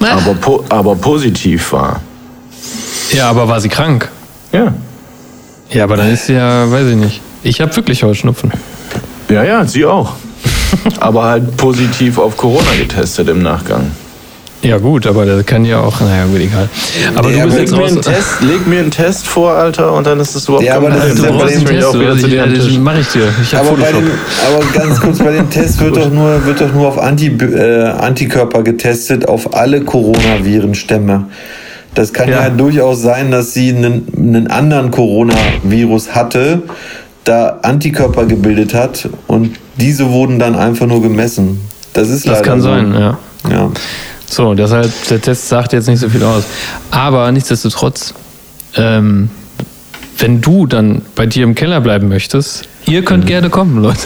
[0.00, 2.00] Aber, po aber positiv war.
[3.12, 4.08] Ja, aber war sie krank?
[4.52, 4.74] Ja.
[5.70, 7.20] Ja, aber dann ist sie ja, weiß ich nicht.
[7.42, 8.52] Ich habe wirklich Heuschnupfen.
[9.28, 10.14] Ja, ja, sie auch.
[11.00, 13.90] aber halt positiv auf Corona getestet im Nachgang.
[14.64, 16.68] Ja gut, aber das kann ja auch, naja gut, egal.
[17.14, 17.92] Aber Ja, du bist aber jetzt Leg mir, raus.
[17.92, 20.88] einen Test, leg mir einen Test vor, Alter, und dann ist es überhaupt Ja, aber
[20.88, 21.32] kein das ist Problem.
[21.32, 23.00] ja Du bei brauchst dem einen mich Test, auch wieder zu dir Ja, das mache
[23.00, 23.28] ich dir.
[23.42, 24.00] Ich Aber, bei Photoshop.
[24.02, 24.10] dem,
[24.56, 27.82] aber ganz kurz, bei dem Test wird doch nur, wird doch nur auf Anti, äh,
[27.90, 31.26] Antikörper getestet, auf alle Coronavirenstämme.
[31.94, 32.42] Das kann ja.
[32.44, 32.48] Ja.
[32.50, 36.62] durchaus sein, dass sie einen, einen anderen Coronavirus hatte,
[37.24, 41.60] da Antikörper gebildet hat und diese wurden dann einfach nur gemessen.
[41.92, 42.68] Das ist Das leider kann so.
[42.68, 43.18] sein, ja.
[43.50, 43.70] Ja.
[44.34, 46.42] So, deshalb, der Test sagt jetzt nicht so viel aus.
[46.90, 48.14] Aber nichtsdestotrotz,
[48.76, 49.30] ähm,
[50.18, 53.04] wenn du dann bei dir im Keller bleiben möchtest, ihr Mhm.
[53.04, 54.00] könnt gerne kommen, Leute.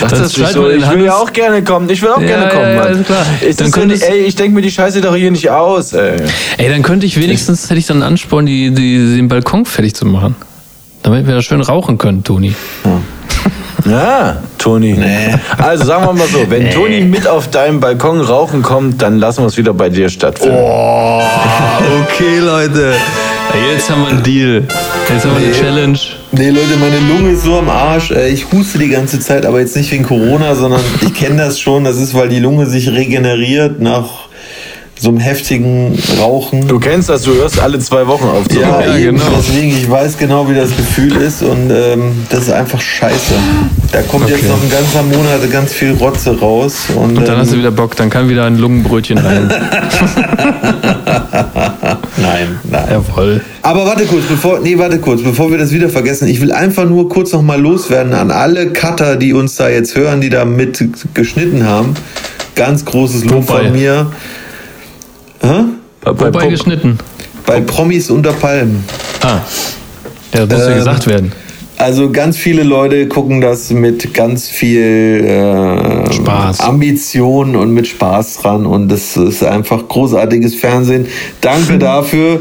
[0.00, 0.68] Sag Das das, nicht so.
[0.68, 1.88] Ich will ja auch gerne kommen.
[1.88, 3.00] Ich will auch Ja, gerne ja, kommen, ja, Mann.
[3.00, 3.26] ist klar.
[3.40, 6.16] Ich, Dann das könntest- ey, ich denke mir die Scheiße doch hier nicht aus, ey.
[6.58, 10.04] Ey, dann könnte ich wenigstens, hätte ich dann Ansporn, die, die, den Balkon fertig zu
[10.06, 10.34] machen.
[11.02, 12.54] Damit wir da schön rauchen können, Toni.
[13.86, 14.96] Ja, Toni.
[15.58, 19.42] Also sagen wir mal so, wenn Toni mit auf deinem Balkon rauchen kommt, dann lassen
[19.42, 20.56] wir es wieder bei dir stattfinden.
[20.58, 21.20] Oh,
[22.02, 22.94] okay, Leute.
[23.72, 24.62] Jetzt haben wir einen Deal.
[25.12, 25.98] Jetzt haben wir eine Challenge.
[26.32, 28.10] Nee, Leute, meine Lunge ist so am Arsch.
[28.10, 31.60] Äh, Ich huste die ganze Zeit, aber jetzt nicht wegen Corona, sondern ich kenne das
[31.60, 31.84] schon.
[31.84, 34.04] Das ist, weil die Lunge sich regeneriert nach
[35.04, 36.66] so einem heftigen Rauchen.
[36.66, 38.80] Du kennst das, du hörst alle zwei Wochen auf zu Ja.
[38.80, 39.22] Ja, genau.
[39.38, 43.34] Deswegen, ich weiß genau, wie das Gefühl ist und ähm, das ist einfach scheiße.
[43.92, 44.48] Da kommt jetzt Okay.
[44.48, 46.86] noch ein ganzer Monat ganz viel Rotze raus.
[46.96, 49.48] Und, Und dann ähm, hast du wieder Bock, dann kann wieder ein Lungenbrötchen rein.
[52.16, 52.84] Nein, nein.
[52.90, 53.40] Jawohl.
[53.62, 56.28] Aber warte kurz, bevor, nee, warte kurz, bevor wir das wieder vergessen.
[56.28, 59.94] Ich will einfach nur kurz noch mal loswerden an alle Cutter, die uns da jetzt
[59.96, 60.82] hören, die da mit
[61.12, 61.94] geschnitten haben.
[62.54, 63.64] Ganz großes Lob Wobei?
[63.64, 64.12] von mir.
[65.44, 65.64] Hä?
[66.02, 66.98] Bei Wobei Pop- geschnitten.
[67.46, 68.84] Bei Promis unter Palmen.
[69.22, 69.38] Ah.
[70.34, 71.32] Ja, das muss ja Ähm, gesagt werden.
[71.76, 76.60] Also ganz viele Leute gucken das mit ganz viel äh, Spaß.
[76.60, 81.06] Ambition und mit Spaß dran und das ist einfach großartiges Fernsehen.
[81.40, 82.40] Danke dafür.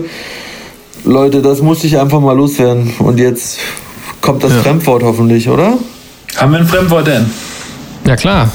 [1.03, 2.93] Leute, das musste ich einfach mal loswerden.
[2.99, 3.57] Und jetzt
[4.21, 4.61] kommt das Ja.
[4.61, 5.73] Fremdwort hoffentlich, oder?
[6.38, 7.25] Haben wir ein Fremdwort denn?
[8.05, 8.49] Ja, klar.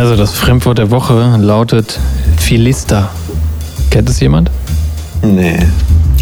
[0.00, 2.00] Also das Fremdwort der Woche lautet
[2.38, 3.10] Philister.
[3.90, 4.50] Kennt es jemand?
[5.20, 5.58] Nee.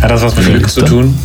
[0.02, 1.16] Hat das was mit Glück zu tun?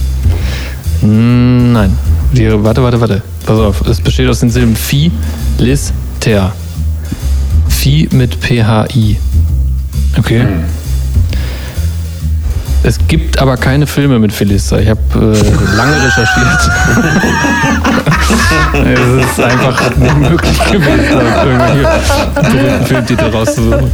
[1.02, 1.98] Mm, Nein.
[2.32, 3.24] Die, warte, warte, warte.
[3.48, 3.82] Pass auf.
[3.88, 5.12] Es besteht aus den Silben Phi,
[5.58, 6.52] Lis, Ter.
[7.70, 9.18] Phi mit PHI.
[10.20, 10.46] Okay.
[12.84, 14.80] Es gibt aber keine Filme mit Philister.
[14.80, 16.70] Ich habe äh, lange recherchiert.
[18.74, 21.88] es ist einfach nicht möglich gewesen, irgendwelche
[22.36, 23.92] berühmten Filmtitel rauszusuchen.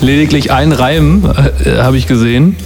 [0.00, 1.30] Lediglich ein Reim
[1.64, 2.56] äh, habe ich gesehen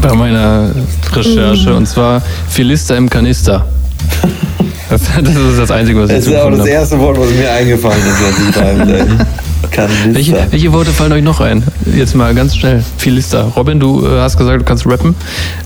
[0.00, 0.70] bei meiner
[1.12, 3.66] Recherche und zwar Philister im Kanister.
[4.90, 7.50] Das, das ist das Einzige, was ich Das ist auch das erste Wort, was mir
[7.50, 9.26] eingefallen ist,
[9.70, 9.88] kann.
[10.12, 11.62] Welche, welche Worte fallen euch noch ein?
[11.94, 12.82] Jetzt mal ganz schnell.
[12.98, 13.42] Philister.
[13.56, 15.14] Robin, du äh, hast gesagt, du kannst rappen.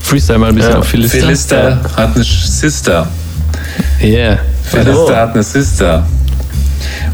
[0.01, 0.79] Freestyle mal ein bisschen Ja.
[0.79, 1.19] auf Philister.
[1.19, 3.07] Philister hat eine Sister.
[4.01, 4.37] Yeah.
[4.63, 6.05] Philister hat eine Sister.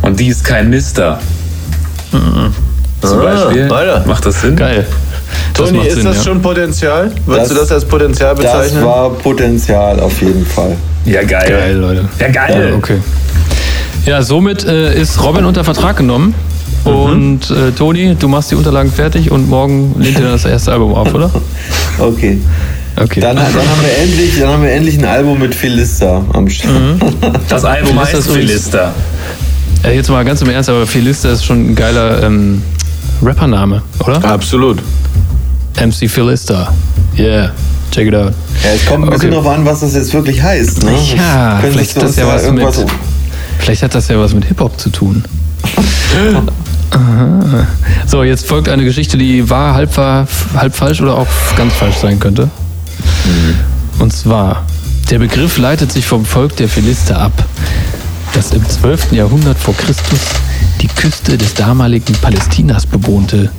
[0.02, 1.20] Und die ist kein Mister.
[2.12, 3.72] Zum Ah, Beispiel.
[3.72, 4.04] Alter.
[4.08, 4.56] Macht das Sinn?
[4.56, 4.86] Geil.
[5.54, 6.24] Das Toni, ist Sinn, das ja.
[6.24, 7.12] schon Potenzial?
[7.26, 8.86] Würdest Das- du das als Potenzial Das bezeichnen?
[8.86, 10.76] war Potenzial auf jeden Fall.
[11.06, 11.50] Ja, geil.
[11.50, 12.06] Geil, Leute.
[12.20, 12.70] Ja, geil.
[12.72, 12.98] Ja, okay.
[14.06, 16.34] Ja, somit äh, ist Robin unter Vertrag genommen.
[16.86, 16.92] Mhm.
[16.92, 20.72] Und äh, Toni, du machst die Unterlagen fertig und morgen lehnt ihr dann das erste
[20.72, 21.30] Album auf, oder?
[21.98, 22.40] Okay.
[22.98, 23.20] Okay.
[23.22, 26.74] Dann, dann, haben wir endlich, dann haben wir endlich ein Album mit Philister am Start.
[27.50, 28.94] Das Album Philister heißt Philister.
[29.84, 32.62] äh, jetzt mal ganz im Ernst, aber Philister ist schon ein geiler ähm,
[33.22, 34.24] Rappername, oder?
[34.24, 34.80] Absolut.
[35.82, 36.74] MC Philister.
[37.18, 37.52] Yeah,
[37.92, 38.34] check it out.
[38.64, 39.42] Ja, es kommt ein bisschen Okay.
[39.42, 40.84] drauf an, was das jetzt wirklich heißt.
[40.84, 40.92] Ne?
[41.18, 42.86] Ja, vielleicht hat das ja da was mit.
[43.60, 45.24] Vielleicht hat das ja was mit Hip-Hop zu tun.
[46.92, 47.68] Aha.
[48.06, 51.98] so, jetzt folgt eine Geschichte, die wahr, halb, wahr, halb falsch oder auch ganz falsch
[51.98, 52.50] sein könnte.
[54.00, 54.66] Und zwar,
[55.10, 57.34] der Begriff leitet sich vom Volk der Philister ab,
[58.34, 59.14] das im 12.
[59.14, 60.20] Jahrhundert vor Christus
[60.82, 63.52] die Küste des damaligen Palästinas bewohnte.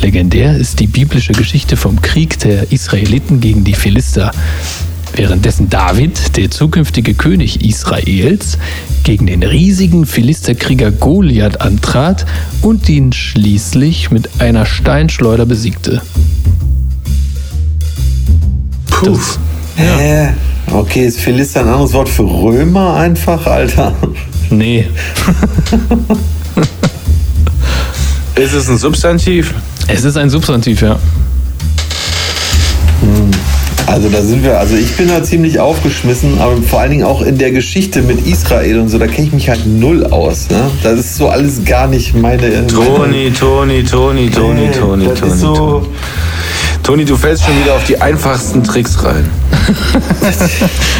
[0.00, 4.30] Legendär ist die biblische Geschichte vom Krieg der Israeliten gegen die Philister,
[5.14, 8.58] währenddessen David, der zukünftige König Israels,
[9.04, 12.26] gegen den riesigen Philisterkrieger Goliath antrat
[12.62, 16.02] und ihn schließlich mit einer Steinschleuder besiegte.
[18.90, 19.18] Puh.
[19.76, 20.30] Hä?
[20.72, 23.94] Okay, ist Philister ein anderes Wort für Römer einfach, Alter?
[24.50, 24.86] Nee,
[28.40, 29.54] Ist es ein Substantiv?
[29.86, 30.98] es ist ein Substantiv, ja.
[33.90, 37.22] Also da sind wir, also ich bin da ziemlich aufgeschmissen, aber vor allen Dingen auch
[37.22, 40.48] in der Geschichte mit Israel und so, da kenne ich mich halt null aus.
[40.48, 40.70] Ne?
[40.84, 42.66] Das ist so alles gar nicht meine...
[42.68, 45.86] Toni, Toni, Toni, Toni, Toni, Toni, so, Toni.
[46.84, 49.28] Toni, du fällst schon wieder auf die einfachsten Tricks rein.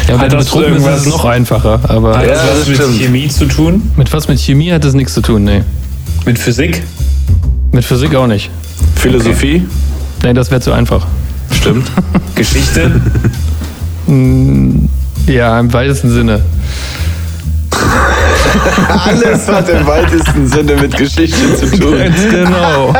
[0.07, 1.79] Ja, Hat das bist, ist es irgendwas- noch einfacher.
[1.87, 2.97] Aber Hat Ja, das was das mit stimmt.
[2.99, 3.91] Chemie zu tun?
[3.95, 5.61] mit was mit Chemie hat das nichts zu tun, nee.
[6.25, 6.83] Mit Physik?
[7.71, 8.49] Mit Physik auch nicht.
[8.95, 9.63] Philosophie?
[10.23, 11.07] Nee, das wäre zu einfach.
[11.53, 11.91] Stimmt.
[12.35, 13.01] Geschichte?
[15.27, 16.41] Ja, im weitesten Sinne.
[19.05, 21.97] Alles hat im weitesten Sinne mit Geschichte zu tun.
[21.97, 22.93] Ganz genau.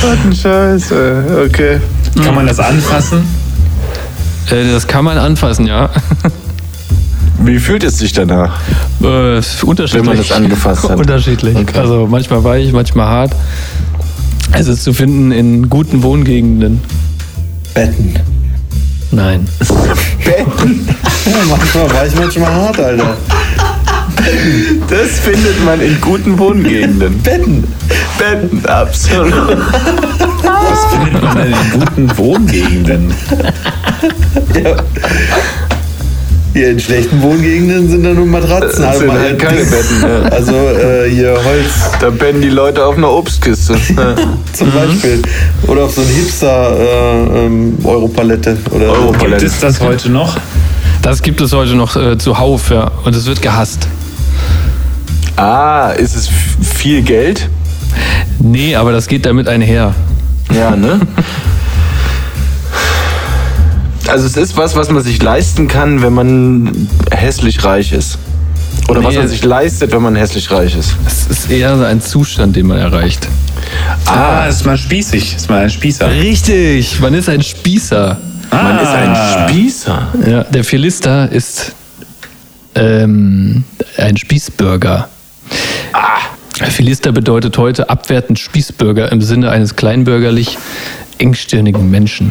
[0.00, 1.46] Was ein Scheiße.
[1.46, 1.80] Okay.
[2.22, 3.24] Kann man das anfassen?
[4.50, 5.90] Äh, das kann man anfassen, ja.
[7.38, 8.60] Wie fühlt es sich danach?
[9.02, 10.00] Äh, ist unterschiedlich.
[10.06, 10.98] Wenn man das angefasst hat.
[10.98, 11.56] Unterschiedlich.
[11.56, 11.78] Okay.
[11.78, 13.32] Also manchmal weich, manchmal hart.
[14.52, 16.80] Es ist zu finden in guten Wohngegenden.
[17.74, 18.18] Betten.
[19.10, 19.46] Nein.
[21.26, 23.16] Ja, manchmal war ich manchmal hart, Alter.
[24.88, 27.18] Das findet man in guten Wohngegenden.
[27.22, 27.64] Betten.
[28.18, 29.32] Betten, absolut.
[30.42, 33.14] Was findet man denn in guten Wohngegenden?
[34.54, 34.76] Ja.
[36.54, 38.82] Hier in schlechten Wohngegenden sind da nur Matratzen.
[38.82, 40.22] Das sind halt keine Betten, ja.
[40.30, 43.74] Also äh, hier Holz Da pennen die Leute auf einer Obstkiste.
[44.52, 44.72] zum Mhm.
[44.72, 45.22] Beispiel.
[45.66, 48.56] Oder auf so ein Hipster äh, ähm, Europalette.
[49.28, 50.36] Gibt es das heute noch?
[51.02, 52.90] Das gibt es heute noch äh, zuhauf, ja.
[53.04, 53.88] Und es wird gehasst.
[55.36, 56.28] ah, ist es
[56.76, 57.48] viel Geld?
[58.38, 59.92] Nee, aber das geht damit einher.
[60.56, 61.00] Ja, ne?
[64.14, 68.16] Also es ist was, was man sich leisten kann, wenn man hässlich reich ist.
[68.86, 69.18] Oder was Nee.
[69.18, 70.94] man sich leistet, wenn man hässlich reich ist.
[71.04, 73.26] Es ist eher so ein Zustand, den man erreicht.
[74.06, 75.34] Ah, ist mal spießig.
[75.34, 76.08] Ist mal ein Spießer.
[76.12, 78.16] Richtig, man ist ein Spießer.
[78.52, 79.48] Man ist ein Ah.
[79.48, 80.08] Spießer.
[80.30, 81.72] Ja, der Philister ist
[82.76, 83.64] ähm,
[83.98, 85.08] ein Spießbürger.
[85.92, 86.66] Ah.
[86.70, 90.56] Philister bedeutet heute abwertend Spießbürger im Sinne eines kleinbürgerlich
[91.18, 92.30] engstirnigen Menschen.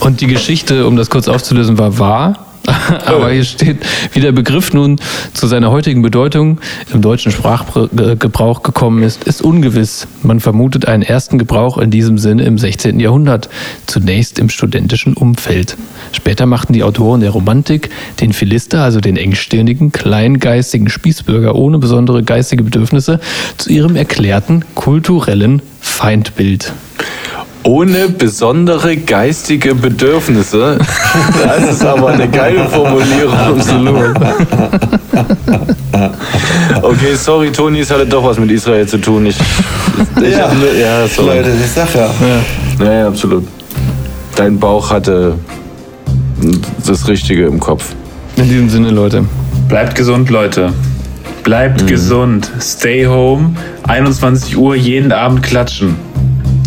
[0.00, 2.44] Und die Geschichte, um das kurz aufzulösen, war wahr.
[3.06, 3.78] Aber hier steht,
[4.12, 5.00] wie der Begriff nun
[5.32, 6.60] zu seiner heutigen Bedeutung
[6.92, 10.06] im deutschen Sprachgebrauch gekommen ist, ist ungewiss.
[10.22, 13.00] Man vermutet einen ersten Gebrauch in diesem Sinne im 16.
[13.00, 13.48] Jahrhundert,
[13.86, 15.76] zunächst im studentischen Umfeld.
[16.12, 22.22] Später machten die Autoren der Romantik den Philister, also den engstirnigen, kleingeistigen Spießbürger ohne besondere
[22.22, 23.20] geistige Bedürfnisse,
[23.56, 26.72] zu ihrem erklärten kulturellen Feindbild.
[27.64, 30.78] Ohne besondere geistige Bedürfnisse.
[31.44, 33.34] Das ist aber eine geile Formulierung.
[33.34, 34.14] Absolut.
[36.82, 39.26] Okay, sorry, Toni, es hatte doch was mit Israel zu tun.
[39.26, 39.36] Ich,
[40.22, 40.44] ich Ja.
[40.48, 41.38] hab nur- ja, sorry.
[41.38, 42.08] Leute, ich sag ja.
[42.84, 43.46] Ja, ja, absolut.
[44.36, 45.34] Dein Bauch hatte
[46.86, 47.94] das Richtige im Kopf.
[48.36, 49.24] In diesem Sinne, Leute.
[49.68, 50.72] Bleibt gesund, Leute.
[51.42, 52.50] Bleibt gesund.
[52.60, 53.54] Stay home.
[53.86, 55.96] 21 Uhr jeden Abend klatschen.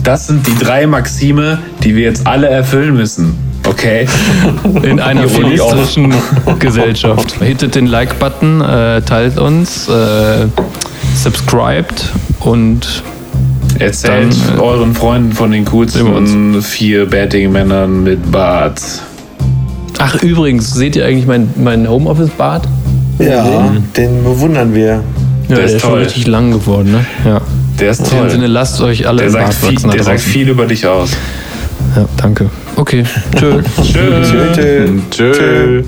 [0.03, 3.35] Das sind die drei Maxime, die wir jetzt alle erfüllen müssen.
[3.67, 4.07] Okay?
[4.83, 6.13] In einer philistrischen
[6.59, 7.35] Gesellschaft.
[7.39, 10.47] Hittet den Like-Button, äh, teilt uns, äh,
[11.15, 12.09] subscribed
[12.39, 13.03] und
[13.79, 18.81] Erzählt Dann, äh, euren Freunden von den coolsten vier bärtigen Männern mit Bart.
[19.97, 22.67] Ach übrigens, seht ihr eigentlich mein, mein Homeoffice-Bart?
[23.19, 25.03] Ja, den bewundern wir.
[25.47, 27.05] Ja, der ist ist schon richtig lang geworden, ne?
[27.25, 27.41] Ja.
[27.81, 28.29] Der ist In diesem toll.
[28.29, 31.11] Sinne, lasst euch alle Der, im sagt Bart viel, der sagt viel über dich aus.
[31.95, 32.49] Ja, danke.
[32.75, 33.03] Okay,
[33.35, 33.61] tschö.
[33.81, 33.91] Tschüss.
[34.53, 35.33] Tschö, tschö.
[35.33, 35.83] Tschö.